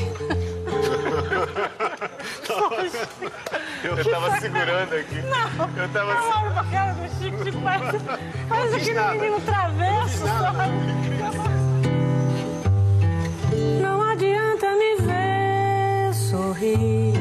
Eu 3.84 4.12
tava 4.12 4.40
segurando 4.40 4.94
aqui. 4.94 5.22
Não, 5.22 5.70
Eu 5.78 5.90
tava 5.90 6.14
não 6.14 6.30
olha 6.30 6.52
pra 6.52 6.64
cara 6.66 6.94
do 6.94 7.08
Chico, 7.20 7.38
aquele 8.76 9.20
menino 9.20 9.42
travesso, 9.42 10.18
sabe? 10.20 10.58
Não 13.82 14.02
adianta 14.02 14.72
me 14.76 14.96
ver 15.02 16.14
sorrir, 16.14 17.14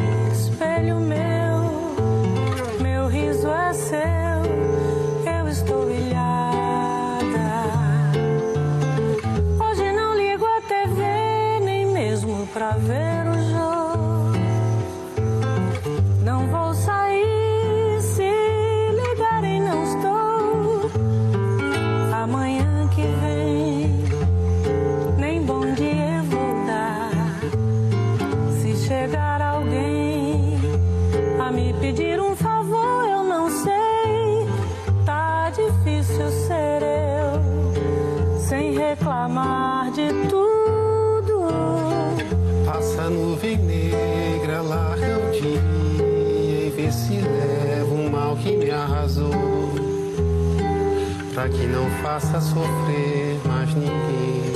faça 52.19 52.41
sofrer 52.41 53.41
mais 53.47 53.73
ninguém. 53.75 54.53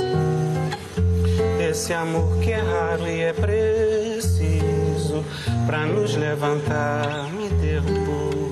Esse 1.69 1.93
amor 1.93 2.37
que 2.39 2.51
é 2.51 2.59
raro 2.59 3.07
e 3.07 3.21
é 3.21 3.31
preciso 3.31 5.23
pra 5.65 5.85
nos 5.85 6.13
levantar 6.17 7.29
me 7.31 7.47
derrubou. 7.61 8.51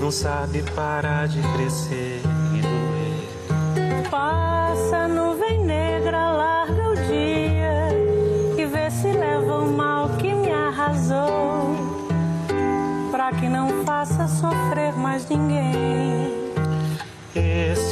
Não 0.00 0.10
sabe 0.10 0.62
parar 0.74 1.28
de 1.28 1.42
crescer 1.54 2.22
e 2.54 2.62
doer. 2.62 4.08
Passa 4.10 5.06
nuvem 5.06 5.62
negra, 5.62 6.32
larga 6.32 6.88
o 6.88 6.94
dia 6.94 7.90
e 8.56 8.64
vê 8.64 8.90
se 8.90 9.12
leva 9.12 9.58
o 9.58 9.70
mal 9.70 10.08
que 10.16 10.32
me 10.32 10.50
arrasou. 10.50 11.76
Pra 13.10 13.32
que 13.32 13.50
não 13.50 13.84
faça 13.84 14.26
sofrer 14.28 14.94
mais 14.96 15.28
ninguém. 15.28 16.01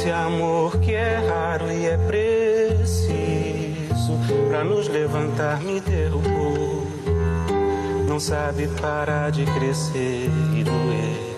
Esse 0.01 0.09
amor 0.09 0.79
que 0.79 0.95
é 0.95 1.17
raro 1.29 1.71
e 1.71 1.85
é 1.85 1.95
preciso 1.95 3.13
pra 4.47 4.63
nos 4.63 4.87
levantar 4.87 5.61
me 5.61 5.79
derrubou. 5.79 6.87
Não 8.07 8.19
sabe 8.19 8.67
parar 8.81 9.29
de 9.29 9.45
crescer 9.45 10.27
e 10.57 10.63
doer. 10.63 11.30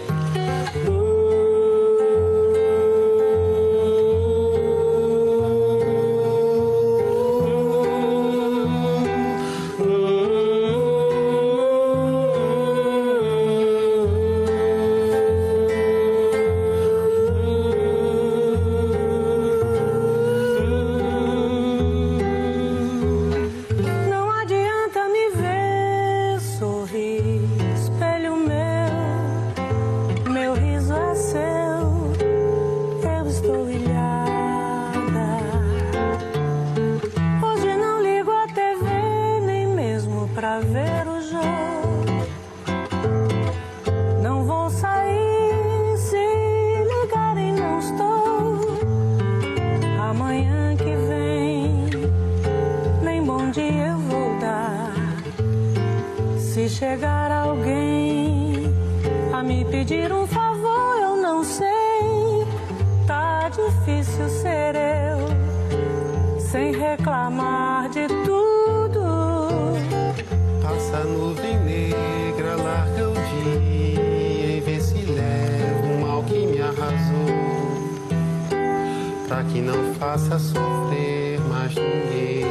Faça 80.03 80.37
sofrer 80.37 81.39
mais 81.47 81.73
ninguém. 81.75 82.43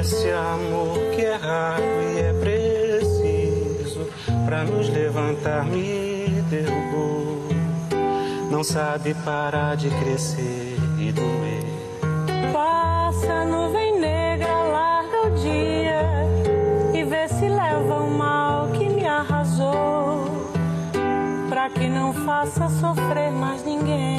Esse 0.00 0.30
amor 0.30 0.98
que 1.14 1.22
é 1.22 1.36
raro 1.36 1.82
e 2.12 2.18
é 2.18 2.32
preciso 2.32 4.08
pra 4.44 4.64
nos 4.64 4.88
levantar 4.88 5.64
me 5.64 6.42
derrubou. 6.50 7.48
Não 8.50 8.64
sabe 8.64 9.14
parar 9.24 9.76
de 9.76 9.88
crescer 9.90 10.76
e 10.98 11.12
doer. 11.12 11.64
Passa 12.52 13.32
a 13.32 13.44
nuvem 13.44 14.00
negra, 14.00 14.52
larga 14.52 15.28
o 15.28 15.30
dia 15.36 16.02
e 16.94 17.04
vê 17.04 17.28
se 17.28 17.48
leva 17.48 17.94
o 17.94 18.10
mal 18.10 18.68
que 18.72 18.88
me 18.88 19.06
arrasou. 19.06 20.24
Pra 21.48 21.70
que 21.70 21.88
não 21.88 22.12
faça 22.12 22.68
sofrer 22.70 23.30
mais 23.30 23.64
ninguém. 23.64 24.13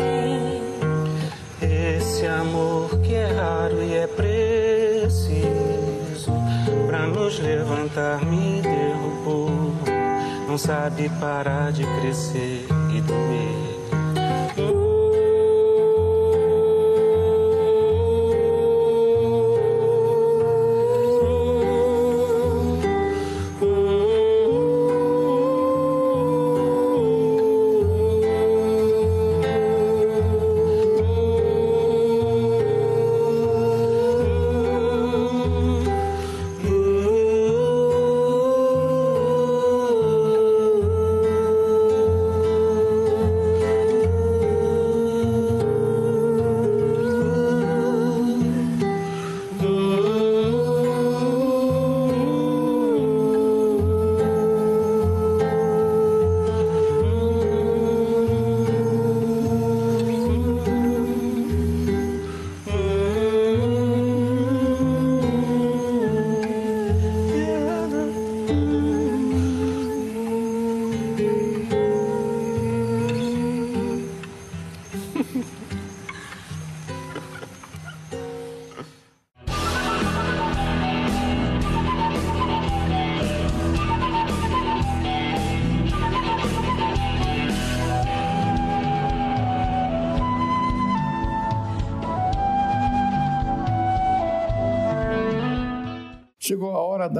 Amor 2.56 2.88
que 3.02 3.14
é 3.14 3.27
raro 3.34 3.84
e 3.84 3.95
é 3.95 4.07
preciso 4.07 5.41
pra 6.88 7.06
nos 7.06 7.38
levantar 7.38 8.23
me 8.23 8.61
derrubou. 8.61 9.73
Não 10.48 10.57
sabe 10.57 11.10
parar 11.19 11.73
de 11.73 11.84
crescer 11.99 12.65
e 12.95 13.02
doer. 13.02 13.65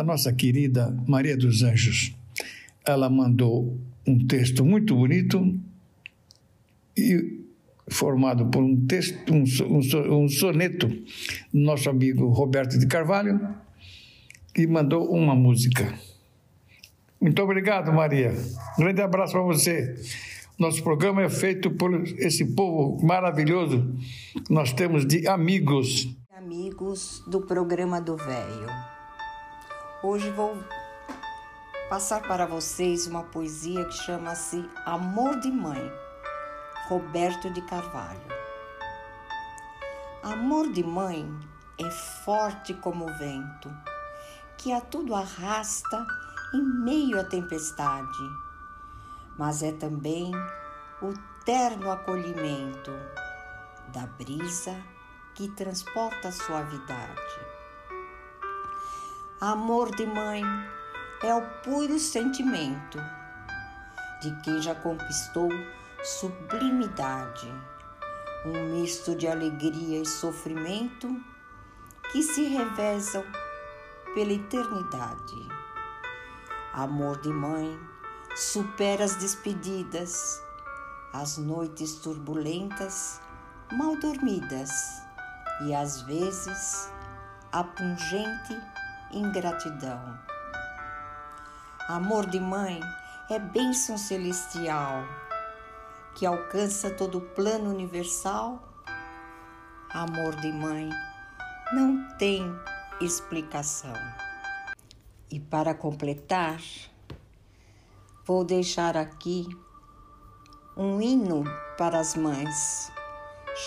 Nossa 0.06 0.32
querida 0.32 0.96
Maria 1.08 1.36
dos 1.36 1.64
Anjos. 1.64 2.16
Ela 2.86 3.10
mandou 3.10 3.78
um 4.08 4.26
texto 4.26 4.64
muito 4.64 4.96
bonito 4.96 5.60
e 6.98 7.42
formado 7.88 8.48
por 8.48 8.64
um 8.64 8.86
texto, 8.86 9.34
um, 9.34 9.44
um, 9.68 10.24
um 10.24 10.30
soneto 10.30 10.88
do 10.88 11.60
nosso 11.60 11.90
amigo 11.90 12.28
Roberto 12.30 12.78
de 12.78 12.88
Carvalho 12.88 13.40
e 14.56 14.66
mandou 14.66 15.12
uma 15.12 15.36
música. 15.36 15.94
Muito 17.20 17.42
obrigado, 17.42 17.92
Maria. 17.92 18.34
Um 18.78 18.84
grande 18.84 19.02
abraço 19.02 19.34
para 19.34 19.42
você. 19.42 19.96
Nosso 20.58 20.82
programa 20.84 21.24
é 21.24 21.30
feito 21.30 21.72
por 21.72 21.94
esse 22.18 22.46
povo 22.56 23.04
maravilhoso 23.06 23.94
que 24.46 24.54
nós 24.54 24.72
temos 24.72 25.06
de 25.06 25.28
amigos. 25.28 26.08
Amigos 26.32 27.24
do 27.28 27.42
programa 27.42 28.00
do 28.00 28.16
Velho. 28.16 28.95
Hoje 30.08 30.30
vou 30.30 30.56
passar 31.90 32.22
para 32.22 32.46
vocês 32.46 33.08
uma 33.08 33.24
poesia 33.24 33.86
que 33.86 33.94
chama-se 33.94 34.70
Amor 34.86 35.40
de 35.40 35.50
Mãe, 35.50 35.92
Roberto 36.88 37.52
de 37.52 37.60
Carvalho. 37.64 38.28
Amor 40.22 40.72
de 40.72 40.84
mãe 40.84 41.28
é 41.80 41.90
forte 41.90 42.76
como 42.76 43.10
o 43.10 43.18
vento, 43.18 43.76
que 44.60 44.72
a 44.72 44.80
tudo 44.80 45.16
arrasta 45.16 46.06
em 46.54 46.62
meio 46.62 47.20
à 47.20 47.24
tempestade 47.24 48.46
mas 49.38 49.64
é 49.64 49.72
também 49.72 50.32
o 51.02 51.14
terno 51.44 51.92
acolhimento 51.92 52.92
da 53.90 54.06
brisa 54.06 54.76
que 55.34 55.50
transporta 55.50 56.30
a 56.30 56.32
suavidade. 56.32 57.65
Amor 59.46 59.96
de 59.96 60.08
mãe 60.08 60.42
é 61.22 61.32
o 61.36 61.42
puro 61.62 62.00
sentimento 62.00 62.98
de 64.20 64.36
quem 64.42 64.60
já 64.60 64.74
conquistou 64.74 65.50
sublimidade, 66.04 67.54
um 68.44 68.72
misto 68.72 69.16
de 69.16 69.28
alegria 69.28 70.02
e 70.02 70.06
sofrimento 70.08 71.08
que 72.12 72.24
se 72.24 72.46
revezam 72.46 73.24
pela 74.16 74.34
eternidade. 74.34 75.48
Amor 76.74 77.22
de 77.22 77.30
mãe 77.30 77.80
supera 78.36 79.04
as 79.04 79.14
despedidas, 79.18 80.42
as 81.14 81.38
noites 81.38 81.98
turbulentas, 81.98 83.22
mal 83.74 83.96
dormidas 83.98 84.72
e 85.68 85.76
às 85.76 86.02
vezes 86.02 86.92
a 87.52 87.64
pungente 87.64 88.75
ingratidão. 89.12 90.18
Amor 91.88 92.26
de 92.28 92.40
mãe 92.40 92.80
é 93.30 93.40
bênção 93.40 93.98
celestial 93.98 95.04
que 96.16 96.26
alcança 96.26 96.90
todo 96.90 97.20
o 97.20 97.22
plano 97.22 97.70
universal. 97.70 98.64
Amor 99.92 100.36
de 100.38 100.52
mãe 100.52 100.90
não 101.74 102.08
tem 102.18 102.44
explicação. 103.02 103.94
E 105.30 105.40
para 105.40 105.74
completar, 105.74 106.62
vou 108.26 108.44
deixar 108.44 108.96
aqui 108.96 109.48
um 110.78 111.02
hino 111.02 111.44
para 111.78 112.00
as 112.00 112.16
mães. 112.16 112.92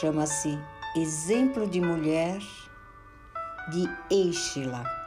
Chama-se 0.00 0.58
Exemplo 0.96 1.66
de 1.66 1.80
Mulher 1.80 2.40
de 3.70 3.88
Eixila. 4.10 4.97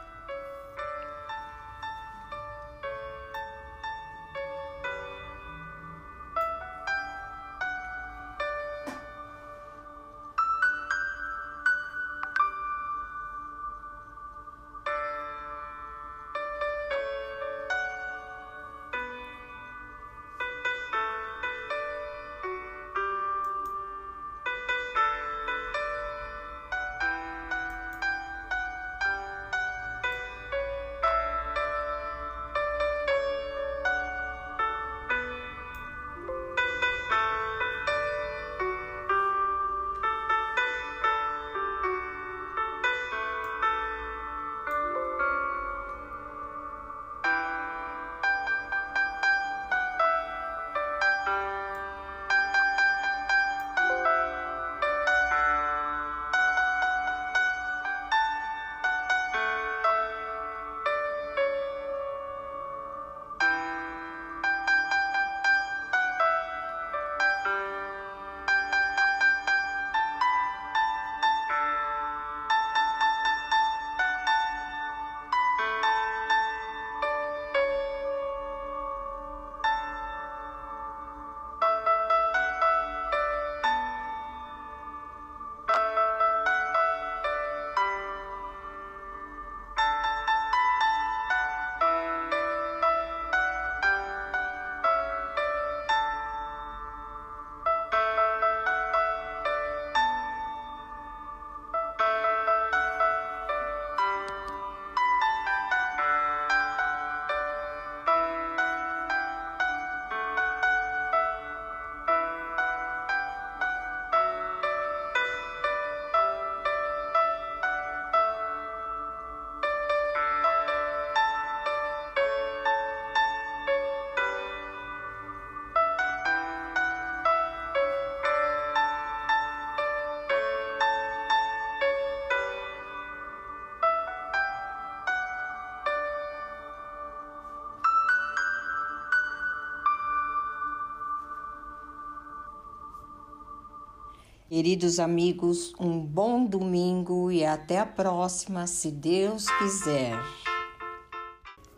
Queridos 144.62 145.00
amigos, 145.00 145.74
um 145.76 145.98
bom 145.98 146.44
domingo 146.44 147.32
e 147.32 147.44
até 147.44 147.80
a 147.80 147.84
próxima, 147.84 148.64
se 148.68 148.92
Deus 148.92 149.46
quiser. 149.58 150.16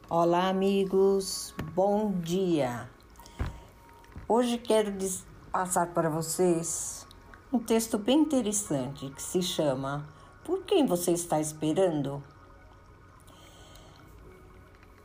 Olá, 0.07 0.51
amigos, 0.51 1.55
bom 1.75 2.13
dia. 2.21 2.87
Hoje 4.29 4.59
quero 4.59 4.93
passar 5.51 5.95
para 5.95 6.11
vocês 6.11 7.07
um 7.51 7.59
texto 7.59 7.97
bem 7.97 8.19
interessante 8.19 9.09
que 9.09 9.23
se 9.23 9.41
chama 9.41 10.07
Por 10.45 10.65
quem 10.65 10.85
você 10.85 11.13
está 11.13 11.41
esperando? 11.41 12.23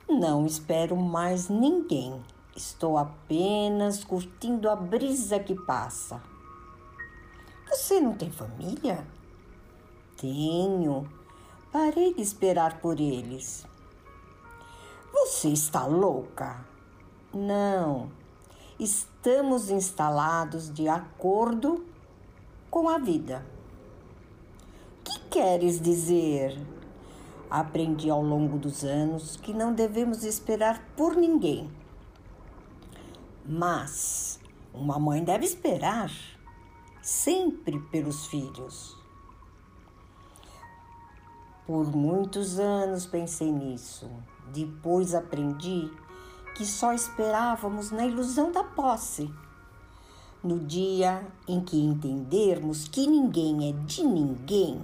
Não 0.06 0.46
espero 0.46 0.98
mais 0.98 1.48
ninguém. 1.48 2.22
Estou 2.54 2.98
apenas 2.98 4.04
curtindo 4.04 4.70
a 4.70 4.76
brisa 4.76 5.40
que 5.40 5.56
passa. 5.56 6.22
Você 7.70 8.00
não 8.00 8.14
tem 8.14 8.32
família? 8.32 9.06
Tenho, 10.18 11.08
Parei 11.72 12.16
de 12.16 12.22
esperar 12.24 12.80
por 12.80 13.00
eles. 13.00 13.64
Você 15.14 15.50
está 15.50 15.86
louca? 15.86 16.66
Não. 17.32 18.10
Estamos 18.80 19.70
instalados 19.70 20.74
de 20.74 20.88
acordo 20.88 21.86
com 22.72 22.90
a 22.90 22.98
vida. 22.98 23.46
Que 25.04 25.20
queres 25.30 25.80
dizer? 25.80 26.60
Aprendi 27.52 28.10
ao 28.10 28.24
longo 28.24 28.58
dos 28.58 28.84
anos 28.84 29.38
que 29.38 29.54
não 29.54 29.72
devemos 29.72 30.24
esperar 30.24 30.84
por 30.98 31.16
ninguém. 31.16 31.70
Mas 33.46 34.40
uma 34.74 34.98
mãe 34.98 35.24
deve 35.24 35.46
esperar 35.46 36.12
sempre 37.10 37.80
pelos 37.80 38.28
filhos. 38.28 38.96
Por 41.66 41.88
muitos 41.88 42.60
anos 42.60 43.08
pensei 43.08 43.52
nisso. 43.52 44.08
Depois 44.54 45.16
aprendi 45.16 45.92
que 46.56 46.66
só 46.66 46.94
esperávamos 46.94 47.90
na 47.90 48.06
ilusão 48.06 48.52
da 48.52 48.64
posse. 48.64 49.28
No 50.44 50.60
dia 50.60 51.28
em 51.48 51.62
que 51.62 51.84
entendermos 51.84 52.88
que 52.88 53.08
ninguém 53.08 53.70
é 53.70 53.74
de 53.86 54.04
ninguém, 54.04 54.84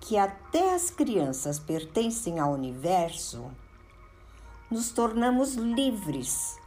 que 0.00 0.18
até 0.18 0.74
as 0.74 0.90
crianças 0.90 1.58
pertencem 1.58 2.38
ao 2.38 2.52
universo, 2.52 3.50
nos 4.70 4.90
tornamos 4.90 5.54
livres 5.54 6.58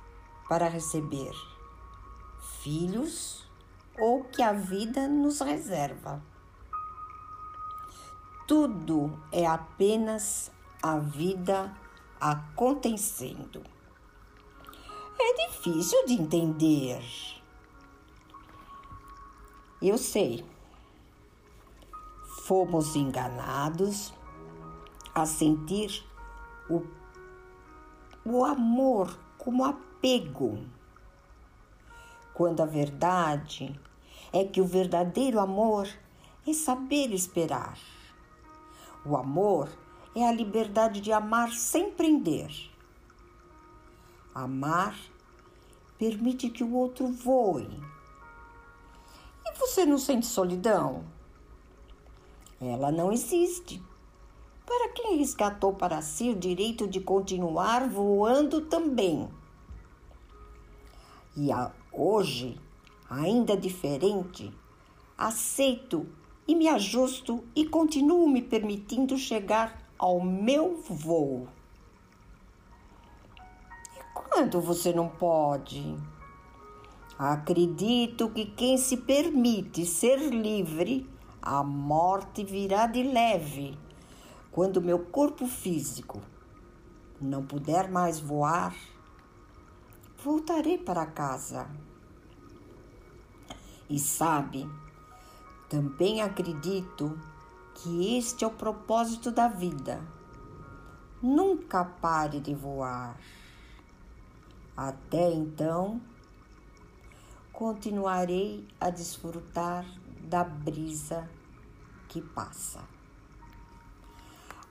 para 0.49 0.67
receber 0.67 1.31
filhos 2.61 3.30
ou 4.01 4.23
que 4.23 4.41
a 4.41 4.51
vida 4.51 5.07
nos 5.07 5.39
reserva. 5.41 6.23
Tudo 8.47 9.15
é 9.31 9.45
apenas 9.45 10.51
a 10.81 10.97
vida 10.97 11.71
acontecendo. 12.19 13.61
É 15.19 15.47
difícil 15.47 16.03
de 16.07 16.13
entender. 16.13 17.03
Eu 19.79 19.99
sei. 19.99 20.43
Fomos 22.45 22.95
enganados 22.95 24.11
a 25.13 25.27
sentir 25.27 26.03
o, 26.67 26.81
o 28.25 28.43
amor 28.43 29.15
como 29.37 29.63
apego, 29.63 30.65
quando 32.33 32.61
a 32.61 32.65
verdade 32.65 33.79
é 34.33 34.43
que 34.43 34.61
o 34.61 34.65
verdadeiro 34.65 35.39
amor 35.39 35.87
é 36.47 36.53
saber 36.53 37.13
esperar. 37.13 37.77
O 39.05 39.15
amor 39.15 39.69
é 40.15 40.27
a 40.27 40.31
liberdade 40.31 41.01
de 41.01 41.11
amar 41.11 41.51
sem 41.51 41.91
prender. 41.91 42.51
Amar 44.33 44.95
permite 45.97 46.49
que 46.49 46.63
o 46.63 46.73
outro 46.73 47.07
voe. 47.07 47.67
E 49.45 49.57
você 49.59 49.85
não 49.85 49.97
sente 49.97 50.25
solidão? 50.25 51.03
Ela 52.59 52.91
não 52.91 53.11
existe. 53.11 53.81
Para 54.65 54.89
quem 54.89 55.17
resgatou 55.17 55.73
para 55.73 56.01
si 56.01 56.29
o 56.29 56.35
direito 56.35 56.87
de 56.87 57.01
continuar 57.01 57.89
voando 57.89 58.61
também. 58.61 59.27
E 61.35 61.51
a, 61.51 61.71
hoje, 61.91 62.59
ainda 63.11 63.57
diferente, 63.57 64.53
aceito 65.17 66.07
e 66.47 66.55
me 66.55 66.69
ajusto 66.69 67.43
e 67.53 67.65
continuo 67.65 68.25
me 68.29 68.41
permitindo 68.41 69.17
chegar 69.17 69.77
ao 69.99 70.21
meu 70.21 70.77
voo. 70.77 71.45
E 73.97 74.13
quando 74.13 74.61
você 74.61 74.93
não 74.93 75.09
pode? 75.09 75.93
Acredito 77.19 78.29
que 78.29 78.45
quem 78.45 78.77
se 78.77 78.95
permite 78.95 79.85
ser 79.85 80.17
livre, 80.17 81.05
a 81.41 81.61
morte 81.61 82.45
virá 82.45 82.87
de 82.87 83.03
leve. 83.03 83.77
Quando 84.53 84.81
meu 84.81 84.99
corpo 84.99 85.47
físico 85.47 86.21
não 87.19 87.45
puder 87.45 87.91
mais 87.91 88.21
voar, 88.21 88.73
voltarei 90.23 90.77
para 90.77 91.05
casa. 91.05 91.67
E 93.91 93.99
sabe, 93.99 94.65
também 95.67 96.21
acredito 96.21 97.19
que 97.75 98.17
este 98.17 98.45
é 98.45 98.47
o 98.47 98.51
propósito 98.51 99.29
da 99.29 99.49
vida. 99.49 100.01
Nunca 101.21 101.83
pare 101.83 102.39
de 102.39 102.55
voar. 102.55 103.19
Até 104.77 105.29
então, 105.33 105.99
continuarei 107.51 108.65
a 108.79 108.89
desfrutar 108.89 109.85
da 110.23 110.45
brisa 110.45 111.29
que 112.07 112.21
passa. 112.21 112.87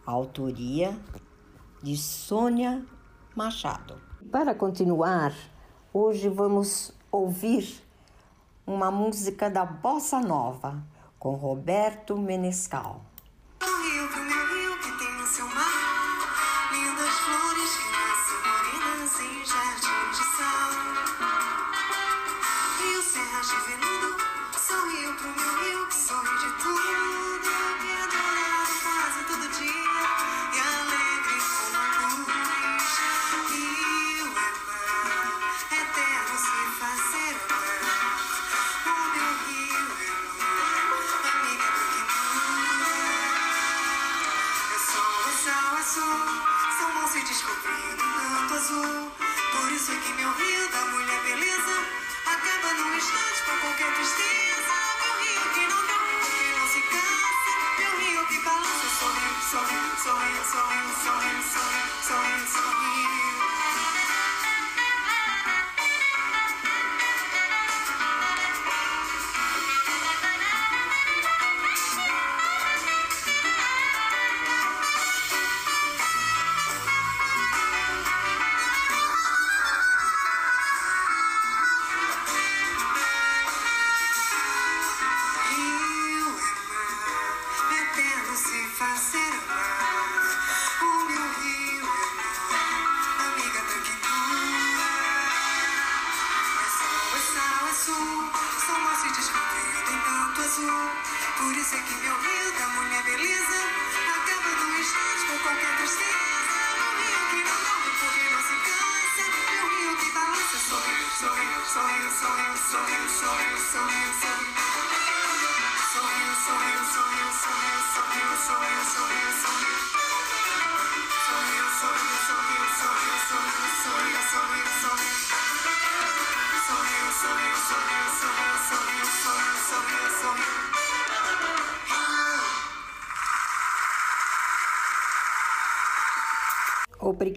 Autoria 0.06 0.98
de 1.82 1.94
Sônia 1.94 2.86
Machado. 3.36 4.01
Para 4.32 4.55
continuar, 4.55 5.34
hoje 5.92 6.26
vamos 6.26 6.94
ouvir 7.12 7.89
uma 8.66 8.91
música 8.91 9.49
da 9.51 9.65
Bossa 9.65 10.20
Nova 10.20 10.82
com 11.19 11.35
Roberto 11.35 12.16
Menescal. 12.16 13.10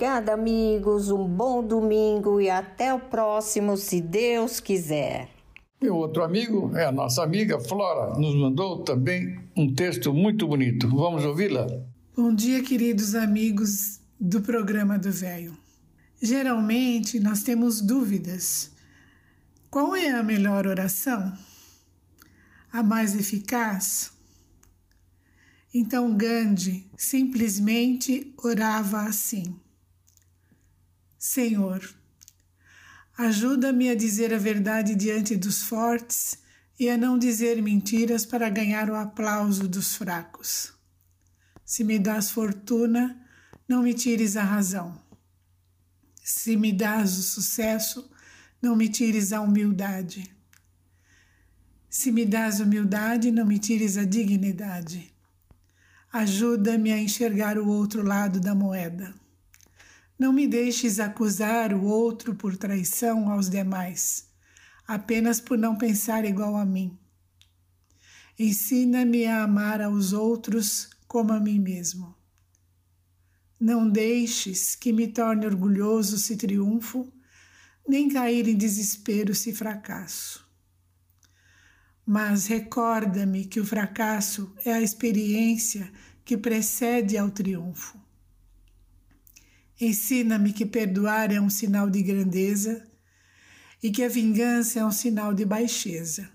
Obrigada, 0.03 0.34
amigos. 0.34 1.09
Um 1.09 1.25
bom 1.25 1.65
domingo 1.65 2.41
e 2.41 2.49
até 2.49 2.93
o 2.93 2.99
próximo, 2.99 3.77
se 3.77 4.01
Deus 4.01 4.59
quiser. 4.59 5.30
Meu 5.81 5.95
outro 5.95 6.25
amigo 6.25 6.75
é 6.75 6.84
a 6.84 6.91
nossa 6.91 7.23
amiga 7.23 7.57
Flora, 7.57 8.19
nos 8.19 8.35
mandou 8.35 8.84
também 8.84 9.39
um 9.55 9.73
texto 9.73 10.13
muito 10.13 10.45
bonito. 10.45 10.89
Vamos 10.89 11.23
ouvi-la? 11.23 11.67
Bom 12.17 12.35
dia, 12.35 12.61
queridos 12.61 13.15
amigos 13.15 14.01
do 14.19 14.41
programa 14.41 14.99
do 14.99 15.09
Velho. 15.09 15.55
Geralmente 16.21 17.17
nós 17.17 17.41
temos 17.41 17.80
dúvidas. 17.80 18.73
Qual 19.69 19.95
é 19.95 20.09
a 20.09 20.21
melhor 20.21 20.67
oração? 20.67 21.31
A 22.73 22.84
mais 22.84 23.15
eficaz? 23.15 24.11
Então 25.73 26.13
Gandhi 26.13 26.91
simplesmente 26.97 28.34
orava 28.43 29.03
assim: 29.03 29.62
Senhor, 31.26 31.82
ajuda-me 33.18 33.90
a 33.90 33.95
dizer 33.95 34.34
a 34.34 34.38
verdade 34.38 34.94
diante 34.94 35.38
dos 35.38 35.64
fortes 35.64 36.38
e 36.78 36.90
a 36.90 36.98
não 36.98 37.18
dizer 37.18 37.62
mentiras 37.62 38.26
para 38.26 38.50
ganhar 38.50 38.90
o 38.90 38.95
aplauso 38.95 39.66
dos 39.66 39.95
fracos. 39.95 40.74
Se 41.64 41.82
me 41.82 41.98
das 41.98 42.30
fortuna, 42.30 43.26
não 43.66 43.84
me 43.84 43.94
tires 43.94 44.36
a 44.36 44.44
razão. 44.44 45.02
Se 46.22 46.58
me 46.58 46.74
das 46.74 47.18
o 47.18 47.24
sucesso, 47.24 48.12
não 48.62 48.76
me 48.76 48.90
tires 48.90 49.32
a 49.32 49.40
humildade. 49.40 50.30
Se 51.90 52.12
me 52.12 52.26
das 52.26 52.60
humildade, 52.60 53.32
não 53.32 53.45
me 53.45 53.60
tires 53.60 53.95
a 53.95 54.04
dignidade. 54.04 55.16
Ajuda-me 56.12 56.91
a 56.91 57.00
enxergar 57.00 57.58
o 57.58 57.66
outro 57.66 58.04
lado 58.04 58.41
da 58.41 58.54
moeda. 58.54 59.23
Não 60.18 60.31
me 60.31 60.48
deixes 60.48 60.99
acusar 60.99 61.73
o 61.73 61.84
outro 61.84 62.35
por 62.35 62.56
traição 62.56 63.30
aos 63.30 63.49
demais, 63.49 64.30
apenas 64.88 65.41
por 65.41 65.57
não 65.57 65.76
pensar 65.76 66.23
igual 66.26 66.56
a 66.56 66.65
mim. 66.65 66.98
Ensina-me 68.38 69.26
a 69.26 69.44
amar 69.44 69.81
aos 69.81 70.14
outros 70.14 70.90
como 71.07 71.34
a 71.34 71.40
mim 71.40 71.60
mesmo. 71.60 72.15
Não 73.60 73.90
deixes 73.90 74.76
que 74.76 74.91
me 74.91 75.07
torne 75.07 75.45
orgulhoso 75.45 76.18
se 76.18 76.35
triunfo, 76.35 77.11
nem 77.88 78.10
cair 78.10 78.48
em 78.48 78.57
desespero 78.57 79.34
se 79.34 79.53
fracasso. 79.53 80.45
Mas 82.06 82.48
recorda-me 82.48 83.45
que 83.45 83.60
o 83.60 83.65
fracasso 83.65 84.53
é 84.65 84.73
a 84.73 84.81
experiência 84.81 85.91
que 86.26 86.38
precede 86.38 87.18
ao 87.18 87.31
triunfo. 87.31 88.02
Ensina-me 89.80 90.54
que 90.54 90.66
perdoar 90.66 91.32
é 91.32 91.41
um 91.41 91.50
sinal 91.50 91.90
de 91.90 92.02
grandeza 92.04 92.86
e 93.82 93.91
que 93.91 94.04
a 94.04 94.08
vingança 94.08 94.80
é 94.80 94.86
um 94.86 94.91
sinal 94.91 95.34
de 95.34 95.44
baixeza. 95.44 96.30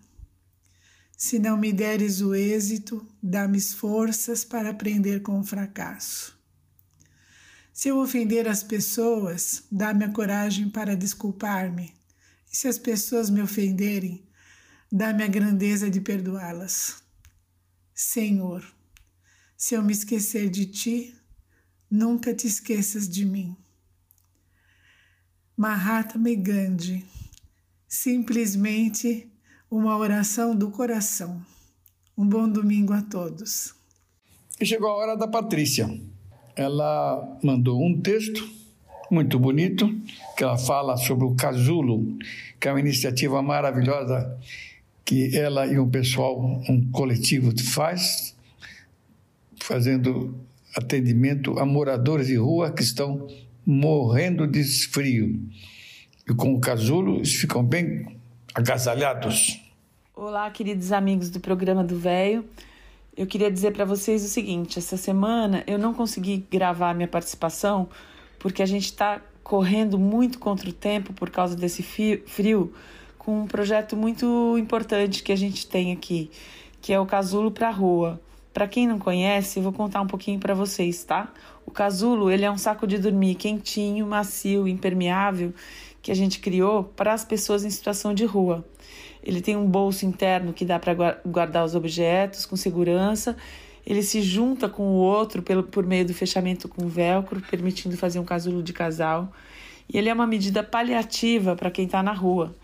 Se 1.17 1.39
não 1.39 1.57
me 1.57 1.73
deres 1.73 2.21
o 2.21 2.35
êxito, 2.35 3.05
dá-me 3.23 3.61
forças 3.61 4.45
para 4.45 4.71
aprender 4.71 5.21
com 5.21 5.41
o 5.41 5.45
fracasso. 5.45 6.39
Se 7.73 7.89
eu 7.89 7.99
ofender 7.99 8.47
as 8.47 8.63
pessoas, 8.63 9.65
dá-me 9.71 10.05
a 10.05 10.13
coragem 10.13 10.69
para 10.69 10.97
desculpar-me. 10.97 11.95
E 12.53 12.57
se 12.57 12.69
as 12.69 12.79
pessoas 12.79 13.31
me 13.31 13.41
ofenderem, 13.41 14.27
dá-me 14.91 15.23
a 15.23 15.29
grandeza 15.29 15.91
de 15.91 16.01
perdoá-las. 16.01 17.03
Senhor, 17.95 18.65
se 19.57 19.75
eu 19.75 19.83
me 19.83 19.93
esquecer 19.93 20.49
de 20.49 20.67
ti, 20.67 21.18
nunca 21.91 22.35
te 22.35 22.47
esqueças 22.47 23.09
de 23.09 23.25
mim. 23.25 23.57
Mahatma 25.57 26.35
Gandhi, 26.35 27.05
simplesmente 27.89 29.29
uma 29.71 29.97
oração 29.97 30.55
do 30.55 30.71
coração. 30.71 31.43
Um 32.17 32.27
bom 32.27 32.49
domingo 32.49 32.93
a 32.93 33.03
todos. 33.03 33.75
E 34.61 34.67
chegou 34.67 34.89
a 34.89 34.97
hora 34.97 35.17
da 35.17 35.27
Patrícia. 35.29 35.89
Ela 36.55 37.39
mandou 37.43 37.85
um 37.85 38.01
texto 38.01 38.49
muito 39.11 39.39
bonito, 39.39 39.89
que 40.37 40.45
ela 40.45 40.59
fala 40.59 40.97
sobre 40.97 41.25
o 41.25 41.35
Casulo, 41.35 42.19
que 42.61 42.69
é 42.69 42.73
uma 42.73 42.81
iniciativa 42.81 43.41
maravilhosa 43.43 44.39
que 45.05 45.35
ela 45.37 45.67
e 45.67 45.79
um 45.79 45.89
pessoal, 45.89 46.39
um 46.69 46.91
coletivo 46.91 47.53
faz, 47.65 48.37
fazendo 49.57 50.39
atendimento 50.79 51.59
a 51.59 51.67
moradores 51.67 52.29
de 52.29 52.37
rua 52.37 52.71
que 52.71 52.83
estão 52.83 53.27
morrendo 53.67 54.47
de 54.47 54.63
frio. 54.89 55.41
E 56.29 56.33
com 56.33 56.55
o 56.55 56.61
casulo, 56.61 57.17
eles 57.17 57.35
ficam 57.35 57.65
bem 57.65 58.07
agasalhados. 58.55 59.61
Olá, 60.15 60.51
queridos 60.51 60.93
amigos 60.93 61.31
do 61.31 61.41
programa 61.41 61.83
do 61.83 61.99
Véio. 61.99 62.45
Eu 63.17 63.27
queria 63.27 63.51
dizer 63.51 63.73
para 63.73 63.85
vocês 63.85 64.25
o 64.25 64.29
seguinte: 64.29 64.79
essa 64.79 64.97
semana 64.97 65.65
eu 65.67 65.79
não 65.79 65.93
consegui 65.93 66.47
gravar 66.51 66.95
minha 66.95 67.09
participação 67.09 67.89
porque 68.39 68.63
a 68.63 68.67
gente 68.67 68.85
está 68.85 69.21
correndo 69.43 69.99
muito 69.99 70.39
contra 70.39 70.69
o 70.69 70.73
tempo 70.73 71.13
por 71.13 71.31
causa 71.31 71.57
desse 71.57 71.83
frio, 71.83 72.73
com 73.19 73.43
um 73.43 73.47
projeto 73.47 73.97
muito 73.97 74.57
importante 74.57 75.23
que 75.23 75.33
a 75.33 75.37
gente 75.37 75.67
tem 75.67 75.91
aqui, 75.91 76.31
que 76.81 76.93
é 76.93 77.01
o 77.01 77.07
Casulo 77.07 77.51
para 77.51 77.69
a 77.69 77.73
Rua. 77.73 78.21
Para 78.59 78.67
quem 78.67 78.89
não 78.89 78.99
conhece, 78.99 79.61
vou 79.61 79.73
contar 79.73 80.01
um 80.01 80.07
pouquinho 80.09 80.41
para 80.41 80.53
vocês, 80.53 81.05
tá? 81.05 81.33
O 81.65 81.71
casulo, 81.71 82.29
ele 82.29 82.45
é 82.45 82.51
um 82.51 82.59
saco 82.59 82.89
de 82.89 82.99
dormir 82.99 83.37
quentinho, 83.37 84.05
macio, 84.05 84.67
impermeável, 84.67 85.55
que 86.03 86.11
a 86.11 86.15
gente 86.15 86.41
criou 86.41 86.83
para 86.83 87.13
as 87.13 87.25
pessoas 87.25 87.65
em 87.65 87.71
situação 87.71 88.13
de 88.13 88.25
rua. 88.25 88.67
Ele 89.23 89.41
tem 89.41 89.55
um 89.57 89.65
bolso 89.65 90.05
interno 90.05 90.53
que 90.53 90.65
dá 90.65 90.77
para 90.77 90.93
guardar 91.25 91.65
os 91.65 91.77
objetos 91.77 92.45
com 92.45 92.57
segurança. 92.57 93.37
Ele 93.87 94.03
se 94.03 94.23
junta 94.23 94.69
com 94.69 94.83
o 94.83 94.95
outro 94.95 95.41
pelo, 95.41 95.63
por 95.63 95.87
meio 95.87 96.05
do 96.05 96.13
fechamento 96.13 96.69
com 96.69 96.89
velcro, 96.89 97.41
permitindo 97.41 97.97
fazer 97.97 98.19
um 98.19 98.25
casulo 98.25 98.61
de 98.61 98.73
casal. 98.73 99.33
E 99.89 99.97
ele 99.97 100.09
é 100.09 100.13
uma 100.13 100.27
medida 100.27 100.65
paliativa 100.65 101.55
para 101.55 101.71
quem 101.71 101.85
está 101.85 102.03
na 102.03 102.13
rua. 102.13 102.57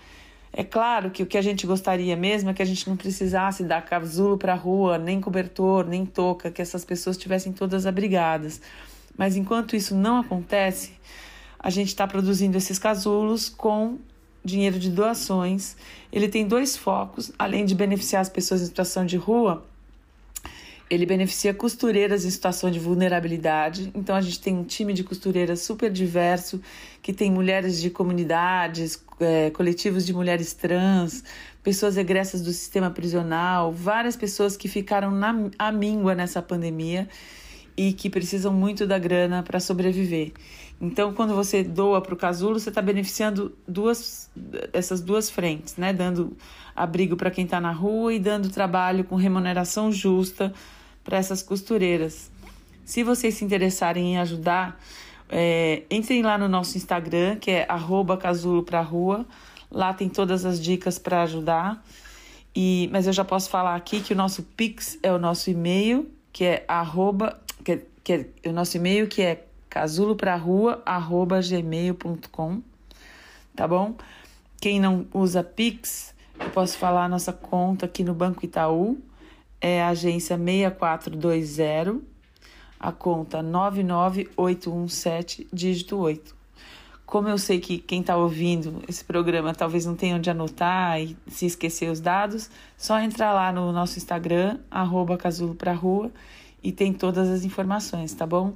É 0.57 0.63
claro 0.63 1.11
que 1.11 1.21
o 1.21 1.27
que 1.27 1.37
a 1.37 1.43
gente 1.43 1.67
gostaria 1.67 2.17
mesmo 2.17 2.49
é 2.49 2.55
que 2.55 2.63
a 2.63 2.65
gente 2.65 2.89
não 2.89 2.97
precisasse 2.97 3.65
dar 3.65 3.85
casulo 3.85 4.39
para 4.39 4.53
a 4.53 4.57
rua, 4.57 4.97
nem 4.97 5.21
cobertor, 5.21 5.85
nem 5.85 6.07
touca, 6.07 6.49
que 6.49 6.63
essas 6.63 6.85
pessoas 6.85 7.17
estivessem 7.17 7.53
todas 7.53 7.87
abrigadas. 7.87 8.61
Mas 9.19 9.37
enquanto 9.37 9.75
isso 9.75 9.97
não 9.97 10.19
acontece, 10.19 10.93
a 11.59 11.71
gente 11.71 11.89
está 11.89 12.07
produzindo 12.07 12.57
esses 12.57 12.79
casulos 12.79 13.49
com 13.49 13.99
dinheiro 14.45 14.79
de 14.79 14.91
doações. 14.91 15.77
Ele 16.13 16.29
tem 16.29 16.47
dois 16.47 16.77
focos, 16.77 17.33
além 17.37 17.65
de 17.65 17.75
beneficiar 17.75 18.23
as 18.23 18.29
pessoas 18.29 18.63
em 18.63 18.67
situação 18.67 19.05
de 19.05 19.17
rua, 19.17 19.65
ele 20.89 21.07
beneficia 21.07 21.55
costureiras 21.55 22.25
em 22.25 22.31
situação 22.31 22.71
de 22.71 22.79
vulnerabilidade. 22.79 23.91
Então 23.95 24.15
a 24.15 24.21
gente 24.21 24.41
tem 24.41 24.55
um 24.55 24.65
time 24.65 24.93
de 24.93 25.03
costureiras 25.03 25.61
super 25.63 25.91
diverso, 25.91 26.61
que 27.03 27.13
tem 27.13 27.31
mulheres 27.31 27.81
de 27.81 27.91
comunidades, 27.91 28.95
é, 29.21 29.51
coletivos 29.51 30.05
de 30.05 30.13
mulheres 30.13 30.55
trans, 30.55 31.25
pessoas 31.63 31.97
egressas 31.97 32.43
do 32.43 32.53
sistema 32.53 32.91
prisional, 32.91 33.73
várias 33.73 34.17
pessoas 34.17 34.57
que 34.57 34.69
ficaram 34.69 35.11
na 35.11 35.35
à 35.59 35.73
míngua 35.73 36.15
nessa 36.15 36.43
pandemia 36.43 37.09
e 37.77 37.93
que 37.93 38.09
precisam 38.09 38.53
muito 38.53 38.87
da 38.87 38.99
grana 38.99 39.43
para 39.43 39.59
sobreviver. 39.59 40.33
Então, 40.81 41.13
quando 41.15 41.35
você 41.35 41.63
doa 41.63 42.01
para 42.01 42.15
o 42.15 42.17
casulo, 42.17 42.59
você 42.59 42.69
está 42.69 42.83
beneficiando 42.83 43.57
duas, 43.67 44.31
essas 44.73 45.01
duas 45.01 45.31
frentes, 45.31 45.77
né? 45.77 45.93
Dando 45.93 46.37
abrigo 46.75 47.17
para 47.17 47.31
quem 47.31 47.45
está 47.45 47.61
na 47.61 47.73
rua 47.73 48.13
e 48.13 48.19
dando 48.19 48.51
trabalho 48.51 49.05
com 49.05 49.17
remuneração 49.17 49.91
justa 49.91 50.53
para 51.03 51.17
essas 51.17 51.43
costureiras. 51.43 52.31
Se 52.85 53.03
vocês 53.03 53.35
se 53.35 53.45
interessarem 53.45 54.15
em 54.15 54.19
ajudar, 54.19 54.79
é, 55.37 55.83
entrem 55.91 56.23
lá 56.23 56.39
no 56.39 56.47
nosso 56.47 56.79
Instagram, 56.79 57.35
que 57.35 57.51
é 57.51 57.67
rua. 58.83 59.27
Lá 59.69 59.93
tem 59.93 60.09
todas 60.09 60.45
as 60.45 60.61
dicas 60.61 60.97
para 60.97 61.23
ajudar. 61.23 61.85
E, 62.55 62.89
mas 62.93 63.09
eu 63.09 63.13
já 63.13 63.25
posso 63.25 63.51
falar 63.51 63.75
aqui 63.75 64.01
que 64.01 64.13
o 64.13 64.17
nosso 64.17 64.45
Pix 64.45 64.97
é 65.03 65.13
o 65.13 65.19
nosso 65.19 65.51
e-mail, 65.51 66.09
que 66.33 66.45
é 66.45 66.65
arroba, 66.69 67.41
que, 67.65 67.83
que 68.05 68.13
é, 68.13 68.29
o 68.49 68.53
nosso 68.53 68.77
e-mail 68.77 69.09
que 69.09 69.23
é 69.23 69.45
casuloprarua@gmail.com, 69.69 72.63
tá 73.57 73.67
bom? 73.67 73.97
Quem 74.61 74.79
não 74.79 75.05
usa 75.13 75.43
Pix, 75.43 76.15
eu 76.39 76.51
posso 76.51 76.79
falar 76.79 77.07
a 77.07 77.09
nossa 77.09 77.33
conta 77.33 77.87
aqui 77.87 78.05
no 78.05 78.15
Banco 78.15 78.45
Itaú, 78.45 79.03
é 79.61 79.83
a 79.83 79.89
agência 79.89 80.39
6420, 80.39 82.14
a 82.85 82.93
conta 82.93 83.43
99817, 83.43 85.49
dígito 85.53 85.97
8. 85.97 86.33
Como 87.07 87.29
eu 87.29 87.37
sei 87.39 87.61
que 87.61 87.79
quem 87.79 88.01
está 88.01 88.17
ouvindo 88.17 88.83
esse 88.89 89.05
programa 89.05 89.55
talvez 89.55 89.87
não 89.87 89.95
tenha 89.95 90.17
onde 90.17 90.29
anotar 90.29 91.01
e 91.01 91.17
se 91.29 91.47
esquecer 91.47 91.89
os 91.91 92.01
dados, 92.01 92.51
só 92.77 92.99
entrar 93.01 93.33
lá 93.33 93.53
no 93.53 93.71
nosso 93.73 93.97
Instagram, 93.99 94.59
arroba 94.71 95.17
casulo 95.17 95.55
pra 95.55 95.73
rua, 95.73 96.11
e 96.63 96.71
tem 96.73 96.93
todas 96.93 97.31
as 97.31 97.45
informações, 97.45 98.13
tá 98.13 98.27
bom? 98.27 98.55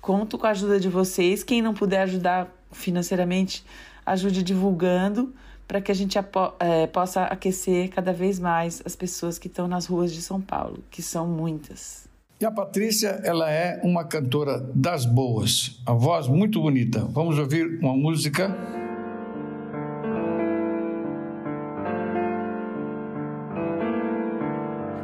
conto 0.00 0.38
com 0.38 0.46
a 0.46 0.50
ajuda 0.50 0.78
de 0.80 0.88
vocês. 0.88 1.42
Quem 1.42 1.60
não 1.60 1.74
puder 1.74 2.02
ajudar 2.02 2.48
financeiramente, 2.72 3.64
ajude 4.06 4.42
divulgando 4.42 5.34
para 5.66 5.82
que 5.82 5.92
a 5.92 5.94
gente 5.94 6.16
é, 6.60 6.86
possa 6.86 7.24
aquecer 7.24 7.90
cada 7.90 8.12
vez 8.12 8.38
mais 8.38 8.80
as 8.86 8.96
pessoas 8.96 9.38
que 9.38 9.48
estão 9.48 9.68
nas 9.68 9.84
ruas 9.86 10.12
de 10.12 10.22
São 10.22 10.40
Paulo, 10.40 10.82
que 10.90 11.02
são 11.02 11.26
muitas. 11.26 12.07
E 12.40 12.44
a 12.44 12.50
Patrícia, 12.50 13.20
ela 13.24 13.50
é 13.50 13.80
uma 13.82 14.04
cantora 14.04 14.60
das 14.74 15.04
boas, 15.04 15.80
a 15.84 15.92
voz 15.92 16.28
muito 16.28 16.60
bonita. 16.60 17.00
Vamos 17.10 17.38
ouvir 17.38 17.80
uma 17.80 17.96
música. 17.96 18.56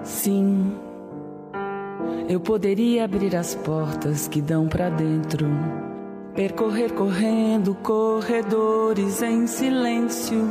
Sim, 0.04 0.72
eu 2.28 2.40
poderia 2.40 3.04
abrir 3.04 3.34
as 3.34 3.54
portas 3.54 4.28
que 4.28 4.40
dão 4.40 4.68
para 4.68 4.88
dentro 4.90 5.48
Percorrer 6.34 6.92
correndo 6.92 7.76
corredores 7.76 9.22
em 9.22 9.46
silêncio. 9.46 10.44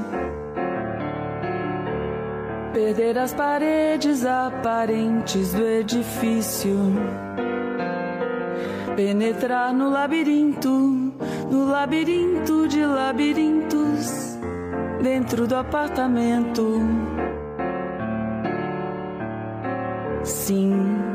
Perder 2.74 3.20
as 3.20 3.34
paredes 3.34 4.26
aparentes 4.26 5.54
do 5.54 5.64
edifício. 5.64 6.76
Penetrar 8.96 9.72
no 9.72 9.90
labirinto, 9.92 10.70
no 11.52 11.66
labirinto 11.66 12.68
de 12.68 12.84
labirintos, 12.84 14.38
dentro 15.02 15.48
do 15.48 15.56
apartamento. 15.56 16.80
Sim 20.24 21.14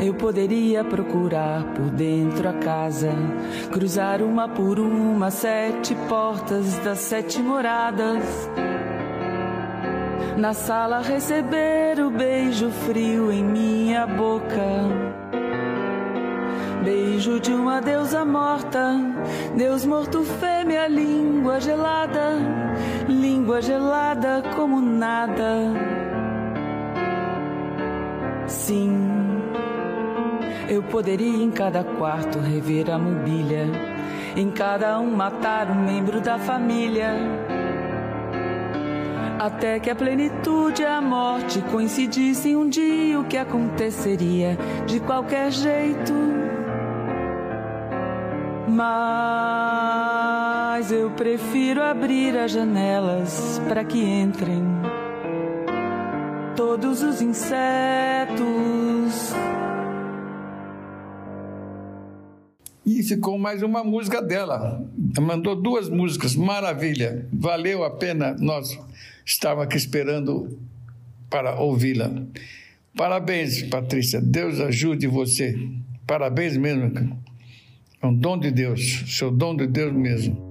eu 0.00 0.14
poderia 0.14 0.84
procurar 0.84 1.64
por 1.74 1.90
dentro 1.90 2.48
a 2.48 2.52
casa, 2.52 3.10
cruzar 3.72 4.22
uma 4.22 4.48
por 4.48 4.78
uma 4.78 5.28
sete 5.30 5.92
portas 6.08 6.78
das 6.78 7.00
sete 7.00 7.40
moradas. 7.40 8.22
Na 10.38 10.54
sala 10.54 11.00
receber 11.00 11.98
o 11.98 12.10
beijo 12.10 12.70
frio 12.70 13.32
em 13.32 13.42
minha 13.42 14.06
boca. 14.06 14.68
Beijo 16.84 17.40
de 17.40 17.52
uma 17.52 17.80
deusa 17.80 18.24
morta, 18.24 18.94
Deus 19.56 19.84
morto 19.84 20.22
fêmea, 20.22 20.86
língua 20.86 21.60
gelada, 21.60 22.36
língua 23.08 23.60
gelada 23.60 24.44
como 24.54 24.80
nada. 24.80 25.74
Sim 28.46 29.08
eu 30.68 30.82
poderia 30.84 31.42
em 31.42 31.50
cada 31.50 31.82
quarto 31.82 32.38
rever 32.38 32.90
a 32.90 32.98
mobília, 32.98 33.66
em 34.36 34.50
cada 34.50 35.00
um 35.00 35.10
matar 35.16 35.68
um 35.68 35.84
membro 35.84 36.20
da 36.20 36.38
família. 36.38 37.57
Até 39.38 39.78
que 39.78 39.88
a 39.88 39.94
plenitude 39.94 40.82
e 40.82 40.84
a 40.84 41.00
morte 41.00 41.62
coincidissem 41.70 42.56
um 42.56 42.68
dia, 42.68 43.20
o 43.20 43.24
que 43.24 43.36
aconteceria 43.36 44.58
de 44.86 44.98
qualquer 44.98 45.52
jeito. 45.52 46.12
Mas 48.68 50.90
eu 50.90 51.10
prefiro 51.10 51.80
abrir 51.82 52.36
as 52.36 52.50
janelas 52.50 53.62
para 53.68 53.84
que 53.84 54.02
entrem 54.02 54.64
todos 56.56 57.00
os 57.02 57.22
insetos 57.22 58.48
E 62.88 63.02
ficou 63.02 63.38
mais 63.38 63.62
uma 63.62 63.84
música 63.84 64.22
dela. 64.22 64.82
Mandou 65.20 65.54
duas 65.54 65.90
músicas, 65.90 66.34
maravilha. 66.34 67.28
Valeu 67.30 67.84
a 67.84 67.90
pena 67.90 68.34
nós 68.40 68.80
estávamos 69.28 69.66
aqui 69.66 69.76
esperando 69.76 70.58
para 71.28 71.60
ouvi-la. 71.60 72.10
Parabéns, 72.96 73.62
Patrícia. 73.64 74.20
Deus 74.20 74.58
ajude 74.58 75.06
você. 75.06 75.54
Parabéns 76.06 76.56
mesmo. 76.56 77.20
É 78.00 78.06
um 78.06 78.14
dom 78.14 78.38
de 78.38 78.50
Deus, 78.50 79.04
seu 79.06 79.30
dom 79.30 79.54
de 79.54 79.66
Deus 79.66 79.92
mesmo. 79.92 80.48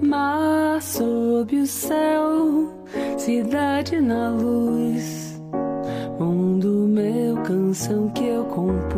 Mar 0.00 0.80
sob 0.80 1.56
o 1.56 1.66
céu 1.66 2.76
cidade 3.18 4.00
na 4.00 4.30
luz, 4.30 5.42
mundo 6.20 6.86
meu, 6.86 7.42
canção 7.42 8.08
que 8.10 8.24
eu 8.24 8.44
compus. 8.44 8.95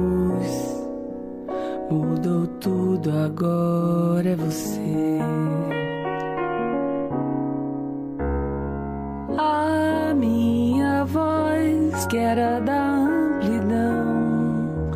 Mudou 1.91 2.47
tudo, 2.61 3.11
agora 3.11 4.29
é 4.29 4.37
você. 4.37 5.19
A 9.39 10.13
minha 10.15 11.05
voz 11.07 12.07
que 12.07 12.19
era 12.19 12.61
da 12.61 12.97
amplidão 12.97 14.91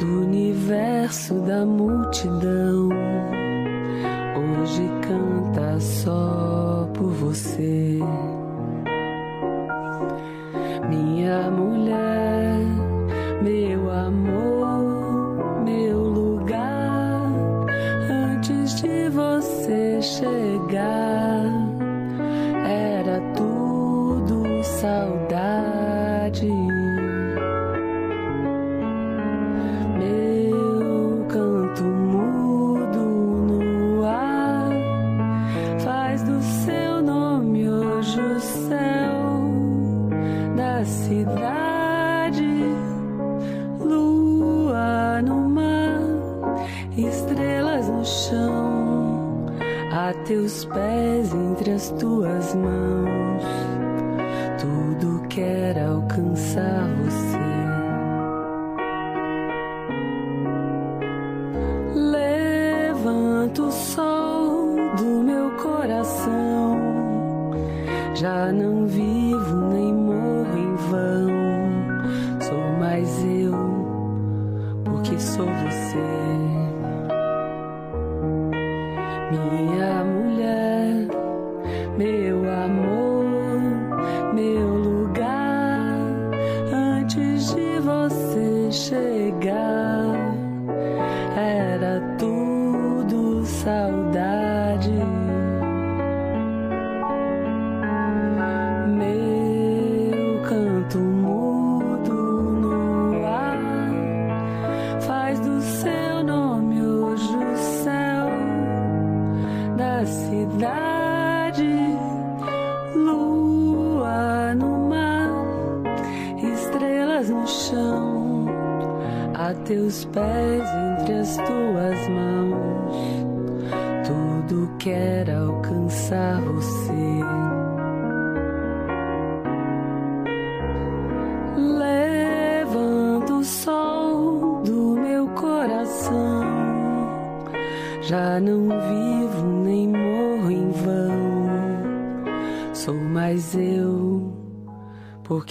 do 0.00 0.22
universo 0.22 1.34
da 1.42 1.64
multidão, 1.64 2.88
hoje 4.36 4.90
canta 5.00 5.78
só 5.78 6.31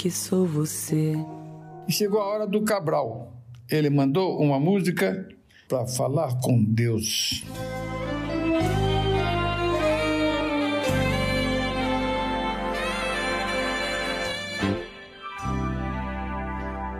porque 0.01 0.09
sou 0.09 0.47
você. 0.47 1.13
E 1.87 1.91
chegou 1.91 2.19
a 2.19 2.25
hora 2.25 2.47
do 2.47 2.63
Cabral. 2.63 3.31
Ele 3.69 3.87
mandou 3.87 4.39
uma 4.39 4.59
música 4.59 5.27
para 5.67 5.85
falar 5.85 6.39
com 6.41 6.63
Deus. 6.63 7.43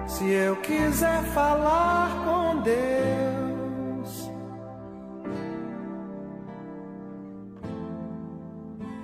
Se 0.06 0.30
eu 0.30 0.56
quiser 0.58 1.24
falar 1.34 2.24
com 2.24 2.62
Deus, 2.62 3.31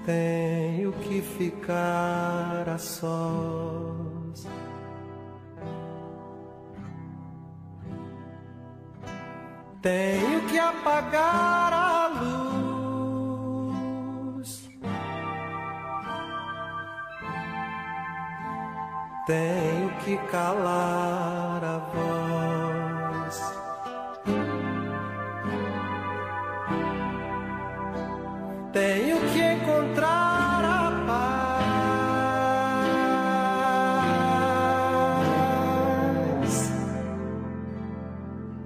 tenho 0.08 0.94
que 0.94 1.22
ficar 1.22 2.70
a 2.70 2.78
sós. 2.78 4.48
Tenho 9.82 10.48
que 10.48 10.58
apagar 10.58 11.74
a 11.74 12.08
luz. 13.28 14.50
Tenho 19.26 19.90
que 20.06 20.16
calar 20.32 21.66
a 21.66 21.80
voz. 21.80 22.57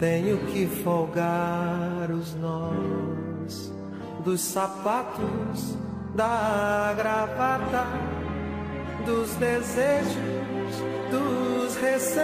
Tenho 0.02 0.40
que 0.48 0.65
folgar 0.65 2.10
os 2.10 2.34
nós 2.34 3.72
dos 4.26 4.41
sapatos, 4.41 5.78
da 6.15 6.91
gravata, 6.98 7.86
dos 9.06 9.30
desejos, 9.36 10.15
dos 11.11 11.76
receios. 11.76 12.18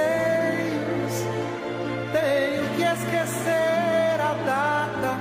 Tenho 2.12 2.76
que 2.76 2.82
esquecer 2.82 4.22
a 4.22 4.34
data. 4.44 5.20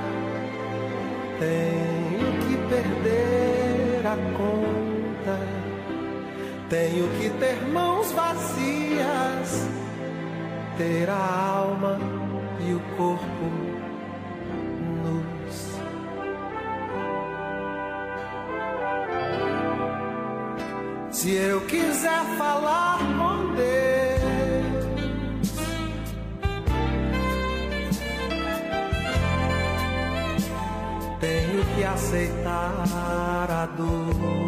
Tenho 1.37 2.39
que 2.41 2.57
perder 2.69 4.01
a 4.03 4.15
conta. 4.35 5.39
Tenho 6.71 7.07
que 7.19 7.29
ter 7.37 7.69
mãos 7.71 8.11
vazias, 8.13 9.67
ter 10.75 11.07
a 11.07 11.53
alma 11.59 12.16
e 12.59 12.73
o 12.73 12.79
corpo 12.95 13.45
nus. 15.03 15.77
Se 21.11 21.33
eu 21.33 21.61
quiser 21.61 22.23
falar 22.37 22.97
com 22.99 23.55
Deus, 23.55 23.67
tenho 31.19 31.65
que 31.75 31.83
aceitar 31.83 33.49
a 33.49 33.65
dor. 33.75 34.47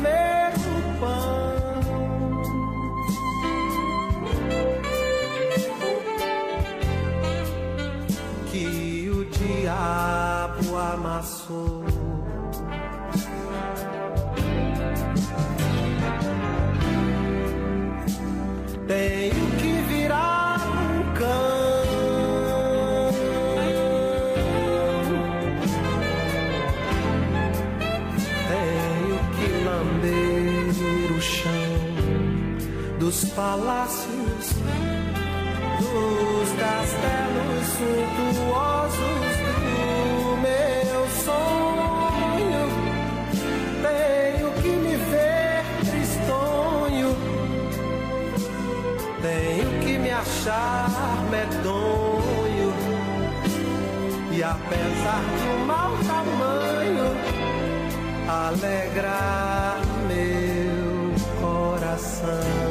make 0.00 0.41
charme 50.42 51.30
medonho 51.30 52.72
e 54.32 54.42
apesar 54.42 55.22
do 55.38 55.66
mau 55.66 55.92
tamanho 55.98 57.08
alegrar 58.28 59.80
meu 60.08 61.14
coração. 61.40 62.61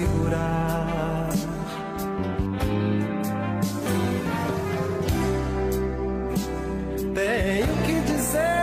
Segurar. 0.00 1.28
Tenho 7.14 7.76
que 7.86 8.12
dizer 8.12 8.60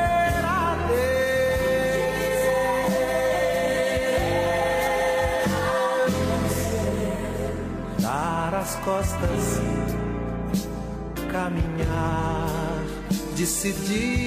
as 8.60 8.76
costas, 8.78 9.62
caminhar 11.32 12.84
decidido 13.36 14.27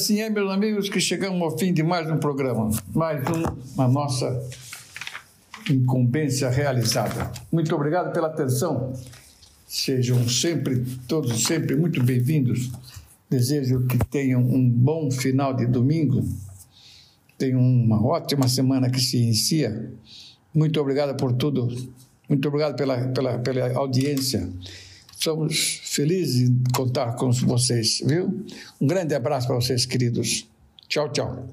Assim 0.00 0.22
é, 0.22 0.30
meus 0.30 0.50
amigos, 0.50 0.88
que 0.88 0.98
chegamos 0.98 1.42
ao 1.42 1.58
fim 1.58 1.74
de 1.74 1.82
mais 1.82 2.10
um 2.10 2.16
programa, 2.16 2.70
mais 2.94 3.22
um, 3.28 3.74
uma 3.74 3.86
nossa 3.86 4.48
incumbência 5.70 6.48
realizada. 6.48 7.30
Muito 7.52 7.74
obrigado 7.74 8.10
pela 8.10 8.28
atenção. 8.28 8.94
Sejam 9.68 10.26
sempre, 10.26 10.82
todos 11.06 11.44
sempre 11.44 11.76
muito 11.76 12.02
bem-vindos. 12.02 12.70
Desejo 13.28 13.86
que 13.86 13.98
tenham 14.06 14.40
um 14.40 14.66
bom 14.66 15.10
final 15.10 15.52
de 15.52 15.66
domingo. 15.66 16.26
Tenham 17.36 17.60
uma 17.60 18.02
ótima 18.02 18.48
semana 18.48 18.88
que 18.88 19.02
se 19.02 19.18
inicia. 19.18 19.92
Muito 20.54 20.80
obrigado 20.80 21.14
por 21.14 21.34
tudo. 21.34 21.68
Muito 22.26 22.48
obrigado 22.48 22.74
pela, 22.74 23.08
pela, 23.08 23.38
pela 23.38 23.70
audiência. 23.76 24.48
Somos 25.14 25.79
felizes 25.90 26.48
em 26.48 26.62
contar 26.72 27.16
com 27.16 27.32
vocês, 27.32 28.00
viu? 28.06 28.44
Um 28.80 28.86
grande 28.86 29.12
abraço 29.12 29.48
para 29.48 29.56
vocês, 29.56 29.84
queridos. 29.84 30.48
Tchau, 30.88 31.08
tchau. 31.08 31.50